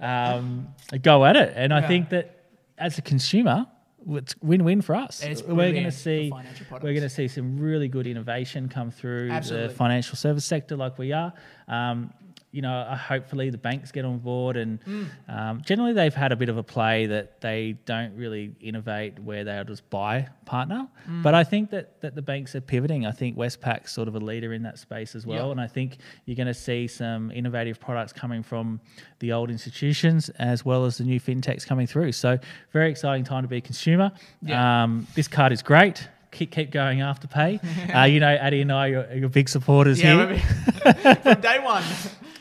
um, 0.00 0.68
go 1.02 1.24
at 1.24 1.36
it. 1.36 1.52
And 1.56 1.72
I 1.74 1.86
think 1.88 2.10
that 2.10 2.44
as 2.78 2.98
a 2.98 3.02
consumer, 3.02 3.66
it's 4.08 4.34
win-win 4.42 4.82
for 4.82 4.94
us. 4.94 5.22
It's 5.22 5.42
we're 5.42 5.72
going 5.72 5.84
to 5.84 5.90
see 5.90 6.32
we're 6.70 6.78
going 6.78 7.00
to 7.00 7.08
see 7.08 7.28
some 7.28 7.58
really 7.58 7.88
good 7.88 8.06
innovation 8.06 8.68
come 8.68 8.90
through 8.90 9.30
Absolutely. 9.30 9.68
the 9.68 9.74
financial 9.74 10.16
service 10.16 10.44
sector, 10.44 10.76
like 10.76 10.98
we 10.98 11.12
are. 11.12 11.32
Um, 11.68 12.12
you 12.54 12.62
know, 12.62 12.72
uh, 12.72 12.96
hopefully 12.96 13.50
the 13.50 13.58
banks 13.58 13.90
get 13.90 14.04
on 14.04 14.18
board, 14.18 14.56
and 14.56 14.78
Mm. 14.84 15.06
um, 15.28 15.62
generally 15.62 15.92
they've 15.92 16.14
had 16.14 16.30
a 16.30 16.36
bit 16.36 16.48
of 16.48 16.56
a 16.56 16.62
play 16.62 17.06
that 17.06 17.40
they 17.40 17.74
don't 17.84 18.14
really 18.16 18.52
innovate 18.60 19.18
where 19.18 19.42
they'll 19.42 19.64
just 19.64 19.90
buy 19.90 20.28
partner. 20.44 20.86
Mm. 21.10 21.22
But 21.24 21.34
I 21.34 21.42
think 21.42 21.70
that 21.70 22.00
that 22.02 22.14
the 22.14 22.22
banks 22.22 22.54
are 22.54 22.60
pivoting. 22.60 23.06
I 23.06 23.10
think 23.10 23.36
Westpac's 23.36 23.90
sort 23.92 24.06
of 24.06 24.14
a 24.14 24.20
leader 24.20 24.52
in 24.52 24.62
that 24.62 24.78
space 24.78 25.16
as 25.16 25.26
well, 25.26 25.46
Yeah. 25.46 25.50
and 25.52 25.60
I 25.60 25.66
think 25.66 25.98
you're 26.26 26.36
going 26.36 26.46
to 26.46 26.54
see 26.54 26.86
some 26.86 27.32
innovative 27.32 27.80
products 27.80 28.12
coming 28.12 28.42
from 28.44 28.80
the 29.18 29.32
old 29.32 29.50
institutions 29.50 30.28
as 30.38 30.64
well 30.64 30.84
as 30.84 30.98
the 30.98 31.04
new 31.04 31.18
fintechs 31.18 31.66
coming 31.66 31.86
through. 31.88 32.12
So 32.12 32.38
very 32.72 32.88
exciting 32.90 33.24
time 33.24 33.42
to 33.42 33.48
be 33.48 33.56
a 33.56 33.60
consumer. 33.60 34.12
Um, 34.48 35.06
this 35.16 35.26
card 35.26 35.50
is 35.52 35.62
great. 35.62 36.08
Keep, 36.30 36.50
keep 36.50 36.70
going 36.72 36.98
Afterpay. 36.98 37.60
uh, 37.96 38.02
you 38.04 38.18
know, 38.20 38.36
Adi 38.40 38.60
and 38.60 38.72
I 38.72 38.88
are, 38.90 39.24
are 39.24 39.28
big 39.28 39.48
supporters 39.48 40.02
Yeah, 40.02 40.34
here. 40.34 41.14
from 41.22 41.40
day 41.40 41.58
one. 41.60 41.82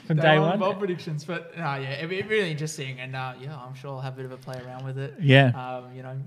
From 0.07 0.17
day 0.17 0.37
one. 0.37 0.59
bold 0.59 0.79
predictions, 0.79 1.23
but 1.23 1.55
no, 1.55 1.63
yeah, 1.75 1.91
it, 1.91 2.11
it 2.11 2.27
really 2.27 2.51
interesting, 2.51 2.99
and 2.99 3.15
uh, 3.15 3.33
yeah, 3.39 3.57
I'm 3.57 3.73
sure 3.73 3.91
I'll 3.91 4.01
have 4.01 4.13
a 4.13 4.17
bit 4.17 4.25
of 4.25 4.31
a 4.33 4.37
play 4.37 4.61
around 4.65 4.83
with 4.83 4.97
it. 4.97 5.13
Yeah. 5.19 5.47
Um, 5.49 5.95
you 5.95 6.03
know, 6.03 6.17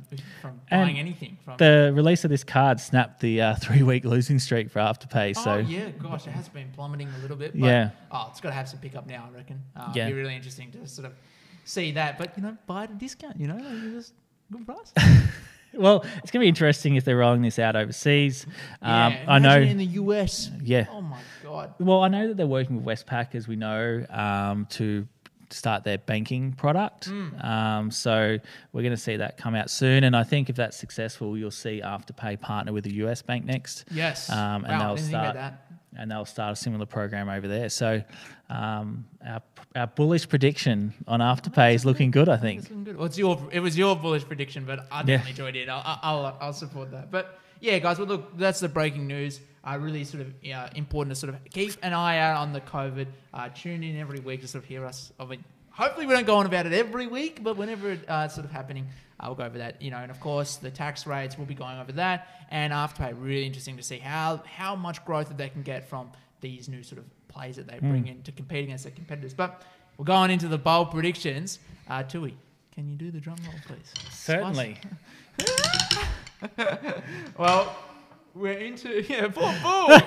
from 0.40 0.60
And 0.70 0.86
buying 0.86 0.98
anything 0.98 1.36
from. 1.44 1.58
The 1.58 1.92
release 1.94 2.24
of 2.24 2.30
this 2.30 2.42
card 2.42 2.80
snapped 2.80 3.20
the 3.20 3.42
uh, 3.42 3.54
three 3.60 3.82
week 3.82 4.04
losing 4.04 4.38
streak 4.38 4.70
for 4.70 4.78
Afterpay. 4.78 5.34
oh 5.36 5.42
So 5.42 5.56
yeah, 5.58 5.90
gosh, 5.90 6.26
it 6.26 6.30
has 6.30 6.48
been 6.48 6.68
plummeting 6.74 7.08
a 7.18 7.18
little 7.18 7.36
bit. 7.36 7.52
But, 7.52 7.66
Yeah. 7.66 7.90
Oh, 8.10 8.28
it's 8.30 8.40
got 8.40 8.50
to 8.50 8.54
have 8.54 8.68
some 8.68 8.78
pickup 8.80 9.06
now, 9.06 9.28
I 9.30 9.36
reckon. 9.36 9.62
Uh, 9.76 9.92
Yeah. 9.94 10.04
It'd 10.04 10.16
be 10.16 10.22
really 10.22 10.36
interesting 10.36 10.70
to 10.72 10.86
sort 10.86 11.06
of 11.06 11.12
see 11.64 11.92
that, 11.92 12.16
but 12.18 12.36
you 12.36 12.42
know, 12.42 12.56
buy 12.66 12.84
at 12.84 12.90
a 12.90 12.94
discount. 12.94 13.38
You 13.38 13.48
know, 13.48 13.56
like, 13.56 13.92
just 13.92 14.14
good 14.50 14.66
price. 14.66 14.92
well, 15.74 16.02
it's 16.22 16.30
going 16.30 16.40
to 16.40 16.44
be 16.44 16.48
interesting 16.48 16.96
if 16.96 17.04
they're 17.04 17.16
rolling 17.18 17.42
this 17.42 17.58
out 17.58 17.76
overseas. 17.76 18.46
Um, 18.80 19.12
yeah, 19.12 19.24
I 19.28 19.38
know. 19.38 19.58
in 19.60 19.76
the 19.76 19.84
US. 19.84 20.50
Yeah. 20.62 20.86
Oh 20.90 21.02
my 21.02 21.18
god. 21.46 21.74
Well, 21.78 22.02
I 22.02 22.09
know 22.09 22.28
that 22.28 22.37
they're 22.37 22.46
working 22.46 22.82
with 22.82 22.85
Westpac, 23.06 23.35
as 23.35 23.46
we 23.48 23.56
know, 23.56 24.04
um, 24.11 24.66
to 24.70 25.06
start 25.50 25.85
their 25.85 25.98
banking 25.98 26.52
product. 26.52 27.04
Hmm. 27.06 27.40
Um, 27.40 27.90
so 27.90 28.37
we're 28.72 28.82
going 28.82 28.90
to 28.94 28.96
see 29.00 29.16
that 29.16 29.37
come 29.37 29.54
out 29.54 29.70
soon. 29.70 30.02
And 30.04 30.16
I 30.16 30.24
think 30.24 30.50
if 30.50 30.56
that's 30.56 30.76
successful, 30.76 31.38
you'll 31.38 31.50
see 31.52 31.80
Afterpay 31.85 32.40
partner 32.40 32.72
with 32.72 32.85
a 32.87 32.92
US 33.04 33.22
bank 33.22 33.44
next. 33.44 33.85
Yes. 33.92 34.28
Um, 34.28 34.64
and 34.64 34.72
wow, 34.72 34.78
they'll 34.78 34.96
didn't 34.96 35.06
think 35.11 35.14
about 35.18 35.35
start 35.35 35.35
that. 35.37 35.72
and 36.00 36.11
they'll 36.11 36.24
start 36.24 36.52
a 36.52 36.56
similar 36.56 36.85
program 36.87 37.28
over 37.28 37.46
there. 37.46 37.68
So 37.68 38.02
um, 38.50 39.06
our, 39.24 39.40
our 39.76 39.87
bullish 39.87 40.28
prediction 40.28 40.92
on 41.06 41.20
Afterpay 41.20 41.74
is 41.74 41.85
looking 41.85 42.11
good, 42.11 42.28
I 42.28 42.37
think. 42.38 42.62
Looking 42.64 42.85
good. 42.85 42.96
Well, 42.96 43.06
it's 43.06 43.18
your 43.18 43.40
it 43.52 43.61
was 43.61 43.78
your 43.78 43.94
bullish 43.96 44.24
prediction, 44.24 44.64
but 44.64 44.80
I 44.90 45.00
Yeah. 45.00 45.18
definitely 45.18 45.30
enjoyed 45.30 45.56
it. 45.56 45.68
I'll, 45.68 45.98
I'll 46.02 46.37
I'll 46.40 46.52
support 46.52 46.90
that. 46.90 47.11
But 47.12 47.38
yeah, 47.61 47.78
guys, 47.78 47.98
well 47.98 48.09
look, 48.09 48.37
that's 48.37 48.61
the 48.61 48.68
breaking 48.68 49.06
news. 49.06 49.40
Uh, 49.66 49.76
really 49.79 50.05
sort 50.05 50.22
of 50.22 50.33
uh, 50.55 50.68
important 50.76 51.14
to 51.14 51.18
sort 51.18 51.35
of 51.35 51.44
keep 51.50 51.74
an 51.83 51.92
eye 51.92 52.18
out 52.18 52.37
on 52.37 52.52
the 52.52 52.61
COVID. 52.61 53.07
Uh, 53.35 53.48
tune 53.48 53.83
in 53.83 53.98
every 53.98 54.20
week 54.20 54.40
to 54.42 54.48
sort 54.48 54.62
of 54.62 54.68
hear 54.68 54.85
us. 54.85 55.12
I 55.18 55.24
mean, 55.24 55.44
hopefully 55.70 56.07
we 56.07 56.14
don't 56.14 56.26
go 56.26 56.37
on 56.37 56.46
about 56.46 56.66
it 56.66 56.72
every 56.72 57.07
week, 57.07 57.42
but 57.42 57.57
whenever 57.57 57.90
it's 57.92 58.09
uh, 58.09 58.29
sort 58.29 58.44
of 58.44 58.52
happening, 58.52 58.87
uh, 59.18 59.24
we'll 59.26 59.35
go 59.35 59.44
over 59.44 59.59
that. 59.59 59.83
You 59.83 59.90
know, 59.90 59.98
and 59.98 60.11
of 60.11 60.20
course 60.20 60.57
the 60.57 60.70
tax 60.70 61.07
rates, 61.07 61.37
we'll 61.37 61.46
be 61.46 61.55
going 61.55 61.79
over 61.79 61.92
that. 61.92 62.29
And 62.50 62.72
Afterpay, 62.72 63.14
really 63.18 63.44
interesting 63.44 63.76
to 63.76 63.83
see 63.83 63.98
how 63.98 64.42
how 64.46 64.76
much 64.76 65.05
growth 65.05 65.29
that 65.29 65.38
they 65.38 65.48
can 65.48 65.62
get 65.62 65.88
from 65.88 66.11
these 66.40 66.68
new 66.68 66.83
sort 66.83 66.98
of 66.98 67.05
plays 67.29 67.57
that 67.57 67.66
they 67.66 67.79
bring 67.81 68.07
in 68.07 68.22
to 68.22 68.33
compete 68.33 68.64
against 68.64 68.85
their 68.85 68.92
competitors. 68.92 69.35
But 69.35 69.62
we're 69.98 70.05
going 70.05 70.31
into 70.31 70.48
the 70.48 70.59
bold 70.59 70.90
predictions. 70.90 71.59
Uh, 71.88 72.02
Tui, 72.02 72.37
can 72.72 72.88
you 72.88 72.96
do 72.96 73.11
the 73.11 73.20
drum 73.20 73.37
roll, 73.44 73.55
please? 73.66 73.92
Certainly. 74.11 74.79
Well, 77.38 77.74
we're 78.37 78.59
into 78.59 79.03
yeah, 79.09 79.29
poor 79.29 79.55
bull. 79.62 80.01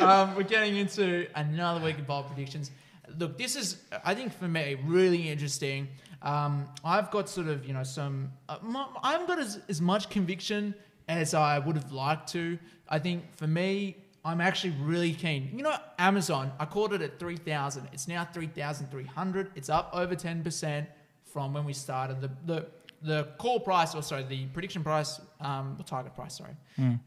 Um, 0.00 0.34
we're 0.34 0.42
getting 0.42 0.76
into 0.76 1.26
another 1.34 1.82
week 1.82 1.98
of 1.98 2.06
bold 2.06 2.26
predictions. 2.26 2.70
Look, 3.18 3.38
this 3.38 3.56
is 3.56 3.80
I 4.04 4.14
think 4.14 4.36
for 4.36 4.48
me 4.48 4.76
really 4.84 5.28
interesting. 5.30 5.88
Um, 6.22 6.68
I've 6.84 7.10
got 7.10 7.28
sort 7.28 7.46
of 7.46 7.64
you 7.64 7.72
know 7.72 7.84
some 7.84 8.32
uh, 8.48 8.58
my, 8.60 8.86
I 9.02 9.12
haven't 9.12 9.28
got 9.28 9.38
as, 9.38 9.60
as 9.68 9.80
much 9.80 10.10
conviction 10.10 10.74
as 11.08 11.32
I 11.32 11.58
would 11.58 11.76
have 11.76 11.92
liked 11.92 12.30
to. 12.32 12.58
I 12.88 12.98
think 12.98 13.24
for 13.36 13.46
me, 13.46 13.96
I'm 14.24 14.40
actually 14.40 14.74
really 14.82 15.12
keen. 15.12 15.50
You 15.54 15.62
know, 15.62 15.76
Amazon. 15.98 16.52
I 16.58 16.66
called 16.66 16.92
it 16.92 17.00
at 17.00 17.18
three 17.18 17.36
thousand. 17.36 17.88
It's 17.92 18.08
now 18.08 18.28
three 18.30 18.48
thousand 18.48 18.90
three 18.90 19.06
hundred. 19.06 19.52
It's 19.54 19.70
up 19.70 19.90
over 19.94 20.14
ten 20.16 20.42
percent 20.42 20.88
from 21.24 21.54
when 21.54 21.64
we 21.64 21.72
started. 21.72 22.20
The 22.20 22.30
the 22.44 22.66
the 23.06 23.28
call 23.38 23.60
price, 23.60 23.94
or 23.94 24.02
sorry, 24.02 24.24
the 24.24 24.46
prediction 24.46 24.82
price, 24.82 25.20
um, 25.40 25.74
the 25.78 25.84
target 25.84 26.14
price, 26.14 26.36
sorry, 26.36 26.54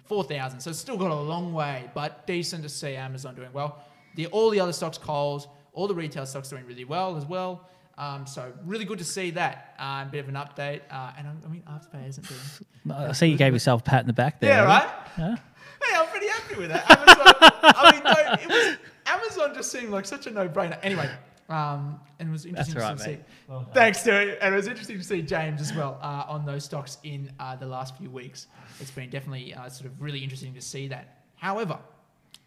four 0.06 0.24
thousand. 0.24 0.60
So 0.62 0.70
it's 0.70 0.80
still 0.80 0.98
got 0.98 1.12
a 1.12 1.22
long 1.22 1.54
way, 1.54 1.90
but 1.94 2.26
decent 2.26 2.64
to 2.64 2.70
see 2.70 2.96
Amazon 2.96 3.36
doing 3.36 3.50
well. 3.54 3.84
The 4.16 4.28
all 4.28 4.50
the 4.50 4.60
other 4.60 4.74
stocks, 4.74 4.98
Coles, 4.98 5.48
all 5.74 5.88
the 5.88 5.96
retail 5.96 6.26
stocks 6.26 6.50
doing 6.50 6.66
really 6.66 6.86
well 6.86 7.16
as 7.16 7.26
well. 7.26 7.68
Um, 7.98 8.26
so 8.26 8.54
really 8.66 8.86
good 8.86 9.00
to 9.00 9.04
see 9.04 9.32
that. 9.32 9.76
Uh, 9.78 10.06
a 10.08 10.10
bit 10.10 10.20
of 10.20 10.30
an 10.30 10.36
update, 10.36 10.82
uh, 10.90 11.12
and 11.18 11.28
I, 11.28 11.32
I 11.46 11.50
mean 11.50 11.64
Afterpay 11.70 12.08
isn't 12.08 12.28
doing. 12.28 12.98
I 13.10 13.12
see 13.12 13.28
you 13.28 13.38
gave 13.38 13.52
yourself 13.54 13.82
a 13.82 13.84
pat 13.84 14.02
in 14.02 14.08
the 14.08 14.14
back 14.14 14.40
there. 14.40 14.52
Yeah, 14.52 14.64
right. 14.64 14.90
Yeah. 15.18 15.36
Hey, 15.84 15.96
I'm 15.96 16.08
pretty 16.08 16.28
happy 16.28 16.56
with 16.56 16.70
that. 16.70 16.90
Amazon, 16.90 17.52
I 17.64 17.92
mean, 17.92 18.04
no, 18.04 18.34
it 18.44 18.48
was 18.50 18.78
Amazon 19.06 19.54
just 19.54 19.72
seemed 19.72 19.90
like 19.90 20.06
such 20.06 20.28
a 20.28 20.32
no-brainer. 20.32 20.78
Anyway, 20.82 21.10
um, 21.50 22.00
and 22.20 22.30
it 22.30 22.32
was 22.32 22.46
interesting 22.46 22.76
That's 22.76 22.88
to 23.00 23.04
right, 23.06 23.18
see. 23.18 23.18
mate. 23.52 23.66
Thanks 23.74 24.02
to 24.04 24.22
it, 24.22 24.38
and 24.42 24.54
it 24.54 24.58
was 24.58 24.68
interesting 24.68 24.98
to 24.98 25.04
see 25.04 25.22
James 25.22 25.62
as 25.62 25.74
well 25.74 26.00
uh, 26.02 26.26
on 26.28 26.46
those 26.46 26.64
stocks 26.66 26.98
in 27.04 27.32
uh, 27.40 27.56
the 27.56 27.66
last 27.66 27.98
few 27.98 28.10
weeks. 28.10 28.48
It's 28.80 28.92
been 28.92 29.10
definitely 29.10 29.54
uh, 29.54 29.68
sort 29.70 29.90
of 29.90 30.02
really 30.02 30.24
interesting 30.24 30.54
to 30.54 30.62
see 30.62 30.88
that. 30.90 31.24
However, 31.36 31.80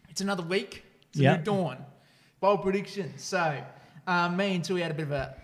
it's 0.09 0.21
another 0.21 0.43
week. 0.43 0.83
It's 1.09 1.19
a 1.19 1.23
Yeah. 1.23 1.35
new 1.37 1.43
dawn. 1.43 1.77
Bold 2.39 2.61
predictions. 2.61 3.23
So, 3.23 3.61
um, 4.07 4.35
me 4.37 4.55
and 4.55 4.63
Tui 4.63 4.81
had 4.81 4.91
a 4.91 4.93
bit 4.93 5.03
of 5.05 5.11
a 5.11 5.35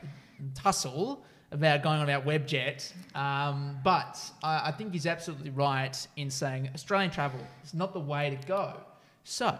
tussle 0.55 1.23
about 1.51 1.81
going 1.81 1.97
on 1.99 2.03
about 2.09 2.25
Webjet, 2.25 2.91
um, 3.15 3.77
but 3.83 4.19
I, 4.43 4.67
I 4.69 4.71
think 4.71 4.93
he's 4.93 5.07
absolutely 5.07 5.49
right 5.49 6.07
in 6.15 6.29
saying 6.29 6.69
Australian 6.75 7.09
travel 7.11 7.39
is 7.63 7.73
not 7.73 7.93
the 7.93 7.99
way 7.99 8.29
to 8.29 8.47
go. 8.47 8.73
So, 9.23 9.57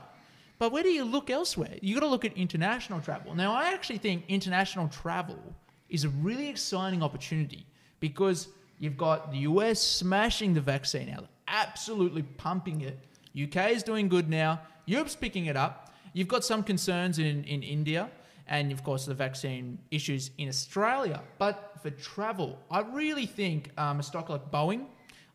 but 0.59 0.73
where 0.73 0.83
do 0.83 0.89
you 0.89 1.05
look 1.05 1.29
elsewhere? 1.29 1.75
You 1.81 1.95
got 1.95 2.01
to 2.01 2.07
look 2.07 2.25
at 2.25 2.33
international 2.33 2.99
travel. 2.99 3.33
Now, 3.33 3.53
I 3.53 3.73
actually 3.73 3.97
think 3.97 4.25
international 4.27 4.89
travel 4.89 5.39
is 5.87 6.03
a 6.03 6.09
really 6.09 6.49
exciting 6.49 7.01
opportunity 7.01 7.65
because 8.01 8.49
you've 8.77 8.97
got 8.97 9.31
the 9.31 9.39
US 9.39 9.81
smashing 9.81 10.53
the 10.53 10.61
vaccine 10.61 11.09
out, 11.09 11.27
absolutely 11.47 12.23
pumping 12.23 12.81
it. 12.81 12.99
UK 13.41 13.71
is 13.71 13.83
doing 13.83 14.09
good 14.09 14.29
now. 14.29 14.61
Europe's 14.85 15.15
picking 15.15 15.45
it 15.45 15.55
up. 15.55 15.93
You've 16.13 16.27
got 16.27 16.43
some 16.43 16.61
concerns 16.61 17.19
in, 17.19 17.45
in 17.45 17.63
India 17.63 18.09
and, 18.47 18.71
of 18.73 18.83
course, 18.83 19.05
the 19.05 19.13
vaccine 19.13 19.79
issues 19.91 20.31
in 20.37 20.49
Australia. 20.49 21.21
But 21.37 21.75
for 21.81 21.89
travel, 21.91 22.59
I 22.69 22.81
really 22.81 23.27
think 23.27 23.71
um, 23.77 24.01
a 24.01 24.03
stock 24.03 24.27
like 24.27 24.51
Boeing, 24.51 24.87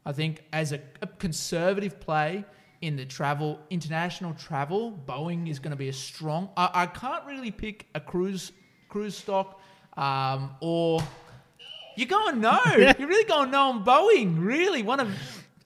I 0.04 0.12
think 0.12 0.44
as 0.52 0.72
a, 0.72 0.80
a 1.00 1.06
conservative 1.06 1.98
play 1.98 2.44
in 2.84 2.96
the 2.96 3.06
travel, 3.06 3.58
international 3.70 4.34
travel, 4.34 4.98
Boeing 5.06 5.48
is 5.48 5.58
going 5.58 5.70
to 5.70 5.76
be 5.76 5.88
a 5.88 5.92
strong. 5.92 6.50
I, 6.54 6.70
I 6.74 6.86
can't 6.86 7.24
really 7.24 7.50
pick 7.50 7.86
a 7.94 8.00
cruise 8.00 8.52
cruise 8.90 9.16
stock 9.16 9.58
um, 9.96 10.54
or 10.60 11.00
you're 11.96 12.08
going 12.08 12.40
no. 12.40 12.60
You're 12.76 13.08
really 13.08 13.24
going 13.24 13.50
no 13.50 13.70
on 13.70 13.84
Boeing. 13.84 14.44
Really, 14.44 14.82
one 14.82 15.00
of. 15.00 15.08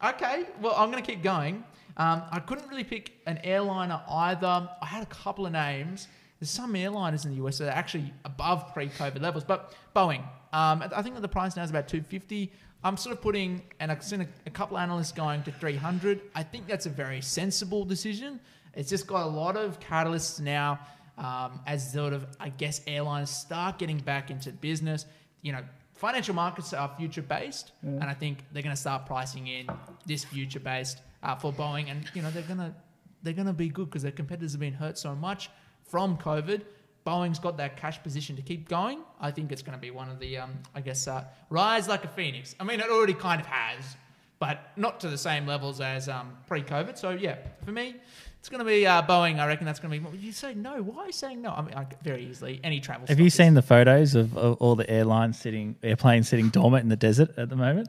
Okay, 0.04 0.44
well, 0.61 0.74
I'm 0.76 0.92
going 0.92 1.02
to 1.02 1.11
keep 1.11 1.22
going. 1.22 1.64
Um, 1.96 2.22
I 2.31 2.38
couldn't 2.38 2.68
really 2.68 2.85
pick 2.85 3.12
an 3.26 3.38
airliner 3.42 4.00
either. 4.09 4.68
I 4.81 4.87
had 4.87 5.02
a 5.02 5.07
couple 5.07 5.46
of 5.46 5.52
names. 5.52 6.07
There's 6.38 6.50
some 6.50 6.74
airliners 6.74 7.24
in 7.24 7.33
the 7.33 7.44
US 7.44 7.59
that 7.59 7.68
are 7.68 7.76
actually 7.76 8.12
above 8.24 8.72
pre-COVID 8.72 9.20
levels, 9.20 9.42
but 9.42 9.74
Boeing. 9.96 10.22
Um, 10.52 10.85
I 10.94 11.02
think 11.02 11.16
that 11.16 11.20
the 11.20 11.28
price 11.28 11.57
now 11.57 11.64
is 11.64 11.70
about 11.70 11.88
250. 11.88 12.52
I'm 12.85 12.97
sort 12.97 13.17
of 13.17 13.23
putting, 13.23 13.62
and 13.81 13.91
I've 13.91 14.03
seen 14.03 14.21
a, 14.21 14.29
a 14.47 14.51
couple 14.51 14.77
of 14.77 14.83
analysts 14.83 15.12
going 15.12 15.43
to 15.45 15.53
300. 15.53 16.21
I 16.35 16.43
think 16.43 16.67
that's 16.67 16.87
a 16.87 16.91
very 16.91 17.21
sensible 17.21 17.85
decision. 17.85 18.41
It's 18.75 18.88
just 18.88 19.07
got 19.07 19.27
a 19.27 19.29
lot 19.29 19.57
of 19.57 19.81
catalysts 19.81 20.41
now 20.41 20.79
um, 21.17 21.61
as 21.67 21.93
sort 21.93 22.12
of, 22.12 22.27
I 22.38 22.51
guess, 22.51 22.81
airlines 22.87 23.31
start 23.31 23.79
getting 23.79 23.99
back 23.99 24.31
into 24.31 24.53
business. 24.53 25.07
You 25.43 25.53
know, 25.53 25.62
financial 25.95 26.35
markets 26.35 26.73
are 26.73 26.91
future 26.97 27.23
based, 27.23 27.73
and 27.83 28.05
I 28.05 28.14
think 28.14 28.38
they're 28.53 28.62
going 28.62 28.75
to 28.75 28.81
start 28.81 29.07
pricing 29.07 29.49
in 29.49 29.67
this 30.07 30.25
future 30.25 30.61
based 30.61 31.01
uh, 31.23 31.35
for 31.35 31.53
Boeing, 31.53 31.91
and 31.91 32.05
you 32.14 32.23
know 32.23 32.31
they're 32.31 32.43
gonna 32.43 32.75
they're 33.23 33.33
gonna 33.33 33.53
be 33.53 33.69
good 33.69 33.87
because 33.87 34.03
their 34.03 34.12
competitors 34.12 34.53
have 34.53 34.61
been 34.61 34.75
hurt 34.75 34.97
so 34.99 35.14
much 35.14 35.51
from 35.83 36.17
COVID. 36.19 36.62
Boeing's 37.09 37.38
got 37.38 37.57
that 37.57 37.79
cash 37.79 38.03
position 38.03 38.37
to 38.37 38.42
keep 38.42 38.68
going. 38.68 39.01
I 39.18 39.31
think 39.31 39.51
it's 39.51 39.62
going 39.62 39.77
to 39.77 39.81
be 39.81 39.90
one 39.90 40.11
of 40.11 40.18
the, 40.18 40.37
um, 40.37 40.59
I 40.75 40.83
guess, 40.83 41.09
uh, 41.09 41.25
rise 41.49 41.88
like 41.88 42.05
a 42.05 42.09
phoenix. 42.09 42.55
I 42.61 42.64
mean, 42.64 42.81
it 42.81 42.90
already 42.90 43.14
kind 43.14 43.40
of 43.40 43.47
has, 43.47 43.97
but 44.38 44.73
not 44.77 45.01
to 45.01 45.09
the 45.09 45.16
same 45.16 45.47
levels 45.47 45.81
as 45.81 46.07
um, 46.11 46.37
pre-COVID. 46.47 46.99
So 46.99 47.11
yeah, 47.11 47.37
for 47.64 47.73
me, 47.73 47.94
it's 48.40 48.51
going 48.51 48.59
to 48.59 48.64
be 48.64 48.87
uh, 48.87 49.01
Boeing. 49.03 49.38
I 49.38 49.47
reckon 49.47 49.64
that's 49.64 49.81
going 49.81 50.03
to 50.03 50.11
be. 50.11 50.18
You 50.18 50.33
say 50.33 50.53
no. 50.55 50.83
Why 50.83 51.05
are 51.05 51.07
you 51.07 51.12
saying 51.12 51.40
no? 51.40 51.51
I 51.51 51.62
mean, 51.62 51.75
I, 51.75 51.87
very 52.03 52.27
easily 52.27 52.61
any 52.62 52.79
travel. 52.79 53.07
Have 53.09 53.18
you 53.18 53.27
is- 53.27 53.35
seen 53.35 53.55
the 53.55 53.62
photos 53.62 54.14
of, 54.14 54.37
of 54.37 54.59
all 54.61 54.77
the 54.77 54.88
airlines 54.90 55.38
sitting, 55.38 55.77
airplanes 55.83 56.29
sitting 56.29 56.51
dormant 56.51 56.83
in 56.83 56.90
the 56.90 56.97
desert 56.97 57.31
at 57.38 57.49
the 57.49 57.57
moment? 57.57 57.88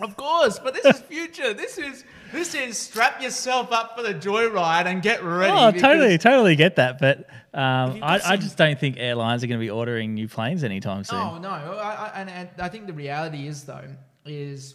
Of 0.00 0.16
course, 0.16 0.58
but 0.58 0.74
this 0.74 0.84
is 0.84 1.00
future. 1.00 1.54
This 1.54 1.78
is 1.78 2.04
this 2.32 2.54
is 2.54 2.78
strap 2.78 3.22
yourself 3.22 3.70
up 3.72 3.96
for 3.96 4.02
the 4.02 4.14
joyride 4.14 4.86
and 4.86 5.02
get 5.02 5.22
ready. 5.22 5.52
Oh, 5.52 5.70
totally, 5.70 6.18
totally 6.18 6.56
get 6.56 6.76
that. 6.76 6.98
But 6.98 7.28
um, 7.54 8.02
I, 8.02 8.20
I 8.24 8.36
just 8.36 8.56
don't 8.56 8.78
think 8.78 8.96
airlines 8.98 9.44
are 9.44 9.46
going 9.46 9.60
to 9.60 9.64
be 9.64 9.70
ordering 9.70 10.14
new 10.14 10.28
planes 10.28 10.64
anytime 10.64 11.04
soon. 11.04 11.18
Oh 11.18 11.38
no, 11.38 11.48
I, 11.48 11.92
I, 11.92 12.12
and, 12.20 12.30
and 12.30 12.48
I 12.58 12.68
think 12.68 12.86
the 12.86 12.92
reality 12.92 13.46
is 13.46 13.64
though 13.64 13.84
is 14.24 14.74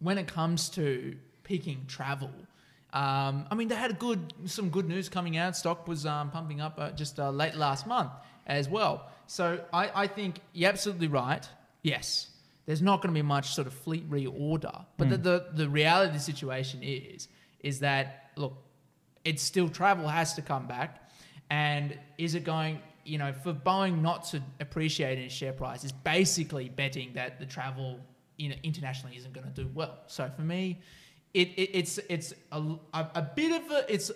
when 0.00 0.18
it 0.18 0.26
comes 0.26 0.68
to 0.70 1.16
picking 1.44 1.84
travel. 1.86 2.30
Um, 2.92 3.46
I 3.50 3.54
mean, 3.54 3.68
they 3.68 3.74
had 3.74 3.98
good 3.98 4.32
some 4.46 4.70
good 4.70 4.88
news 4.88 5.08
coming 5.08 5.36
out. 5.36 5.56
Stock 5.56 5.86
was 5.86 6.06
um, 6.06 6.30
pumping 6.30 6.60
up 6.60 6.76
uh, 6.78 6.90
just 6.92 7.20
uh, 7.20 7.30
late 7.30 7.54
last 7.54 7.86
month 7.86 8.12
as 8.46 8.68
well. 8.68 9.10
So 9.26 9.62
I, 9.72 9.90
I 9.94 10.06
think 10.06 10.40
you're 10.54 10.70
absolutely 10.70 11.08
right. 11.08 11.46
Yes, 11.82 12.28
there's 12.68 12.82
not 12.82 13.00
going 13.00 13.14
to 13.14 13.18
be 13.18 13.22
much 13.22 13.54
sort 13.54 13.66
of 13.66 13.72
fleet 13.72 14.08
reorder, 14.10 14.84
but 14.98 15.08
the, 15.08 15.16
hmm. 15.16 15.22
the 15.22 15.46
the 15.54 15.68
reality 15.70 16.08
of 16.08 16.14
the 16.14 16.20
situation 16.20 16.82
is 16.82 17.28
is 17.60 17.80
that 17.80 18.30
look, 18.36 18.58
it's 19.24 19.42
still 19.42 19.70
travel 19.70 20.06
has 20.06 20.34
to 20.34 20.42
come 20.42 20.66
back. 20.66 21.10
And 21.48 21.98
is 22.18 22.34
it 22.34 22.44
going, 22.44 22.82
you 23.06 23.16
know, 23.16 23.32
for 23.32 23.54
Boeing 23.54 24.02
not 24.02 24.26
to 24.32 24.42
appreciate 24.60 25.18
its 25.18 25.32
share 25.32 25.54
price 25.54 25.82
is 25.82 25.92
basically 25.92 26.68
betting 26.68 27.14
that 27.14 27.40
the 27.40 27.46
travel 27.46 28.00
you 28.36 28.50
know, 28.50 28.56
internationally 28.62 29.16
isn't 29.16 29.32
going 29.32 29.50
to 29.50 29.62
do 29.62 29.70
well. 29.72 30.00
So 30.06 30.30
for 30.36 30.42
me, 30.42 30.82
it, 31.32 31.48
it 31.56 31.70
it's 31.72 31.96
it's 32.10 32.34
a, 32.52 32.60
a, 32.92 33.06
a 33.14 33.22
bit 33.34 33.62
of 33.62 33.70
a 33.70 33.90
it's 33.90 34.10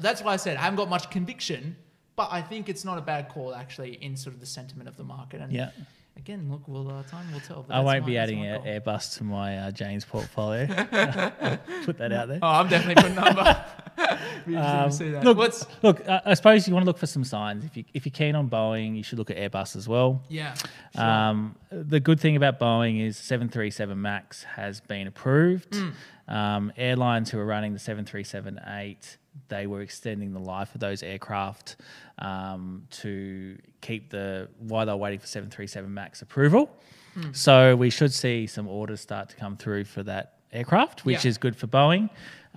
that's 0.00 0.20
why 0.20 0.32
I 0.32 0.36
said 0.36 0.56
I 0.56 0.62
haven't 0.62 0.78
got 0.78 0.90
much 0.90 1.10
conviction, 1.10 1.76
but 2.16 2.28
I 2.32 2.42
think 2.42 2.68
it's 2.68 2.84
not 2.84 2.98
a 2.98 3.02
bad 3.02 3.28
call 3.28 3.54
actually 3.54 4.02
in 4.02 4.16
sort 4.16 4.34
of 4.34 4.40
the 4.40 4.46
sentiment 4.46 4.88
of 4.88 4.96
the 4.96 5.04
market. 5.04 5.40
And 5.40 5.52
Yeah. 5.52 5.70
Again, 6.18 6.50
look, 6.50 6.62
well, 6.66 6.90
uh, 6.90 7.02
time 7.04 7.32
will 7.32 7.40
tell. 7.40 7.62
but 7.62 7.74
I 7.74 7.80
won't 7.80 8.04
be 8.04 8.18
adding 8.18 8.40
my 8.40 8.46
a. 8.46 8.80
Airbus 8.80 9.16
to 9.18 9.24
my 9.24 9.56
uh, 9.58 9.70
James 9.70 10.04
portfolio. 10.04 10.66
Put 11.84 11.98
that 11.98 12.12
out 12.12 12.28
there. 12.28 12.40
Oh, 12.42 12.48
I'm 12.48 12.68
definitely 12.68 12.96
putting 12.96 13.14
number. 13.14 13.64
Um, 14.48 14.90
look, 15.24 15.36
What's 15.36 15.66
look. 15.82 16.08
Uh, 16.08 16.20
I 16.24 16.32
suppose 16.34 16.66
you 16.66 16.72
want 16.72 16.84
to 16.84 16.86
look 16.86 16.96
for 16.98 17.06
some 17.06 17.22
signs. 17.24 17.64
If 17.64 17.76
you 17.76 17.84
if 17.92 18.06
you're 18.06 18.12
keen 18.12 18.34
on 18.34 18.48
Boeing, 18.48 18.96
you 18.96 19.02
should 19.02 19.18
look 19.18 19.30
at 19.30 19.36
Airbus 19.36 19.76
as 19.76 19.86
well. 19.86 20.22
yeah, 20.28 20.54
sure. 20.96 21.04
Um, 21.04 21.54
the 21.70 22.00
good 22.00 22.18
thing 22.18 22.34
about 22.36 22.58
Boeing 22.58 23.04
is 23.04 23.16
737 23.18 24.00
Max 24.00 24.44
has 24.44 24.80
been 24.80 25.06
approved. 25.06 25.74
Hmm. 25.74 25.90
Um, 26.34 26.72
airlines 26.76 27.30
who 27.30 27.38
are 27.38 27.44
running 27.46 27.72
the 27.72 27.78
737-8, 27.78 29.16
they 29.48 29.66
were 29.66 29.80
extending 29.82 30.32
the 30.32 30.40
life 30.40 30.74
of 30.74 30.80
those 30.80 31.02
aircraft 31.02 31.76
um, 32.18 32.84
to 32.90 33.58
keep 33.80 34.10
the 34.10 34.48
while 34.58 34.86
they're 34.86 34.96
waiting 34.96 35.18
for 35.18 35.26
737 35.26 35.92
Max 35.92 36.22
approval. 36.22 36.70
Hmm. 37.14 37.32
So 37.32 37.76
we 37.76 37.90
should 37.90 38.12
see 38.12 38.46
some 38.46 38.68
orders 38.68 39.00
start 39.00 39.28
to 39.30 39.36
come 39.36 39.56
through 39.56 39.84
for 39.84 40.02
that 40.04 40.34
aircraft, 40.52 41.04
which 41.04 41.24
Yeah. 41.24 41.28
is 41.30 41.38
good 41.38 41.56
for 41.56 41.66
Boeing. 41.66 42.08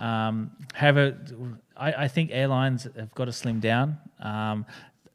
Um, 0.01 0.51
however, 0.73 1.17
I, 1.77 1.93
I 1.93 2.07
think 2.07 2.31
airlines 2.33 2.83
have 2.97 3.13
got 3.13 3.25
to 3.25 3.31
slim 3.33 3.59
down. 3.59 3.97
Um, 4.19 4.65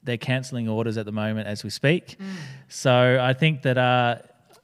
they're 0.03 0.17
cancelling 0.17 0.69
orders 0.69 0.97
at 0.97 1.05
the 1.05 1.11
moment 1.11 1.47
as 1.47 1.63
we 1.63 1.69
speak. 1.69 2.15
Hmm. 2.19 2.25
So 2.69 3.19
I 3.21 3.33
think 3.33 3.63
that 3.63 3.77
uh, 3.77 4.15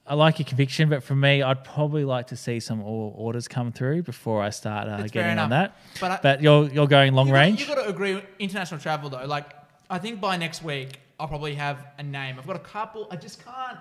I 0.07 0.15
like 0.15 0.39
your 0.39 0.45
conviction, 0.45 0.87
but 0.89 1.03
for 1.03 1.15
me, 1.15 1.41
I'd 1.43 1.63
probably 1.65 2.05
like 2.05 2.27
to 2.27 2.37
see 2.37 2.59
some 2.61 2.81
orders 2.81 3.47
come 3.49 3.71
through 3.73 4.03
before 4.03 4.41
I 4.41 4.49
start 4.51 4.87
uh, 4.87 5.05
getting 5.07 5.37
on 5.37 5.49
that. 5.49 5.75
But 5.99 6.11
I- 6.11 6.19
But 6.23 6.41
you're 6.41 6.69
you're 6.69 6.87
going 6.87 7.13
long 7.13 7.27
you 7.27 7.33
range. 7.33 7.59
You've 7.59 7.69
got 7.75 7.83
to 7.83 7.89
agree. 7.89 8.15
with 8.15 8.25
International 8.39 8.79
travel 8.79 9.09
though, 9.09 9.25
like 9.25 9.51
I 9.89 9.99
think 9.99 10.21
by 10.21 10.37
next 10.37 10.63
week 10.63 10.99
I'll 11.19 11.27
probably 11.27 11.55
have 11.55 11.85
a 11.97 12.03
name. 12.03 12.37
I've 12.39 12.47
got 12.47 12.55
a 12.55 12.59
couple. 12.59 13.07
I 13.11 13.17
just 13.17 13.43
can't 13.43 13.77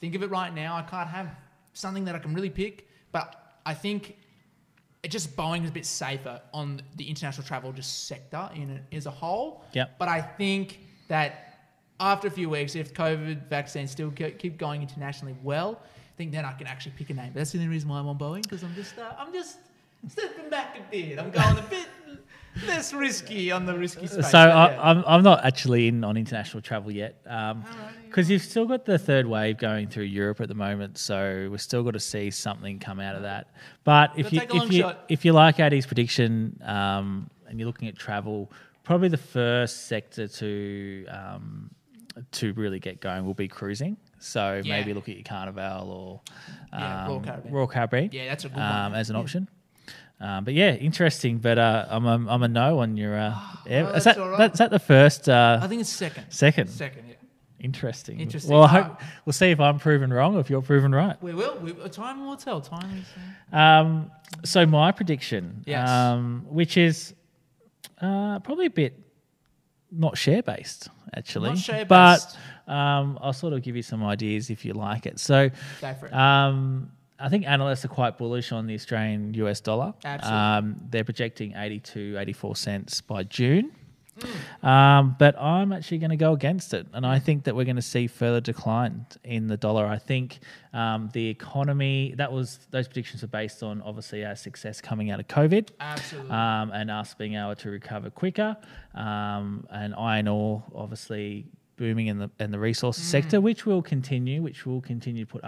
think 0.00 0.14
of 0.14 0.22
it 0.22 0.30
right 0.30 0.54
now. 0.54 0.76
I 0.76 0.82
can't 0.82 1.08
have 1.08 1.28
something 1.72 2.04
that 2.04 2.14
I 2.14 2.18
can 2.18 2.34
really 2.34 2.50
pick. 2.50 2.86
But 3.12 3.34
I 3.64 3.72
think 3.74 4.16
it 5.02 5.10
just 5.10 5.36
Boeing 5.36 5.62
is 5.62 5.70
a 5.70 5.72
bit 5.72 5.86
safer 5.86 6.40
on 6.52 6.82
the 6.96 7.08
international 7.08 7.46
travel 7.46 7.72
just 7.72 8.06
sector 8.06 8.50
in 8.54 8.80
a, 8.92 8.96
as 8.96 9.06
a 9.06 9.10
whole. 9.10 9.64
Yep. 9.72 9.98
But 9.98 10.08
I 10.08 10.20
think 10.20 10.80
that 11.08 11.58
after 12.00 12.28
a 12.28 12.30
few 12.30 12.50
weeks, 12.50 12.74
if 12.74 12.92
COVID 12.92 13.48
vaccines 13.48 13.90
still 13.90 14.10
keep 14.10 14.58
going 14.58 14.82
internationally 14.82 15.36
well, 15.42 15.80
I 15.82 16.16
think 16.16 16.32
then 16.32 16.44
I 16.44 16.52
can 16.52 16.66
actually 16.66 16.92
pick 16.96 17.10
a 17.10 17.14
name. 17.14 17.30
But 17.32 17.40
that's 17.40 17.52
the 17.52 17.58
only 17.58 17.70
reason 17.70 17.88
why 17.88 17.98
I'm 17.98 18.08
on 18.08 18.18
Boeing 18.18 18.42
because 18.42 18.62
I'm 18.62 18.74
just 18.74 18.98
uh, 18.98 19.12
I'm 19.18 19.32
just 19.32 19.58
stepping 20.08 20.50
back 20.50 20.78
a 20.78 20.90
bit. 20.90 21.18
I'm 21.18 21.30
going 21.30 21.58
a 21.58 21.66
bit 21.68 21.86
less 22.66 22.92
risky 22.94 23.52
on 23.52 23.66
the 23.66 23.76
risky 23.76 24.06
space. 24.06 24.30
so 24.30 24.38
I, 24.38 24.70
yeah. 24.70 24.80
I'm 24.82 25.04
I'm 25.06 25.22
not 25.22 25.44
actually 25.44 25.88
in 25.88 26.02
on 26.04 26.16
international 26.16 26.62
travel 26.62 26.90
yet, 26.90 27.22
because 27.22 27.56
Alright. 28.14 28.28
you've 28.28 28.42
still 28.42 28.64
got 28.66 28.84
the 28.86 28.98
third 28.98 29.26
wave 29.26 29.58
going 29.58 29.88
through 29.88 30.04
Europe 30.04 30.40
at 30.40 30.48
the 30.48 30.54
moment. 30.54 30.96
So 30.98 31.48
we've 31.50 31.60
still 31.60 31.82
got 31.82 31.92
to 31.92 32.00
see 32.00 32.30
something 32.30 32.78
come 32.78 32.98
out 33.00 33.14
of 33.16 33.22
that. 33.22 33.48
But 33.84 34.12
if 34.16 34.32
you 34.32 34.40
if 34.42 34.72
you 34.72 34.80
shot. 34.80 35.04
if 35.08 35.24
you 35.24 35.32
like 35.32 35.56
Adi's 35.60 35.86
prediction 35.86 36.58
um, 36.64 37.28
and 37.48 37.58
you're 37.58 37.66
looking 37.66 37.88
at 37.88 37.96
travel, 37.96 38.50
probably 38.84 39.08
the 39.08 39.16
first 39.18 39.86
sector 39.86 40.26
to 40.26 41.06
um, 41.08 41.70
to 42.32 42.52
really 42.54 42.78
get 42.78 43.00
going 43.00 43.26
will 43.26 43.34
be 43.34 43.48
cruising. 43.48 43.96
So 44.18 44.62
Yeah. 44.64 44.78
maybe 44.78 44.94
look 44.94 45.10
at 45.10 45.14
your 45.16 45.24
Carnival 45.24 45.90
or 45.90 46.20
Yeah, 46.72 47.02
um, 47.02 47.08
Royal 47.10 47.20
Caribbean. 47.20 47.54
Royal 47.54 47.66
Caribbean. 47.66 48.08
Yeah, 48.12 48.28
that's 48.28 48.44
a 48.46 48.48
good 48.48 48.58
um, 48.58 48.92
one. 48.92 48.94
as 49.00 49.10
an 49.10 49.16
Yeah. 49.16 49.20
option. 49.22 49.48
Um, 50.20 50.44
but 50.44 50.54
yeah, 50.54 50.74
interesting. 50.74 51.38
But 51.38 51.58
uh, 51.58 51.86
I'm, 51.90 52.06
a, 52.06 52.30
I'm 52.32 52.42
a 52.42 52.48
no 52.48 52.78
on 52.80 52.96
your. 52.96 53.16
Uh, 53.16 53.38
yeah, 53.66 53.90
Oh, 53.92 53.96
is 53.96 54.04
that, 54.04 54.16
right. 54.16 54.38
that- 54.38 54.52
is 54.54 54.58
that 54.58 54.70
the 54.70 54.78
first? 54.78 55.28
Uh, 55.28 55.58
I 55.62 55.66
think 55.68 55.80
it's 55.82 55.90
second. 55.90 56.24
second. 56.30 56.68
Second, 56.70 57.04
yeah. 57.08 57.14
Interesting. 57.60 58.20
Interesting. 58.20 58.52
Well, 58.52 58.64
I 58.64 58.68
hope, 58.68 58.86
Uh, 59.00 59.04
we'll 59.24 59.32
see 59.32 59.50
if 59.50 59.60
I'm 59.60 59.78
proven 59.78 60.12
wrong 60.12 60.36
or 60.36 60.40
if 60.40 60.48
you're 60.50 60.62
proven 60.62 60.94
right. 60.94 61.20
We 61.22 61.34
will. 61.34 61.56
We, 61.58 61.72
time 61.88 62.24
will 62.26 62.36
tell. 62.36 62.60
Time 62.60 62.98
is. 62.98 63.06
Uh, 63.52 63.56
Um, 63.56 64.10
so 64.44 64.66
my 64.66 64.92
prediction, 64.92 65.62
Yes. 65.66 65.88
um, 65.88 66.44
which 66.48 66.76
is 66.76 67.14
uh, 68.00 68.38
probably 68.40 68.66
a 68.66 68.70
bit 68.70 68.98
not 69.90 70.18
share 70.18 70.42
based, 70.42 70.88
actually, 71.14 71.50
Not 71.50 71.58
share-based. 71.58 71.88
but 71.88 72.72
um, 72.72 73.18
I'll 73.22 73.32
sort 73.32 73.52
of 73.54 73.62
give 73.62 73.74
you 73.76 73.82
some 73.82 74.04
ideas 74.04 74.50
if 74.50 74.64
you 74.64 74.74
like 74.74 75.06
it. 75.06 75.18
So. 75.18 75.50
go 75.80 75.94
for 75.94 76.06
it. 76.06 76.12
Um, 76.14 76.90
I 77.18 77.28
think 77.28 77.46
analysts 77.46 77.84
are 77.84 77.88
quite 77.88 78.18
bullish 78.18 78.52
on 78.52 78.66
the 78.66 78.74
Australian 78.74 79.34
US 79.34 79.60
dollar. 79.60 79.94
Absolutely. 80.04 80.38
Um, 80.38 80.76
they're 80.90 81.04
projecting 81.04 81.54
82, 81.56 82.16
84 82.18 82.56
cents 82.56 83.00
by 83.00 83.22
June. 83.22 83.72
Um, 84.62 85.14
but 85.18 85.38
I'm 85.38 85.72
actually 85.72 85.98
going 85.98 86.10
to 86.10 86.16
go 86.16 86.32
against 86.32 86.72
it. 86.74 86.86
And 86.92 87.06
I 87.06 87.18
think 87.18 87.44
that 87.44 87.54
we're 87.54 87.64
going 87.64 87.76
to 87.76 87.82
see 87.82 88.06
further 88.06 88.40
decline 88.40 89.06
in 89.24 89.46
the 89.46 89.56
dollar. 89.56 89.86
I 89.86 89.98
think 89.98 90.40
um, 90.72 91.10
the 91.12 91.28
economy, 91.28 92.14
that 92.16 92.32
was, 92.32 92.60
those 92.70 92.88
predictions 92.88 93.22
are 93.22 93.28
based 93.28 93.62
on 93.62 93.82
obviously 93.82 94.24
our 94.24 94.36
success 94.36 94.80
coming 94.80 95.10
out 95.10 95.20
of 95.20 95.28
COVID 95.28 95.70
Absolutely. 95.80 96.30
um, 96.30 96.70
and 96.72 96.90
us 96.90 97.14
being 97.14 97.34
able 97.34 97.56
to 97.56 97.70
recover 97.70 98.10
quicker. 98.10 98.56
Um, 98.94 99.66
and 99.70 99.94
iron 99.94 100.28
ore, 100.28 100.64
obviously, 100.74 101.46
booming 101.76 102.06
in 102.06 102.18
the 102.18 102.30
in 102.40 102.50
the 102.50 102.58
resources 102.58 103.04
sector, 103.04 103.38
which 103.38 103.66
will 103.66 103.82
continue, 103.82 104.40
which 104.40 104.64
will 104.64 104.80
continue 104.80 105.26
to 105.26 105.30
put 105.30 105.44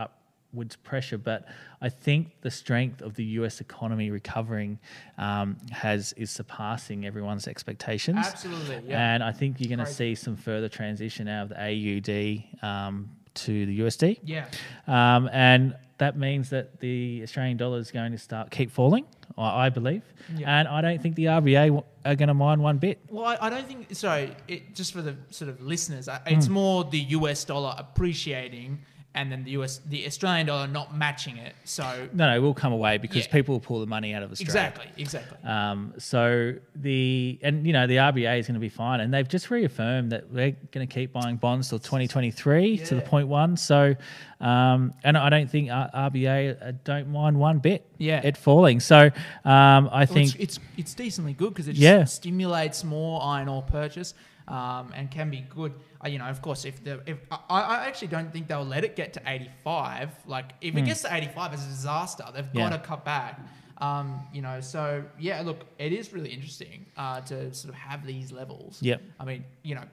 upwards 0.53 0.77
pressure. 0.77 1.19
But 1.19 1.47
I 1.81 1.89
think 1.89 2.41
the 2.41 2.51
strength 2.51 3.03
of 3.03 3.15
the 3.15 3.25
U.S. 3.25 3.61
economy 3.61 4.11
recovering 4.11 4.79
um, 5.17 5.57
has 5.71 6.13
is 6.15 6.31
surpassing 6.31 7.07
everyone's 7.07 7.47
expectations. 7.49 8.19
Absolutely. 8.19 8.83
Yeah. 8.89 9.15
And 9.15 9.23
I 9.23 9.33
think 9.33 9.61
you're 9.61 9.75
going 9.75 9.87
to 9.87 9.93
see 9.93 10.15
some 10.15 10.37
further 10.37 10.69
transition 10.69 11.29
out 11.29 11.45
of 11.45 11.49
the 11.51 12.43
AUD 12.63 12.69
um, 12.69 13.11
to 13.35 13.67
the 13.67 13.81
USD. 13.81 14.19
yeah. 14.25 14.47
Um, 14.87 15.29
and 15.33 15.75
that 15.99 16.17
means 16.17 16.51
that 16.51 16.79
the 16.81 17.21
Australian 17.25 17.57
dollar 17.57 17.79
is 17.79 17.91
going 17.91 18.13
to 18.13 18.19
start 18.19 18.51
keep 18.53 18.71
falling, 18.71 19.05
I, 19.37 19.69
believe. 19.69 20.03
Yeah. 20.37 20.59
And 20.61 20.69
I 20.69 20.81
don't 20.81 21.03
think 21.03 21.17
the 21.17 21.25
RBA 21.25 21.67
w- 21.67 21.83
are 22.05 22.15
going 22.15 22.29
to 22.29 22.35
mind 22.35 22.63
one 22.63 22.79
bit. 22.79 23.01
Well, 23.11 23.25
I, 23.25 23.37
I 23.41 23.51
don't 23.51 23.67
think. 23.67 23.95
Sorry, 23.97 24.33
it, 24.47 24.77
just 24.77 24.93
for 24.93 25.03
the 25.03 25.17
sort 25.31 25.49
of 25.51 25.61
listeners, 25.61 26.09
I- 26.09 26.19
Hmm. 26.19 26.35
it's 26.39 26.49
more 26.49 26.85
the 26.85 27.01
US 27.01 27.45
dollar 27.45 27.75
appreciating, 27.77 28.79
and 29.15 29.33
then 29.33 29.43
the 29.43 29.51
US, 29.53 29.81
the 29.89 30.07
Australian 30.07 30.47
dollar 30.47 30.67
not 30.69 30.95
matching 30.97 31.39
it. 31.39 31.55
So 31.65 32.09
No, 32.13 32.31
no, 32.33 32.41
we'll 32.41 32.55
come 32.55 32.73
away 32.73 32.99
because 32.99 33.27
Yeah. 33.27 33.33
people 33.33 33.55
will 33.55 33.61
pull 33.61 33.81
the 33.81 33.87
money 33.87 34.15
out 34.15 34.23
of 34.23 34.31
Australia. 34.31 34.69
exactly, 34.69 34.87
exactly. 35.03 35.39
Um, 35.49 35.95
so 35.99 36.55
the 36.77 37.39
and 37.43 37.67
you 37.67 37.73
know 37.73 37.87
the 37.87 37.97
RBA 37.97 38.39
is 38.39 38.47
going 38.47 38.55
to 38.55 38.61
be 38.61 38.69
fine, 38.69 39.01
and 39.01 39.13
they've 39.13 39.27
just 39.27 39.51
reaffirmed 39.51 40.13
that 40.13 40.33
they're 40.33 40.55
going 40.73 40.87
to 40.87 40.93
keep 40.93 41.13
buying 41.13 41.37
bonds 41.37 41.69
till 41.71 41.79
2023 41.79 42.79
to 42.79 42.95
the 42.95 43.01
point 43.01 43.29
one. 43.29 43.57
So, 43.57 43.97
um, 44.41 44.93
and 45.03 45.17
I 45.17 45.31
don't 45.31 45.51
think 45.51 45.69
RBA 45.71 46.57
uh, 46.69 46.73
don't 46.85 47.09
mind 47.09 47.39
one 47.39 47.59
bit. 47.59 47.87
Yeah. 47.99 48.21
it 48.23 48.37
falling. 48.37 48.79
So 48.79 49.07
um, 49.07 49.13
I 49.45 50.01
Well, 50.05 50.07
think 50.07 50.35
it's, 50.37 50.59
it's 50.59 50.61
it's 50.77 50.95
decently 50.95 51.33
good 51.33 51.49
because 51.51 51.67
it 51.67 51.73
just 51.73 51.83
Yeah. 51.83 52.05
stimulates 52.05 52.85
more 52.85 53.23
iron 53.23 53.49
ore 53.49 53.63
purchase 53.63 54.15
um, 54.49 54.93
and 54.97 55.11
can 55.11 55.31
be 55.31 55.41
good. 55.49 55.73
Uh, 56.05 56.09
you 56.09 56.19
know, 56.19 56.25
of 56.27 56.41
course, 56.43 56.65
if 56.65 56.83
the 56.83 57.01
if 57.07 57.19
I, 57.31 57.39
I 57.61 57.87
actually 57.87 58.09
don't 58.09 58.33
think 58.33 58.49
they'll 58.49 58.65
let 58.65 58.83
it 58.85 58.97
get 58.97 59.13
to 59.15 59.21
85. 59.27 60.11
Like 60.27 60.53
if 60.61 60.77
it 60.77 60.83
gets 60.85 61.03
to 61.03 61.15
85, 61.15 61.53
it's 61.53 61.65
a 61.65 61.69
disaster. 61.69 62.25
They've 62.35 62.45
Hmm. 62.47 62.59
Yeah. 62.59 62.71
got 62.71 62.83
to 62.83 62.89
cut 62.89 63.05
back. 63.05 63.41
Um, 63.81 64.27
you 64.33 64.43
know, 64.43 64.61
so 64.61 65.05
yeah, 65.21 65.41
look, 65.43 65.65
it 65.79 65.93
is 65.93 66.13
really 66.13 66.31
interesting 66.31 66.87
uh, 66.97 67.21
to 67.23 67.55
sort 67.55 67.73
of 67.73 67.79
have 67.79 68.05
these 68.05 68.33
levels. 68.33 68.79
Yeah, 68.83 68.97
I 69.21 69.25
mean, 69.25 69.45
you 69.63 69.77
know, 69.77 69.85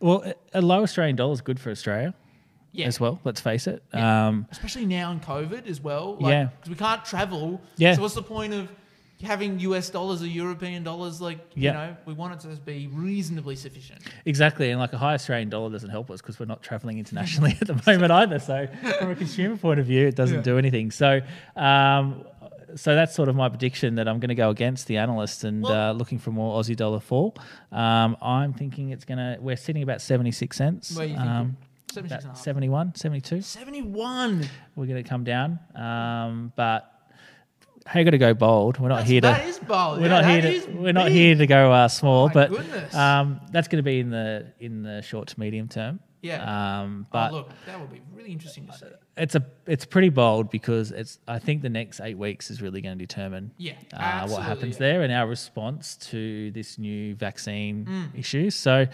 well, 0.00 0.22
a- 0.52 0.58
a 0.58 0.60
low 0.60 0.82
Australian 0.82 1.16
dollar 1.16 1.32
is 1.32 1.40
good 1.40 1.58
for 1.58 1.70
Australia 1.70 2.12
yeah. 2.72 2.86
as 2.86 3.00
well. 3.00 3.18
Let's 3.24 3.40
face 3.40 3.66
it. 3.66 3.82
Yeah. 3.94 4.26
Um, 4.28 4.46
especially 4.50 4.84
now 4.84 5.10
in 5.12 5.20
COVID 5.20 5.66
as 5.66 5.80
well. 5.80 6.16
Like, 6.20 6.32
Yeah. 6.32 6.44
because 6.56 6.68
we 6.68 6.76
can't 6.76 7.02
travel. 7.02 7.62
Yeah. 7.78 7.94
So 7.94 8.02
what's 8.02 8.14
the 8.14 8.22
point 8.22 8.52
of 8.52 8.68
having 9.22 9.58
US 9.60 9.90
dollars 9.90 10.22
or 10.22 10.26
European 10.26 10.82
dollars? 10.82 11.20
Like, 11.20 11.38
Yeah. 11.54 11.70
you 11.72 11.76
know, 11.78 11.96
we 12.06 12.12
want 12.14 12.34
it 12.34 12.40
to 12.48 12.56
be 12.60 12.88
reasonably 12.92 13.56
sufficient. 13.56 14.00
Exactly, 14.24 14.70
and 14.70 14.80
like 14.80 14.92
a 14.92 14.98
high 14.98 15.14
Australian 15.14 15.48
dollar 15.50 15.70
doesn't 15.70 15.90
help 15.90 16.10
us 16.10 16.20
because 16.20 16.38
we're 16.40 16.46
not 16.46 16.62
traveling 16.62 16.98
internationally 16.98 17.56
at 17.60 17.66
the 17.66 17.80
moment 17.86 18.10
either. 18.12 18.38
So, 18.38 18.66
from 18.98 19.10
a 19.10 19.14
consumer 19.16 19.56
point 19.56 19.80
of 19.80 19.86
view, 19.86 20.06
it 20.06 20.16
doesn't 20.16 20.36
Yeah. 20.38 20.42
do 20.42 20.58
anything. 20.58 20.90
So, 20.90 21.20
um, 21.56 22.24
so 22.76 22.94
that's 22.94 23.14
sort 23.14 23.28
of 23.28 23.34
my 23.34 23.48
prediction 23.48 23.96
that 23.96 24.06
I'm 24.06 24.20
going 24.20 24.28
to 24.28 24.34
go 24.36 24.50
against 24.50 24.86
the 24.86 24.96
analyst 24.98 25.42
and 25.44 25.62
Well- 25.62 25.90
uh, 25.90 25.92
looking 25.92 26.18
for 26.18 26.30
more 26.30 26.60
Aussie 26.60 26.76
dollar 26.76 27.00
fall. 27.00 27.34
Um, 27.72 28.16
I'm 28.22 28.52
thinking 28.52 28.90
it's 28.90 29.04
going 29.04 29.18
to. 29.18 29.38
We're 29.40 29.56
sitting 29.56 29.82
about 29.82 30.00
76 30.00 30.56
cents. 30.56 30.96
Where 30.96 31.06
are 31.06 31.08
you 31.10 31.16
um, 31.16 31.56
76 31.92 32.22
and 32.24 32.30
a 32.32 32.34
half. 32.36 32.40
71, 32.40 32.94
72. 32.94 33.40
71. 33.42 34.48
We're 34.76 34.86
going 34.86 35.02
to 35.02 35.08
come 35.08 35.24
down, 35.24 35.58
um, 35.74 36.52
but 36.54 36.99
Hey, 37.88 38.04
got 38.04 38.10
to 38.10 38.18
go 38.18 38.34
bold. 38.34 38.78
We're 38.78 38.88
not 38.88 38.96
That's- 39.06 39.10
here 39.10 39.20
to. 39.22 39.26
that 39.28 39.44
is 39.46 39.58
bold. 39.58 39.98
We're 39.98 40.04
Yeah, 40.08 40.20
not 40.20 40.24
here 40.26 40.42
to. 40.60 40.70
We're 40.72 40.92
not 40.92 41.10
here 41.10 41.34
to 41.34 41.46
go 41.46 41.72
uh, 41.72 41.88
small, 41.88 42.28
My 42.28 42.34
but 42.34 42.50
goodness. 42.50 42.94
um, 42.94 43.40
that's 43.50 43.68
going 43.68 43.78
to 43.82 43.82
be 43.82 44.00
in 44.00 44.10
the 44.10 44.52
in 44.60 44.82
the 44.82 45.02
short 45.02 45.28
to 45.28 45.40
medium 45.40 45.66
term. 45.68 46.00
Yeah. 46.22 46.82
Um, 46.82 47.06
Oh, 47.06 47.10
but 47.12 47.32
look, 47.32 47.50
that 47.66 47.80
would 47.80 47.90
be 47.90 48.02
really 48.14 48.30
interesting 48.32 48.66
to 48.66 48.72
see. 48.74 48.84
it's 49.16 49.34
a 49.34 49.44
it's 49.66 49.86
pretty 49.86 50.10
bold 50.10 50.50
because 50.50 50.90
it's. 50.92 51.18
I 51.26 51.38
think 51.38 51.62
the 51.62 51.70
next 51.70 52.00
eight 52.02 52.18
weeks 52.18 52.50
is 52.50 52.60
really 52.60 52.82
going 52.82 52.98
to 52.98 53.04
determine 53.06 53.52
Yeah, 53.56 53.72
uh, 53.94 54.28
what 54.28 54.42
happens 54.42 54.74
yeah. 54.74 54.78
there 54.80 55.02
and 55.02 55.10
our 55.12 55.26
response 55.26 55.96
to 56.10 56.50
this 56.50 56.78
new 56.78 57.14
vaccine 57.14 57.86
Mm. 57.86 58.18
issue. 58.18 58.50
So, 58.50 58.86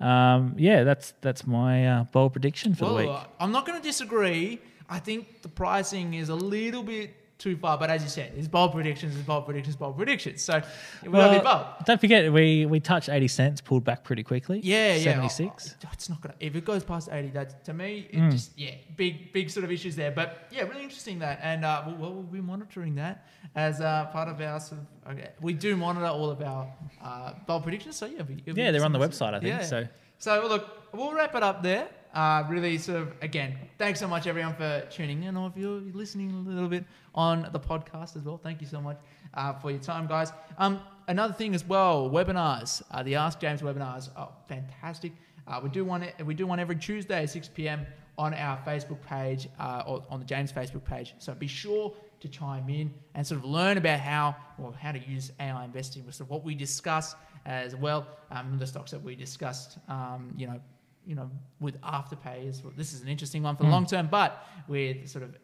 um, 0.00 0.54
yeah, 0.58 0.82
that's 0.82 1.14
that's 1.20 1.46
my 1.46 1.86
uh, 1.86 2.04
bold 2.04 2.32
prediction 2.32 2.74
for 2.74 2.86
the 2.86 2.94
week. 2.94 3.08
uh, 3.08 3.24
I'm 3.38 3.52
not 3.52 3.64
going 3.66 3.80
to 3.80 3.86
disagree. 3.86 4.58
I 4.90 4.98
think 4.98 5.42
the 5.42 5.48
pricing 5.48 6.14
is 6.14 6.28
a 6.28 6.34
little 6.34 6.82
bit 6.82 7.14
too 7.42 7.56
far, 7.56 7.76
but 7.76 7.90
as 7.90 8.02
you 8.02 8.08
said, 8.08 8.32
it's 8.36 8.48
bold 8.48 8.72
predictions, 8.72 9.16
it's 9.16 9.26
bold 9.26 9.44
predictions, 9.46 9.76
bold 9.76 9.96
predictions. 9.96 10.42
So 10.42 10.62
we 11.02 11.10
got 11.10 11.32
to 11.32 11.38
be 11.40 11.44
bold. 11.44 11.66
don't 11.84 12.00
forget 12.00 12.32
we 12.32 12.66
we 12.66 12.78
touched 12.80 13.08
eighty 13.08 13.28
cents, 13.28 13.60
pulled 13.60 13.84
back 13.84 14.04
pretty 14.04 14.22
quickly. 14.22 14.60
Yeah, 14.62 14.94
yeah. 14.94 15.02
seventy 15.02 15.28
six. 15.28 15.76
It's 15.92 16.08
not 16.08 16.20
gonna. 16.20 16.34
If 16.40 16.54
it 16.56 16.64
goes 16.64 16.82
past 16.84 17.08
eighty, 17.10 17.28
that 17.28 17.64
to 17.64 17.72
me, 17.72 18.08
it 18.10 18.18
Mm. 18.18 18.30
just 18.30 18.56
yeah, 18.58 18.74
big 18.96 19.32
big 19.32 19.50
sort 19.50 19.64
of 19.64 19.70
issues 19.72 19.94
there. 19.96 20.10
But 20.10 20.28
yeah, 20.50 20.62
really 20.62 20.82
interesting 20.84 21.18
that, 21.20 21.40
and 21.42 21.64
uh, 21.64 21.82
we'll, 21.86 22.12
we'll 22.12 22.22
be 22.22 22.40
monitoring 22.40 22.94
that 22.96 23.26
as 23.54 23.80
uh, 23.80 24.06
part 24.12 24.28
of 24.28 24.40
our 24.40 24.60
sort 24.60 24.80
of. 24.82 24.86
Okay, 25.12 25.30
we 25.40 25.52
do 25.52 25.76
monitor 25.76 26.06
all 26.06 26.30
of 26.30 26.40
our 26.42 26.66
uh, 27.02 27.32
bold 27.46 27.62
predictions. 27.64 27.96
So 27.96 28.06
yeah, 28.06 28.14
it'll 28.14 28.26
be- 28.26 28.42
it'll 28.46 28.58
Yeah, 28.58 28.70
they're 28.70 28.84
on 28.84 28.92
the 28.92 28.98
website, 29.00 29.34
I 29.34 29.40
think. 29.40 29.54
Yeah. 29.60 29.62
So 29.62 29.86
So 30.18 30.40
well, 30.40 30.48
look, 30.50 30.64
we'll 30.92 31.12
wrap 31.12 31.34
it 31.34 31.42
up 31.42 31.62
there. 31.62 31.88
Uh, 32.12 32.44
really, 32.48 32.76
sort 32.76 32.98
of 32.98 33.12
again, 33.22 33.56
thanks 33.78 33.98
so 33.98 34.06
much 34.06 34.26
everyone 34.26 34.54
for 34.54 34.86
tuning 34.90 35.22
in, 35.22 35.36
or 35.36 35.48
if 35.48 35.56
you're 35.56 35.80
listening 35.80 36.30
a 36.30 36.50
little 36.50 36.68
bit 36.68 36.84
on 37.14 37.48
the 37.52 37.60
podcast 37.60 38.16
as 38.16 38.22
well. 38.22 38.36
Thank 38.36 38.60
you 38.60 38.66
so 38.66 38.80
much 38.80 38.98
uh, 39.34 39.54
for 39.54 39.70
your 39.70 39.80
time, 39.80 40.06
guys. 40.06 40.30
Um, 40.58 40.80
another 41.08 41.32
thing 41.32 41.54
as 41.54 41.64
well, 41.64 42.10
webinars. 42.10 42.82
Uh, 42.90 43.02
the 43.02 43.14
Ask 43.14 43.40
James 43.40 43.62
webinars 43.62 44.10
are 44.14 44.30
fantastic. 44.46 45.12
Uh, 45.46 45.60
we 45.62 45.70
do 45.70 45.84
one. 45.84 46.06
We 46.24 46.34
do 46.34 46.46
one 46.46 46.60
every 46.60 46.76
Tuesday 46.76 47.22
at 47.22 47.30
6 47.30 47.48
p.m. 47.48 47.86
on 48.18 48.34
our 48.34 48.58
Facebook 48.58 49.00
page 49.00 49.48
uh, 49.58 49.82
or 49.86 50.04
on 50.10 50.20
the 50.20 50.26
James 50.26 50.52
Facebook 50.52 50.84
page. 50.84 51.14
So 51.18 51.34
be 51.34 51.46
sure 51.46 51.94
to 52.20 52.28
chime 52.28 52.68
in 52.68 52.92
and 53.14 53.26
sort 53.26 53.40
of 53.40 53.46
learn 53.46 53.78
about 53.78 54.00
how 54.00 54.36
or 54.58 54.72
how 54.74 54.92
to 54.92 54.98
use 54.98 55.32
AI 55.40 55.64
investing, 55.64 56.02
sort 56.04 56.20
of 56.20 56.30
what 56.30 56.44
we 56.44 56.54
discuss 56.54 57.16
as 57.46 57.74
well. 57.74 58.06
Um, 58.30 58.58
the 58.58 58.66
stocks 58.66 58.90
that 58.92 59.02
we 59.02 59.16
discussed, 59.16 59.78
um, 59.88 60.32
you 60.36 60.46
know, 60.46 60.60
you 61.06 61.14
know, 61.14 61.30
with 61.60 61.80
Afterpay 61.82 62.48
as 62.48 62.62
well. 62.62 62.72
This 62.76 62.92
is 62.92 63.02
an 63.02 63.08
interesting 63.08 63.42
one 63.42 63.56
for 63.56 63.62
the 63.64 63.68
Mm. 63.68 63.72
long 63.72 63.86
term, 63.86 64.08
but 64.10 64.44
with 64.68 65.08
sort 65.08 65.24
of 65.24 65.34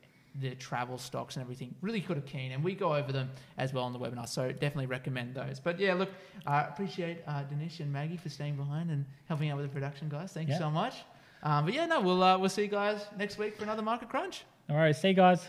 the 0.41 0.55
travel 0.55 0.99
stocks 0.99 1.35
and 1.37 1.43
everything, 1.43 1.75
really 1.81 2.01
kind 2.01 2.17
of 2.17 2.25
keen, 2.27 2.53
and 2.53 2.63
we 2.63 2.75
go 2.75 2.95
over 2.95 3.11
them 3.11 3.29
as 3.57 3.73
well 3.73 3.85
on 3.85 3.93
the 3.93 3.99
webinar. 3.99 4.29
So 4.29 4.53
definitely 4.53 4.87
recommend 4.87 5.35
those. 5.35 5.59
But 5.59 5.81
yeah, 5.81 5.95
look, 5.95 6.11
I 6.47 6.63
appreciate 6.63 7.23
uh, 7.27 7.43
Dinesh 7.45 7.81
and 7.81 7.93
Maggie 7.93 8.17
for 8.17 8.29
staying 8.29 8.57
behind 8.57 8.91
and 8.91 9.05
helping 9.27 9.51
out 9.51 9.57
with 9.57 9.67
the 9.67 9.73
production, 9.73 10.09
guys. 10.09 10.33
Thank 10.33 10.49
Yeah. 10.49 10.55
you 10.55 10.61
so 10.61 10.71
much. 10.71 10.95
Um, 11.43 11.65
but 11.65 11.75
yeah, 11.75 11.87
no, 11.87 12.01
we'll 12.01 12.23
uh, 12.23 12.39
we'll 12.39 12.49
see 12.51 12.63
you 12.63 12.69
guys 12.69 13.05
next 13.17 13.39
week 13.39 13.57
for 13.57 13.65
another 13.65 13.83
market 13.83 14.09
crunch. 14.09 14.45
all 14.71 14.77
right, 14.77 14.95
see 14.95 15.09
you 15.09 15.15
guys. 15.15 15.47